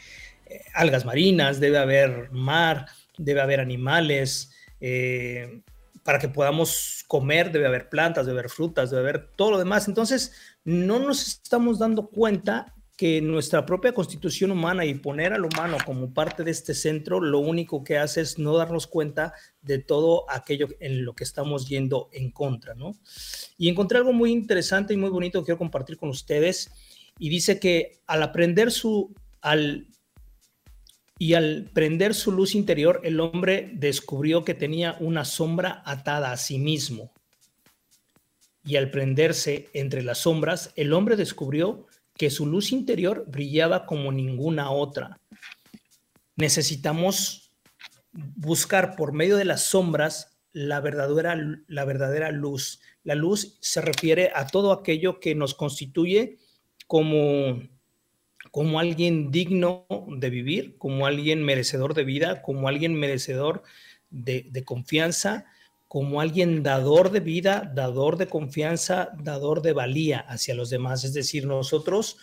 algas 0.75 1.05
marinas, 1.05 1.61
debe 1.61 1.79
haber 1.79 2.31
mar, 2.31 2.87
debe 3.19 3.41
haber 3.41 3.61
animales. 3.61 4.53
Eh, 4.81 5.63
para 6.07 6.21
que 6.21 6.29
podamos 6.29 7.05
comer 7.09 7.51
debe 7.51 7.67
haber 7.67 7.89
plantas, 7.89 8.27
debe 8.27 8.39
haber 8.39 8.51
frutas, 8.51 8.91
debe 8.91 9.03
haber 9.03 9.29
todo 9.35 9.53
lo 9.53 9.59
demás. 9.59 9.89
Entonces, 9.89 10.33
no 10.65 11.01
nos 11.01 11.27
estamos 11.27 11.79
dando 11.79 12.09
cuenta 12.09 12.73
que 12.97 13.21
nuestra 13.21 13.67
propia 13.67 13.93
constitución 13.93 14.51
humana 14.51 14.87
y 14.87 14.95
poner 14.95 15.35
al 15.35 15.45
humano 15.45 15.77
como 15.85 16.15
parte 16.15 16.45
de 16.45 16.51
este 16.51 16.75
centro, 16.75 17.21
lo 17.21 17.41
único 17.41 17.85
que 17.85 17.99
hace 17.99 18.23
es 18.23 18.39
no 18.39 18.57
darnos 18.57 18.87
cuenta 18.87 19.35
de 19.61 19.79
todo 19.79 20.25
aquello 20.31 20.69
en 20.81 21.05
lo 21.05 21.15
que 21.15 21.25
estamos 21.25 21.69
yendo 21.69 22.09
en 22.13 22.31
contra, 22.31 22.75
¿no? 22.75 22.97
Y 23.59 23.69
encontré 23.69 23.99
algo 23.99 24.15
muy 24.15 24.33
interesante 24.33 24.95
y 24.95 24.97
muy 24.97 25.11
bonito 25.11 25.41
que 25.41 25.47
quiero 25.47 25.59
compartir 25.59 25.99
con 25.99 26.09
ustedes. 26.09 26.71
Y 27.19 27.29
dice 27.29 27.61
que 27.61 28.01
al 28.07 28.23
aprender 28.23 28.71
su, 28.71 29.15
al 29.43 29.89
y 31.19 31.35
al 31.35 31.71
prender 31.73 32.15
su 32.15 32.31
luz 32.31 32.55
interior, 32.55 33.01
el 33.05 33.21
hombre 33.21 33.71
descubrió 33.75 34.45
que 34.45 34.55
tenía 34.55 34.97
una 35.01 35.25
sombra 35.25 35.83
atada 35.87 36.33
a 36.33 36.37
sí 36.37 36.59
mismo. 36.59 37.13
Y 38.65 38.77
al 38.77 38.91
prenderse 38.91 39.71
entre 39.73 40.03
las 40.03 40.19
sombras, 40.19 40.73
el 40.77 40.93
hombre 40.93 41.17
descubrió 41.17 41.87
que 42.15 42.31
su 42.31 42.47
luz 42.47 42.73
interior 42.73 43.25
brillaba 43.29 43.87
como 43.87 44.13
ninguna 44.13 44.71
otra. 44.71 45.19
Necesitamos 46.37 47.53
buscar 48.13 48.97
por 48.97 49.13
medio 49.13 49.37
de 49.37 49.45
las 49.45 49.63
sombras 49.63 50.37
la 50.53 50.81
verdadera, 50.81 51.37
la 51.67 51.85
verdadera 51.85 52.31
luz. 52.31 52.81
La 53.05 53.15
luz 53.15 53.57
se 53.61 53.81
refiere 53.81 54.33
a 54.35 54.47
todo 54.47 54.73
aquello 54.73 55.21
que 55.21 55.35
nos 55.35 55.55
constituye 55.55 56.39
como 56.87 57.63
como 58.57 58.81
alguien 58.81 59.31
digno 59.31 59.85
de 60.09 60.31
vivir, 60.31 60.79
como 60.79 61.05
alguien 61.05 61.45
merecedor 61.45 61.93
de 61.93 62.05
vida, 62.05 62.41
como 62.41 62.69
alguien 62.69 62.95
merecedor 62.95 63.63
de, 64.09 64.63
confianza, 64.65 65.45
como 65.89 66.23
alguien 66.23 66.63
dador 66.63 67.11
de 67.11 67.21
vida, 67.21 67.71
dador 67.75 68.17
de 68.17 68.29
confianza, 68.29 69.11
dador 69.23 69.61
de 69.61 69.75
valía 69.75 70.21
hacia 70.21 70.55
los 70.55 70.71
demás. 70.71 71.05
Es 71.05 71.13
decir, 71.13 71.47
nosotros, 71.47 72.17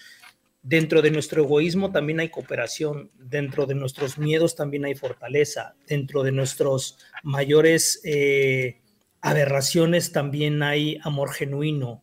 dentro 0.63 1.03
de 1.03 1.11
nuestro 1.11 1.43
egoísmo 1.43 1.91
también 1.91 2.19
hay 2.19 2.29
cooperación, 2.29 3.11
dentro 3.19 3.67
de 3.67 3.75
nuestros 3.75 4.17
miedos 4.17 4.55
también 4.55 4.86
hay 4.86 4.95
fortaleza, 4.95 5.75
dentro 5.88 6.23
de 6.23 6.31
nuestros 6.31 6.97
mayores 7.21 8.01
eh, 8.05 8.81
aberraciones 9.21 10.11
también 10.11 10.63
hay 10.63 10.97
amor 11.03 11.31
genuino, 11.31 12.02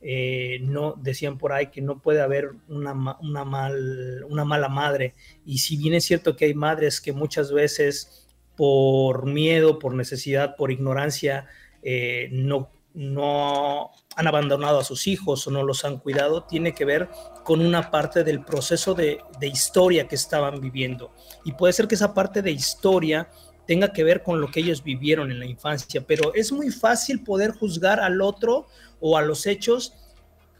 eh, 0.00 0.60
no 0.62 0.94
decían 0.96 1.38
por 1.38 1.52
ahí 1.52 1.68
que 1.68 1.82
no 1.82 2.00
puede 2.00 2.20
haber 2.20 2.52
una, 2.68 2.92
una, 3.20 3.44
mal, 3.44 4.24
una 4.28 4.44
mala 4.44 4.68
madre. 4.68 5.14
Y 5.44 5.58
si 5.58 5.76
bien 5.76 5.94
es 5.94 6.04
cierto 6.04 6.36
que 6.36 6.44
hay 6.46 6.54
madres 6.54 7.00
que 7.00 7.12
muchas 7.12 7.52
veces 7.52 8.26
por 8.56 9.26
miedo, 9.26 9.78
por 9.78 9.94
necesidad, 9.94 10.56
por 10.56 10.70
ignorancia, 10.70 11.46
eh, 11.82 12.28
no, 12.32 12.70
no 12.94 13.90
han 14.16 14.26
abandonado 14.26 14.80
a 14.80 14.84
sus 14.84 15.06
hijos 15.06 15.46
o 15.46 15.50
no 15.50 15.62
los 15.62 15.84
han 15.84 15.98
cuidado, 15.98 16.44
tiene 16.44 16.74
que 16.74 16.84
ver 16.84 17.08
con 17.44 17.60
una 17.60 17.90
parte 17.90 18.24
del 18.24 18.44
proceso 18.44 18.94
de, 18.94 19.20
de 19.40 19.46
historia 19.46 20.06
que 20.06 20.16
estaban 20.16 20.60
viviendo. 20.60 21.12
Y 21.44 21.52
puede 21.52 21.72
ser 21.72 21.88
que 21.88 21.94
esa 21.94 22.14
parte 22.14 22.42
de 22.42 22.50
historia 22.50 23.28
tenga 23.68 23.92
que 23.92 24.02
ver 24.02 24.22
con 24.22 24.40
lo 24.40 24.50
que 24.50 24.60
ellos 24.60 24.82
vivieron 24.82 25.30
en 25.30 25.38
la 25.38 25.46
infancia, 25.46 26.02
pero 26.06 26.32
es 26.34 26.50
muy 26.52 26.70
fácil 26.70 27.22
poder 27.22 27.50
juzgar 27.52 28.00
al 28.00 28.22
otro 28.22 28.66
o 29.00 29.16
a 29.16 29.22
los 29.22 29.46
hechos 29.46 29.92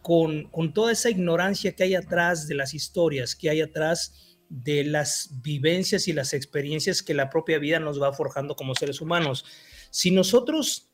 con, 0.03 0.73
toda 0.73 0.93
esa 0.93 1.11
ignorancia 1.11 1.77
que 1.77 1.83
hay 1.83 1.95
atrás 1.95 2.49
de 2.49 2.55
las 2.55 2.73
historias, 2.73 3.37
que 3.37 3.51
hay 3.51 3.61
atrás 3.61 4.39
de 4.49 4.85
las 4.85 5.31
vivencias 5.43 6.09
y 6.09 6.15
las 6.15 6.33
experiencias 6.33 7.03
que 7.03 7.13
la 7.13 7.29
propia 7.29 7.59
vida 7.59 7.79
nos 7.79 8.01
va 8.01 8.13
forjando 8.13 8.57
como 8.57 8.75
seres 8.75 9.03
humanos. 9.03 9.45
Si 9.91 10.11
nosotros 10.11 10.89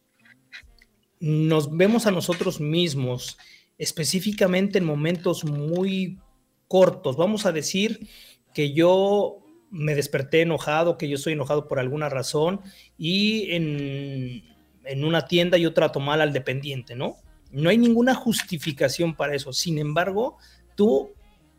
nos 1.20 1.76
vemos 1.76 2.06
a 2.06 2.10
nosotros 2.10 2.60
mismos 2.60 3.38
específicamente 3.78 4.78
en 4.78 4.84
momentos 4.84 5.44
muy 5.44 6.18
cortos, 6.66 7.16
vamos 7.16 7.46
a 7.46 7.52
decir 7.52 8.08
que 8.52 8.72
yo 8.72 9.38
me 9.70 9.94
desperté 9.94 10.42
enojado, 10.42 10.98
que 10.98 11.08
yo 11.08 11.14
estoy 11.14 11.34
enojado 11.34 11.68
por 11.68 11.78
alguna 11.78 12.08
razón 12.08 12.60
y 12.98 13.52
en, 13.52 14.42
en 14.84 15.04
una 15.04 15.26
tienda 15.26 15.56
yo 15.56 15.72
trato 15.72 16.00
mal 16.00 16.20
al 16.20 16.32
dependiente, 16.32 16.96
¿no? 16.96 17.16
No 17.54 17.70
hay 17.70 17.78
ninguna 17.78 18.14
justificación 18.14 19.14
para 19.14 19.34
eso. 19.34 19.52
Sin 19.52 19.78
embargo, 19.78 20.38
tú 20.74 21.12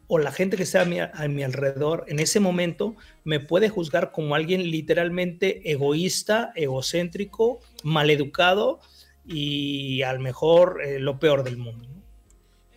o 0.08 0.20
la 0.20 0.32
gente 0.32 0.58
que 0.58 0.64
está 0.64 0.82
a 0.82 1.28
mi, 1.28 1.43
alrededor 1.43 2.06
en 2.08 2.20
ese 2.20 2.39
momento 2.39 2.96
me 3.24 3.39
puede 3.39 3.70
juzgar 3.70 4.12
como 4.12 4.36
alguien 4.36 4.70
literalmente 4.70 5.72
egoísta, 5.72 6.52
egocéntrico, 6.56 7.60
maleducado 7.84 8.80
y 9.26 10.04
a 10.04 10.14
lo 10.14 10.20
mejor 10.20 10.82
eh, 10.84 11.00
lo 11.00 11.18
peor 11.18 11.43
del 11.43 11.58
mundo. 11.58 11.88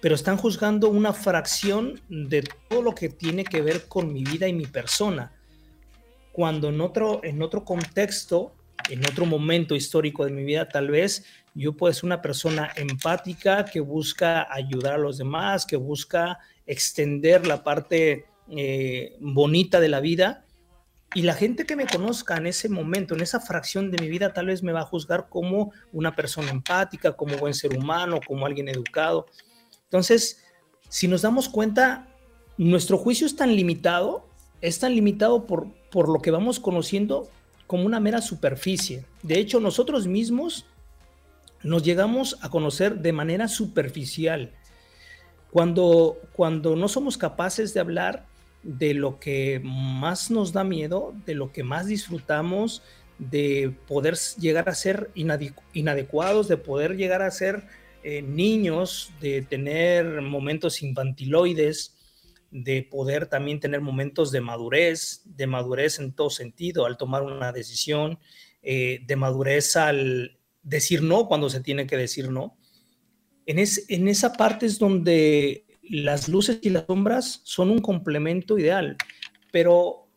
Pero 0.01 0.14
están 0.14 0.37
juzgando 0.37 0.89
una 0.89 1.12
fracción 1.12 2.01
de 2.09 2.49
todo 2.69 2.83
lo 2.83 2.95
que 2.95 3.09
tiene 3.09 3.45
que 3.45 3.61
ver 3.61 3.89
con 3.89 4.12
mi 4.12 4.23
vida 4.23 4.47
y 4.47 4.53
mi 4.53 4.66
persona. 4.66 5.33
Cuando 6.33 6.69
en 6.69 6.81
otro, 6.81 7.21
en 7.25 7.43
otro 7.43 7.64
contexto, 7.64 8.55
en 8.89 9.05
otro 9.05 9.27
momento 9.27 9.75
histórico 9.75 10.25
de 10.25 10.31
mi 10.31 10.45
vida, 10.45 10.69
tal 10.69 10.89
vez 10.89 11.25
yo 11.59 11.72
puedo 11.72 11.92
ser 11.92 12.04
una 12.04 12.22
persona 12.22 12.70
empática 12.76 13.64
que 13.64 13.80
busca 13.80 14.46
ayudar 14.52 14.94
a 14.94 14.98
los 14.98 15.18
demás, 15.18 15.66
que 15.66 15.76
busca 15.76 16.38
extender 16.66 17.46
la 17.46 17.64
parte 17.64 18.26
eh, 18.50 19.16
bonita 19.20 19.80
de 19.80 19.88
la 19.88 20.00
vida. 20.00 20.44
Y 21.14 21.22
la 21.22 21.34
gente 21.34 21.64
que 21.64 21.74
me 21.74 21.86
conozca 21.86 22.36
en 22.36 22.46
ese 22.46 22.68
momento, 22.68 23.14
en 23.14 23.22
esa 23.22 23.40
fracción 23.40 23.90
de 23.90 24.00
mi 24.00 24.09
vida, 24.09 24.32
tal 24.32 24.46
vez 24.46 24.62
me 24.62 24.72
va 24.72 24.82
a 24.82 24.84
juzgar 24.84 25.28
como 25.28 25.72
una 25.92 26.14
persona 26.14 26.50
empática, 26.50 27.16
como 27.16 27.36
buen 27.38 27.54
ser 27.54 27.76
humano, 27.76 28.20
como 28.24 28.46
alguien 28.46 28.68
educado. 28.68 29.26
Entonces, 29.84 30.44
si 30.88 31.09
nos 31.09 31.22
damos 31.22 31.48
cuenta, 31.48 32.06
nuestro 32.56 32.98
juicio 32.98 33.26
es 33.26 33.34
tan 33.34 33.56
limitado, 33.56 34.28
es 34.61 34.78
tan 34.78 34.94
limitado 34.94 35.46
por, 35.46 35.72
por 35.90 36.09
lo 36.09 36.20
que 36.20 36.30
vamos 36.30 36.61
conociendo 36.61 37.28
como 37.66 37.84
una 37.84 38.00
mera 38.00 38.20
superficie. 38.20 39.04
De 39.22 39.38
hecho, 39.38 39.61
nosotros 39.61 40.06
mismos 40.06 40.66
nos 41.62 41.82
llegamos 41.82 42.38
a 42.42 42.48
conocer 42.48 42.96
de 42.96 43.12
manera 43.12 43.48
superficial. 43.48 44.52
Cuando, 45.50 46.18
cuando 46.32 46.76
no 46.76 46.88
somos 46.88 47.16
capaces 47.16 47.74
de 47.74 47.80
hablar 47.80 48.26
de 48.62 48.94
lo 48.94 49.18
que 49.18 49.61
más 49.62 50.30
nos 50.30 50.52
da 50.52 50.64
miedo, 50.64 51.14
de 51.24 51.34
lo 51.34 51.52
que 51.52 51.62
más 51.62 51.86
disfrutamos, 51.86 52.82
de 53.18 53.74
poder 53.86 54.16
llegar 54.38 54.68
a 54.68 54.74
ser 54.74 55.11
inadecuados, 55.14 56.48
de 56.48 56.56
poder 56.56 56.96
llegar 56.96 57.22
a 57.22 57.30
ser 57.30 57.66
eh, 58.02 58.22
niños, 58.22 59.12
de 59.20 59.42
tener 59.42 60.22
momentos 60.22 60.82
infantiloides, 60.82 61.96
de 62.50 62.82
poder 62.82 63.26
también 63.26 63.61
tener 63.61 63.80
momentos 63.80 64.30
de 64.30 64.40
madurez, 64.40 65.22
de 65.24 65.46
madurez 65.46 65.98
en 65.98 66.12
todo 66.12 66.30
sentido, 66.30 66.86
al 66.86 66.96
tomar 66.96 67.22
una 67.22 67.52
decisión, 67.52 68.18
eh, 68.62 69.00
de 69.06 69.16
madurez 69.16 69.76
al 69.76 70.38
decir 70.69 71.03
no 71.03 71.27
cuando 71.27 71.49
se 71.49 71.61
tiene 71.61 71.87
que 71.87 71.97
decir 71.97 72.31
no. 72.31 72.57
En, 73.47 73.59
esa 74.09 74.33
parte 74.35 74.66
es 74.66 74.79
donde 74.79 75.64
las 75.83 76.29
luces 76.29 76.59
y 76.62 76.69
las 76.69 76.85
sombras 76.85 77.41
son 77.45 77.71
un 77.71 77.79
complemento 77.79 78.59
ideal, 78.59 78.97
pero 79.51 80.09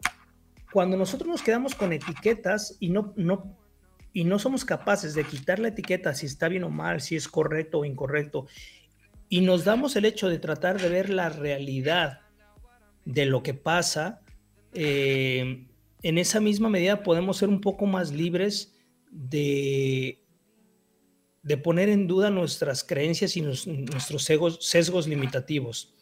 cuando 0.73 0.97
nosotros 0.97 1.29
nos 1.29 1.41
quedamos 1.41 1.73
con 1.73 1.93
etiquetas 1.93 2.75
y 2.81 2.89
no, 2.89 3.13
no, 3.15 3.57
y 4.11 4.25
no 4.25 4.37
somos 4.37 4.65
capaces 4.65 5.13
de 5.13 5.23
quitar 5.23 5.59
la 5.59 5.69
etiqueta 5.69 6.13
si 6.13 6.25
está 6.25 6.49
bien 6.49 6.65
o 6.65 6.69
mal, 6.69 6.99
si 6.99 7.15
es 7.15 7.29
correcto 7.29 7.79
o 7.79 7.85
incorrecto, 7.85 8.47
y 9.29 9.39
nos 9.39 9.63
damos 9.63 9.95
el 9.95 10.03
hecho 10.03 10.27
de 10.27 10.39
tratar 10.39 10.81
de 10.81 10.89
ver 10.89 11.09
la 11.09 11.29
realidad 11.29 12.19
de 13.05 13.25
lo 13.25 13.43
que 13.43 13.53
pasa, 13.53 14.19
eh, 14.73 15.67
en 16.03 16.17
esa 16.17 16.41
misma 16.41 16.67
medida 16.67 17.01
podemos 17.01 17.37
ser 17.37 17.47
un 17.47 17.61
poco 17.61 17.85
más 17.85 18.11
libres 18.11 18.77
de 19.09 20.20
de 21.43 21.57
poner 21.57 21.89
en 21.89 22.07
duda 22.07 22.29
nuestras 22.29 22.83
creencias 22.83 23.35
y 23.35 23.41
nuestros 23.41 24.23
sesgos, 24.59 25.07
limitativos. 25.07 25.93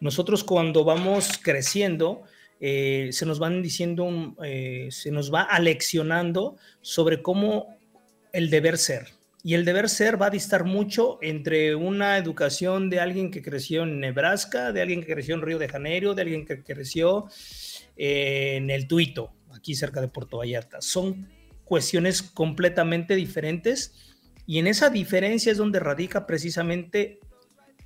Nosotros 0.00 0.44
cuando 0.44 0.84
vamos 0.84 1.38
creciendo, 1.42 2.22
eh, 2.60 3.08
se 3.12 3.26
nos 3.26 3.38
van 3.38 3.62
diciendo, 3.62 4.36
eh, 4.44 4.88
se 4.90 5.10
nos 5.10 5.32
va 5.32 5.42
aleccionando 5.42 6.56
sobre 6.80 7.22
cómo 7.22 7.76
el 8.32 8.50
deber 8.50 8.78
ser. 8.78 9.08
Y 9.46 9.54
el 9.54 9.66
deber 9.66 9.90
ser 9.90 10.20
va 10.20 10.26
a 10.26 10.30
distar 10.30 10.64
mucho 10.64 11.18
entre 11.20 11.74
una 11.74 12.16
educación 12.16 12.88
de 12.88 13.00
alguien 13.00 13.30
que 13.30 13.42
creció 13.42 13.82
en 13.82 14.00
Nebraska, 14.00 14.72
de 14.72 14.80
alguien 14.80 15.02
que 15.02 15.12
creció 15.12 15.34
en 15.34 15.42
Río 15.42 15.58
de 15.58 15.68
Janeiro, 15.68 16.14
de 16.14 16.22
alguien 16.22 16.46
que 16.46 16.62
creció 16.62 17.26
eh, 17.96 18.54
en 18.56 18.70
el 18.70 18.88
Tuito, 18.88 19.34
aquí 19.54 19.74
cerca 19.74 20.00
de 20.00 20.08
Puerto 20.08 20.38
Vallarta. 20.38 20.80
Son 20.80 21.28
cuestiones 21.64 22.22
completamente 22.22 23.16
diferentes 23.16 24.13
y 24.46 24.58
en 24.58 24.66
esa 24.66 24.90
diferencia 24.90 25.52
es 25.52 25.58
donde 25.58 25.80
radica 25.80 26.26
precisamente 26.26 27.18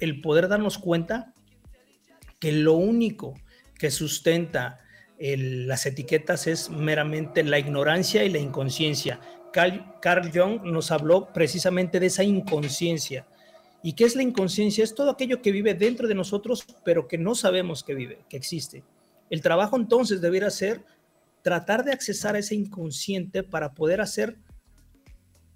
el 0.01 0.21
poder 0.21 0.49
darnos 0.49 0.79
cuenta 0.79 1.35
que 2.39 2.53
lo 2.53 2.75
único 2.75 3.35
que 3.79 3.91
sustenta 3.91 4.81
las 5.19 5.87
etiquetas 5.87 6.47
es 6.47 6.71
meramente 6.71 7.43
la 7.43 7.59
ignorancia 7.59 8.25
y 8.25 8.29
la 8.29 8.39
inconsciencia. 8.39 9.21
Carl, 9.53 10.31
Jung 10.33 10.63
nos 10.63 10.91
habló 10.93 11.33
precisamente 11.33 11.99
de 11.99 12.07
esa 12.07 12.23
inconsciencia. 12.23 13.27
¿Y 13.83 13.95
qué 13.95 14.05
es 14.05 14.15
la 14.15 14.23
inconsciencia? 14.23 14.85
Es 14.85 14.95
todo 14.95 15.11
aquello 15.11 15.43
que 15.43 15.53
vive 15.53 15.75
dentro 15.75 16.07
de 16.07 16.15
nosotros, 16.15 16.65
pero 16.85 17.09
que 17.09 17.19
no 17.19 17.35
sabemos 17.35 17.83
que 17.83 17.95
vive, 17.95 18.21
que 18.29 18.37
existe. 18.37 18.85
El 19.31 19.43
trabajo 19.43 19.77
entonces 19.77 20.21
debería 20.21 20.51
ser 20.51 20.85
tratar 21.43 21.85
de 21.85 21.93
accesar 21.93 22.35
a 22.35 22.41
ese 22.41 22.55
inconsciente 22.55 23.43
para 23.43 23.75
poder 23.75 24.01
hacer 24.01 24.37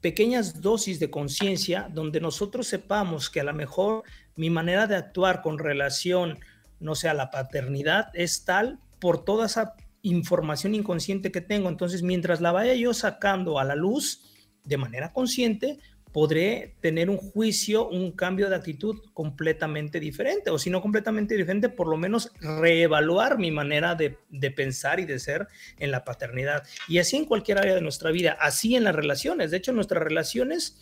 pequeñas 0.03 0.61
dosis 0.61 1.01
de 1.01 1.11
conciencia 1.11 1.89
donde 1.91 2.21
nosotros 2.21 2.67
sepamos 2.67 3.31
que 3.31 3.41
a 3.41 3.45
lo 3.45 3.55
mejor 3.55 4.03
mi 4.37 4.51
manera 4.51 4.87
de 4.87 4.97
actuar 4.97 5.41
con 5.41 5.59
relación, 5.59 6.39
no 6.81 6.95
sé, 6.95 7.09
a 7.09 7.15
la 7.15 7.31
paternidad 7.31 8.09
es 8.13 8.45
tal 8.45 8.81
por 9.01 9.25
toda 9.25 9.47
esa 9.47 9.75
información 10.03 10.75
inconsciente 10.75 11.31
que 11.31 11.41
tengo. 11.41 11.69
Entonces, 11.69 12.03
mientras 12.03 12.41
la 12.41 12.53
vaya 12.53 12.75
yo 12.75 12.93
sacando 12.93 13.59
a 13.61 13.65
la 13.65 13.77
luz 13.77 14.23
de 14.65 14.77
manera 14.77 15.13
consciente, 15.13 15.79
podré 16.13 16.77
tener 16.81 17.09
un 17.09 17.17
juicio, 17.17 17.89
un 17.89 18.13
cambio 18.13 18.49
de 18.49 18.57
actitud 18.57 19.01
completamente 19.15 19.99
diferente, 19.99 20.51
o 20.51 20.59
si 20.59 20.69
no 20.71 20.83
completamente 20.83 21.37
diferente, 21.37 21.69
por 21.69 21.89
lo 21.89 21.97
menos 21.97 22.31
reevaluar 22.41 23.39
mi 23.39 23.51
manera 23.51 23.95
de, 23.95 24.19
pensar 24.51 25.01
y 25.01 25.07
de 25.07 25.19
ser 25.19 25.49
en 25.79 25.91
la 25.91 26.05
paternidad. 26.05 26.65
Y 26.87 26.99
así 26.99 27.17
en 27.17 27.25
cualquier 27.25 27.59
área 27.59 27.75
de 27.75 27.81
nuestra 27.81 28.11
vida, 28.11 28.37
así 28.41 28.77
en 28.77 28.85
las 28.85 28.95
relaciones. 28.95 29.51
De 29.51 29.57
hecho, 29.57 29.73
nuestras 29.73 30.03
relaciones, 30.03 30.79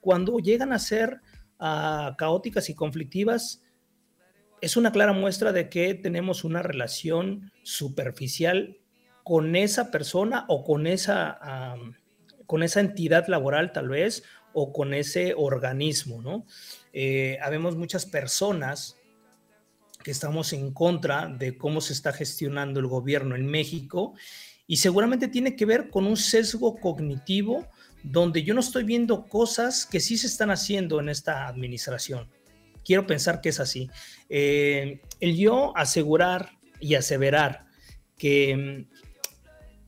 cuando 0.00 0.38
llegan 0.38 0.72
a 0.72 0.78
ser 0.78 1.20
ah, 1.60 2.16
caóticas 2.18 2.68
y 2.68 2.74
conflictivas, 2.74 3.62
es 4.60 4.76
una 4.76 4.92
clara 4.92 5.12
muestra 5.12 5.52
de 5.52 5.68
que 5.68 5.94
tenemos 5.94 6.44
una 6.44 6.62
relación 6.62 7.50
superficial 7.62 8.78
con 9.24 9.56
esa 9.56 9.90
persona 9.90 10.44
o 10.48 10.64
con 10.64 10.86
esa, 10.86 11.76
con 12.46 12.62
esa 12.62 12.80
entidad 12.80 13.26
laboral 13.28 13.72
tal 13.72 13.88
vez, 13.88 14.24
o 14.54 14.72
con 14.72 14.94
ese 14.94 15.34
organismo, 15.36 16.22
¿no? 16.22 16.46
Eh, 16.92 17.38
habemos 17.42 17.76
muchas 17.76 18.06
personas 18.06 18.96
que 20.02 20.10
estamos 20.10 20.52
en 20.52 20.72
contra 20.72 21.28
de 21.28 21.56
cómo 21.56 21.80
se 21.80 21.92
está 21.92 22.12
gestionando 22.12 22.80
el 22.80 22.86
gobierno 22.86 23.36
en 23.36 23.46
México 23.46 24.14
y 24.66 24.76
seguramente 24.76 25.28
tiene 25.28 25.56
que 25.56 25.64
ver 25.64 25.90
con 25.90 26.06
un 26.06 26.16
sesgo 26.16 26.76
cognitivo 26.76 27.68
donde 28.02 28.42
yo 28.42 28.52
no 28.54 28.60
estoy 28.60 28.84
viendo 28.84 29.26
cosas 29.26 29.86
que 29.86 30.00
sí 30.00 30.18
se 30.18 30.26
están 30.26 30.50
haciendo 30.50 30.98
en 31.00 31.08
esta 31.08 31.46
administración. 31.46 32.28
Quiero 32.84 33.06
pensar 33.06 33.40
que 33.40 33.50
es 33.50 33.60
así. 33.60 33.88
Eh, 34.28 35.00
el 35.20 35.36
yo 35.36 35.76
asegurar 35.76 36.50
y 36.80 36.96
aseverar 36.96 37.66
que 38.18 38.86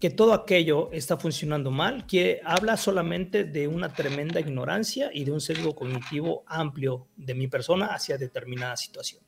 que 0.04 0.10
todo 0.10 0.34
aquello 0.34 0.90
está 0.92 1.16
funcionando 1.16 1.70
mal, 1.70 2.06
que 2.06 2.42
habla 2.44 2.76
solamente 2.76 3.44
de 3.44 3.66
una 3.66 3.94
tremenda 3.94 4.38
ignorancia 4.38 5.08
y 5.10 5.24
de 5.24 5.32
un 5.32 5.40
sesgo 5.40 5.74
cognitivo 5.74 6.44
amplio 6.46 7.08
de 7.16 7.32
mi 7.32 7.48
persona 7.48 7.86
hacia 7.86 8.18
determinada 8.18 8.76
situación. 8.76 9.22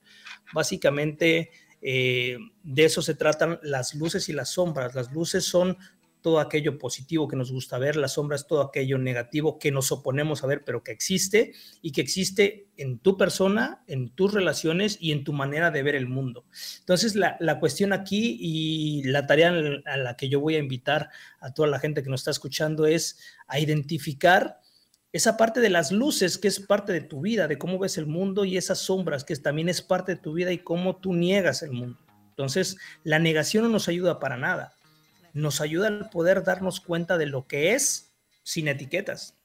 Básicamente, 0.53 1.51
eh, 1.81 2.37
de 2.63 2.85
eso 2.85 3.01
se 3.01 3.15
tratan 3.15 3.59
las 3.63 3.95
luces 3.95 4.29
y 4.29 4.35
las 4.35 4.51
sombras. 4.51 4.95
Las 4.95 5.11
luces 5.15 5.47
son 5.47 5.79
todo 6.21 6.41
aquello 6.41 6.79
positivo 6.79 7.29
que 7.29 7.37
nos 7.37 7.53
gusta 7.53 7.79
ver, 7.79 7.97
las 7.97 8.15
sombras, 8.15 8.47
todo 8.47 8.63
aquello 8.63 8.99
negativo 8.99 9.59
que 9.59 9.71
nos 9.71 9.93
oponemos 9.93 10.43
a 10.43 10.47
ver, 10.47 10.65
pero 10.65 10.83
que 10.83 10.93
existe 10.93 11.53
y 11.83 11.93
que 11.93 12.01
existe 12.01 12.69
en 12.77 12.99
tu 12.99 13.17
persona, 13.17 13.85
en 13.87 14.11
tus 14.11 14.33
relaciones 14.33 14.99
y 15.01 15.13
en 15.13 15.25
tu 15.25 15.33
manera 15.33 15.71
de 15.71 15.83
ver 15.83 15.95
el 15.95 16.09
mundo. 16.09 16.45
Entonces, 16.81 17.15
la, 17.15 17.37
la 17.41 17.61
cuestión 17.61 17.93
aquí 17.93 18.37
y 18.41 19.03
la 19.05 19.27
tarea 19.27 19.55
a 19.87 19.97
la 19.97 20.17
que 20.17 20.29
yo 20.29 20.41
voy 20.41 20.57
a 20.57 20.61
invitar 20.61 21.11
a 21.41 21.55
toda 21.55 21.69
la 21.69 21.79
gente 21.79 22.03
que 22.03 22.11
nos 22.11 22.21
está 22.21 22.33
escuchando 22.33 22.87
es 22.87 23.19
a 23.47 23.61
identificar 23.61 24.61
esa 25.13 25.37
parte 25.37 25.61
de 25.61 25.71
las 25.71 25.93
luces 25.93 26.39
que 26.39 26.49
es 26.49 26.61
parte 26.61 26.93
de 26.93 27.01
tu 27.01 27.23
vida, 27.23 27.49
de 27.49 27.59
cómo 27.59 27.79
ves 27.79 27.97
el 27.99 28.07
mundo 28.07 28.45
y 28.45 28.57
esas 28.57 28.79
sombras 28.79 29.25
que 29.25 29.35
también 29.37 29.69
es 29.69 29.81
parte 29.81 30.15
de 30.15 30.21
tu 30.21 30.35
vida 30.35 30.53
y 30.53 30.59
cómo 30.59 30.97
tú 30.97 31.15
niegas 31.15 31.63
el 31.63 31.73
mundo. 31.73 31.99
Entonces, 32.29 32.77
la 33.03 33.19
negación 33.19 33.65
no 33.65 33.71
nos 33.71 33.89
ayuda 33.89 34.21
para 34.21 34.37
nada. 34.37 34.76
Nos 35.37 35.61
ayuda 35.61 35.89
al 35.89 36.09
poder 36.09 36.45
darnos 36.45 36.81
cuenta 36.81 37.19
de 37.19 37.27
lo 37.27 37.47
que 37.47 37.75
es 37.75 38.15
sin 38.43 38.69
etiquetas. 38.69 39.37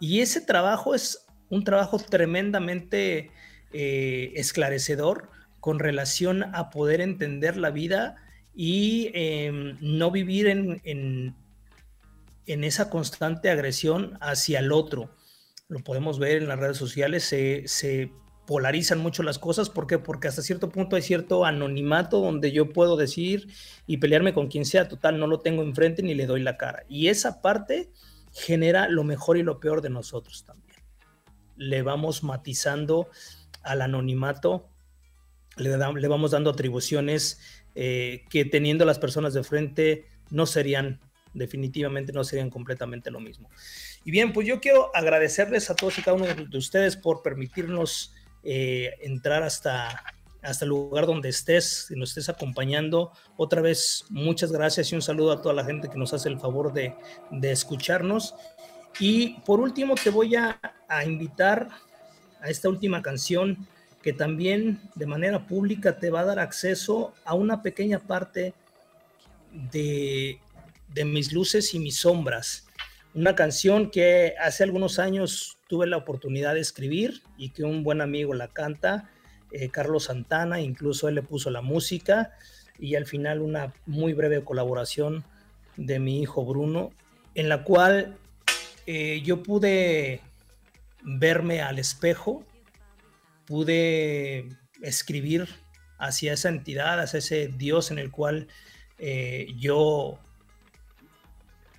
Y 0.00 0.20
ese 0.20 0.40
trabajo 0.40 0.94
es 0.94 1.26
un 1.50 1.62
trabajo 1.62 1.98
tremendamente 1.98 3.30
eh, 3.74 4.32
esclarecedor 4.34 5.28
con 5.60 5.78
relación 5.78 6.54
a 6.54 6.70
poder 6.70 7.02
entender 7.02 7.58
la 7.58 7.68
vida 7.68 8.16
y 8.54 9.10
em, 9.12 9.76
no 9.82 10.10
vivir 10.10 10.46
en, 10.46 10.80
en, 10.84 12.64
esa 12.64 12.88
constante 12.88 13.50
agresión 13.50 14.16
hacia 14.22 14.60
el 14.60 14.72
otro. 14.72 15.14
Lo 15.68 15.80
podemos 15.80 16.18
ver 16.18 16.38
en 16.38 16.48
las 16.48 16.58
redes 16.58 16.78
sociales, 16.78 17.24
se, 17.24 17.64
se 17.66 18.10
polarizan 18.46 18.98
mucho 18.98 19.22
las 19.22 19.38
cosas. 19.38 19.68
¿Por 19.68 19.86
qué? 19.86 19.98
Porque 19.98 20.28
hasta 20.28 20.42
cierto 20.42 20.70
punto 20.70 20.96
hay 20.96 21.02
cierto 21.02 21.44
anonimato 21.44 22.20
donde 22.20 22.52
yo 22.52 22.72
puedo 22.72 22.96
decir 22.96 23.48
y 23.86 23.98
pelearme 23.98 24.32
con 24.32 24.48
quien 24.48 24.64
sea, 24.64 24.88
total, 24.88 25.18
no 25.18 25.26
lo 25.26 25.40
tengo 25.40 25.62
enfrente 25.62 26.02
ni 26.02 26.14
le 26.14 26.26
doy 26.26 26.42
la 26.42 26.56
cara. 26.56 26.84
Y 26.88 27.08
esa 27.08 27.42
parte 27.42 27.90
genera 28.32 28.88
lo 28.88 29.04
mejor 29.04 29.36
y 29.36 29.42
lo 29.42 29.60
peor 29.60 29.82
de 29.82 29.90
nosotros 29.90 30.44
también. 30.44 30.78
Le 31.56 31.82
vamos 31.82 32.22
matizando 32.22 33.08
al 33.62 33.82
anonimato, 33.82 34.68
le, 35.56 35.70
le 35.70 36.08
vamos 36.08 36.30
dando 36.30 36.50
atribuciones 36.50 37.40
eh, 37.74 38.24
que 38.30 38.44
teniendo 38.44 38.84
las 38.84 38.98
personas 38.98 39.34
de 39.34 39.42
frente 39.42 40.06
no 40.30 40.46
serían, 40.46 41.00
definitivamente 41.34 42.12
no 42.12 42.24
serían 42.24 42.50
completamente 42.50 43.10
lo 43.10 43.20
mismo. 43.20 43.50
Y 44.04 44.10
bien, 44.10 44.32
pues 44.32 44.46
yo 44.46 44.60
quiero 44.60 44.94
agradecerles 44.94 45.68
a 45.68 45.74
todos 45.74 45.98
y 45.98 46.02
cada 46.02 46.16
uno 46.16 46.26
de 46.26 46.58
ustedes 46.58 46.96
por 46.96 47.22
permitirnos 47.22 48.14
eh, 48.48 48.94
entrar 49.00 49.42
hasta, 49.42 50.04
hasta 50.40 50.64
el 50.64 50.68
lugar 50.68 51.04
donde 51.06 51.28
estés, 51.28 51.88
y 51.90 51.98
nos 51.98 52.10
estés 52.10 52.28
acompañando. 52.28 53.10
Otra 53.36 53.60
vez, 53.60 54.04
muchas 54.08 54.52
gracias 54.52 54.92
y 54.92 54.94
un 54.94 55.02
saludo 55.02 55.32
a 55.32 55.42
toda 55.42 55.52
la 55.52 55.64
gente 55.64 55.88
que 55.88 55.98
nos 55.98 56.14
hace 56.14 56.28
el 56.28 56.38
favor 56.38 56.72
de, 56.72 56.94
de 57.32 57.50
escucharnos. 57.50 58.36
Y 59.00 59.40
por 59.40 59.58
último, 59.58 59.96
te 59.96 60.10
voy 60.10 60.36
a, 60.36 60.60
a, 60.88 61.04
invitar 61.04 61.68
a 62.40 62.48
esta 62.48 62.68
última 62.68 63.02
canción 63.02 63.66
que 64.00 64.12
también 64.12 64.80
de 64.94 65.06
manera 65.06 65.44
pública 65.48 65.98
te 65.98 66.10
va 66.10 66.20
a 66.20 66.26
dar 66.26 66.38
acceso 66.38 67.14
a 67.24 67.34
una 67.34 67.62
pequeña 67.62 67.98
parte 67.98 68.54
de, 69.52 70.38
de 70.86 71.04
mis 71.04 71.32
luces 71.32 71.74
y 71.74 71.80
mis 71.80 71.96
sombras 71.96 72.65
una 73.16 73.34
canción 73.34 73.90
que 73.90 74.34
hace 74.38 74.62
algunos 74.62 74.98
años 74.98 75.56
tuve 75.68 75.86
la 75.86 75.96
oportunidad 75.96 76.52
de 76.52 76.60
escribir 76.60 77.22
y 77.38 77.48
que 77.48 77.64
un 77.64 77.82
buen 77.82 78.02
amigo 78.02 78.34
la 78.34 78.48
canta, 78.48 79.10
eh, 79.50 79.70
Carlos 79.70 80.04
Santana, 80.04 80.60
incluso 80.60 81.08
él 81.08 81.14
le 81.14 81.22
puso 81.22 81.48
la 81.50 81.62
música 81.62 82.32
y 82.78 82.94
al 82.94 83.06
final 83.06 83.40
una 83.40 83.72
muy 83.86 84.12
breve 84.12 84.44
colaboración 84.44 85.24
de 85.78 85.98
mi 85.98 86.20
hijo 86.20 86.44
Bruno, 86.44 86.90
en 87.34 87.48
la 87.48 87.64
cual 87.64 88.18
eh, 88.86 89.22
yo 89.24 89.42
pude 89.42 90.20
verme 91.02 91.62
al 91.62 91.78
espejo, 91.78 92.44
pude 93.46 94.50
escribir 94.82 95.48
hacia 95.96 96.34
esa 96.34 96.50
entidad, 96.50 97.00
hacia 97.00 97.20
ese 97.20 97.48
Dios 97.48 97.90
en 97.90 97.98
el 97.98 98.10
cual 98.10 98.48
eh, 98.98 99.54
yo 99.56 100.18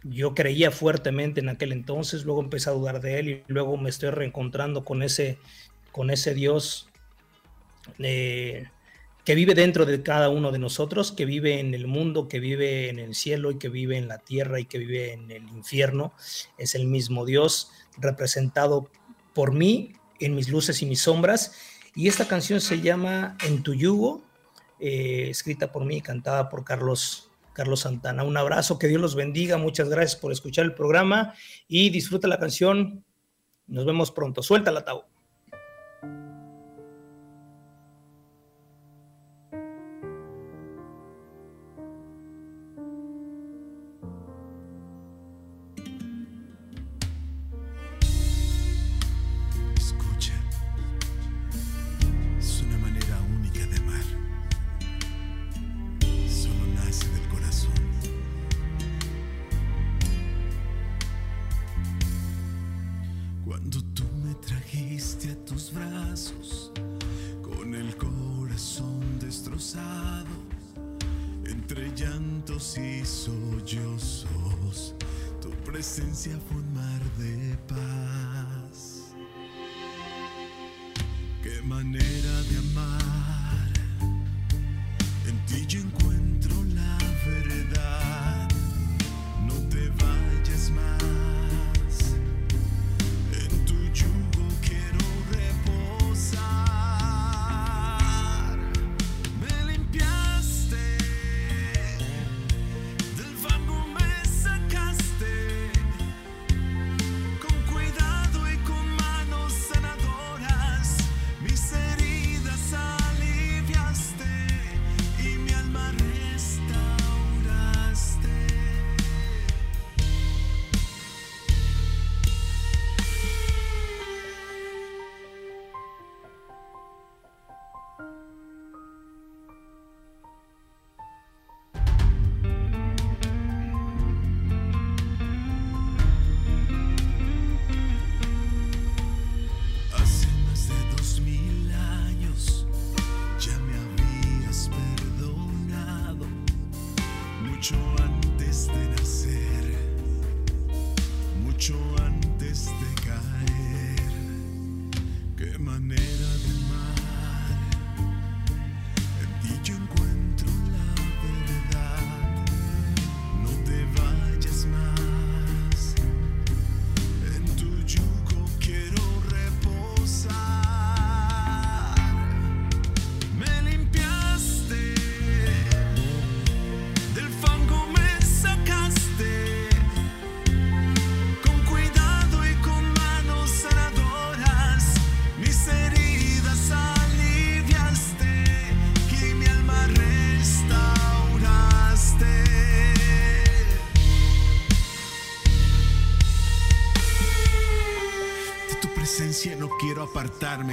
yo 0.10 0.34
creía 0.34 0.72
fuertemente 0.72 1.40
en 1.40 1.50
aquel 1.50 1.72
entonces, 1.72 2.26
luego 2.26 2.42
empecé 2.42 2.70
a 2.70 2.74
dudar 2.74 3.02
de 3.02 3.20
él 3.20 3.30
y 3.30 3.44
luego 3.48 3.78
me 3.78 3.90
estoy 3.90 4.10
reencontrando 4.10 4.84
con 4.84 5.04
ese, 5.04 5.38
con 5.92 6.10
ese 6.10 6.34
Dios 6.34 6.90
eh, 8.00 8.68
que 9.24 9.36
vive 9.36 9.56
dentro 9.56 9.86
de 9.86 10.02
cada 10.04 10.30
uno 10.30 10.52
de 10.52 10.60
nosotros, 10.60 11.12
que 11.12 11.26
vive 11.26 11.60
en 11.60 11.74
el 11.74 11.88
mundo, 11.88 12.30
que 12.30 12.40
vive 12.40 12.90
en 12.90 12.98
el 12.98 13.14
cielo 13.14 13.52
y 13.52 13.58
que 13.58 13.68
vive 13.68 13.98
en 13.98 14.08
la 14.08 14.20
tierra 14.20 14.60
y 14.60 14.66
que 14.66 14.78
vive 14.78 15.12
en 15.12 15.30
el 15.32 15.50
infierno. 15.50 16.14
Es 16.58 16.76
el 16.76 16.88
mismo 16.88 17.26
Dios 17.26 17.72
representado 17.98 18.90
por 19.34 19.54
mí 19.54 19.94
en 20.22 20.34
mis 20.34 20.48
luces 20.48 20.82
y 20.82 20.86
mis 20.86 21.02
sombras. 21.02 21.54
Y 21.94 22.08
esta 22.08 22.28
canción 22.28 22.62
se 22.62 22.80
llama 22.80 23.38
En 23.46 23.64
tu 23.64 23.74
yugo, 23.74 24.24
eh, 24.80 25.28
escrita 25.30 25.72
por 25.72 25.84
mí 25.84 25.98
y 25.98 26.02
cantada 26.02 26.48
por 26.48 26.64
Carlos 26.64 27.27
Carlos 27.58 27.80
Santana. 27.80 28.24
Un 28.24 28.38
abrazo, 28.38 28.78
que 28.78 28.88
Dios 28.88 29.02
los 29.02 29.16
bendiga, 29.16 29.58
muchas 29.58 29.90
gracias 29.90 30.16
por 30.16 30.32
escuchar 30.32 30.64
el 30.64 30.76
programa 30.76 31.34
y 31.68 31.90
disfruta 31.90 32.28
la 32.28 32.38
canción. 32.38 33.04
Nos 33.66 33.84
vemos 33.84 34.12
pronto. 34.12 34.44
Suéltala, 69.58 70.28
Tau. 70.76 71.08
Mis 75.74 75.98
heridas 77.18 78.27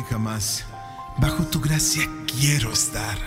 jamás. 0.08 0.64
Bajo 1.18 1.44
tu 1.44 1.60
gracia 1.60 2.08
quiero 2.26 2.72
estar. 2.72 3.18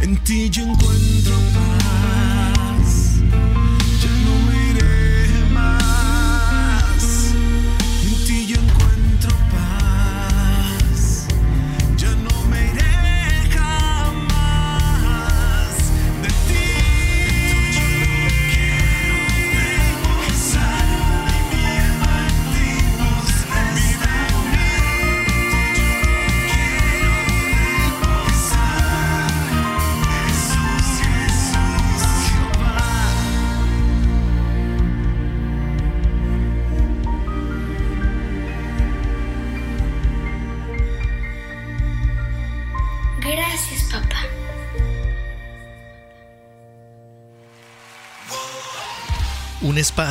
En 0.00 0.16
ti 0.24 0.50
yo 0.50 0.62
encuentro 0.62 1.34
paz. 1.54 2.31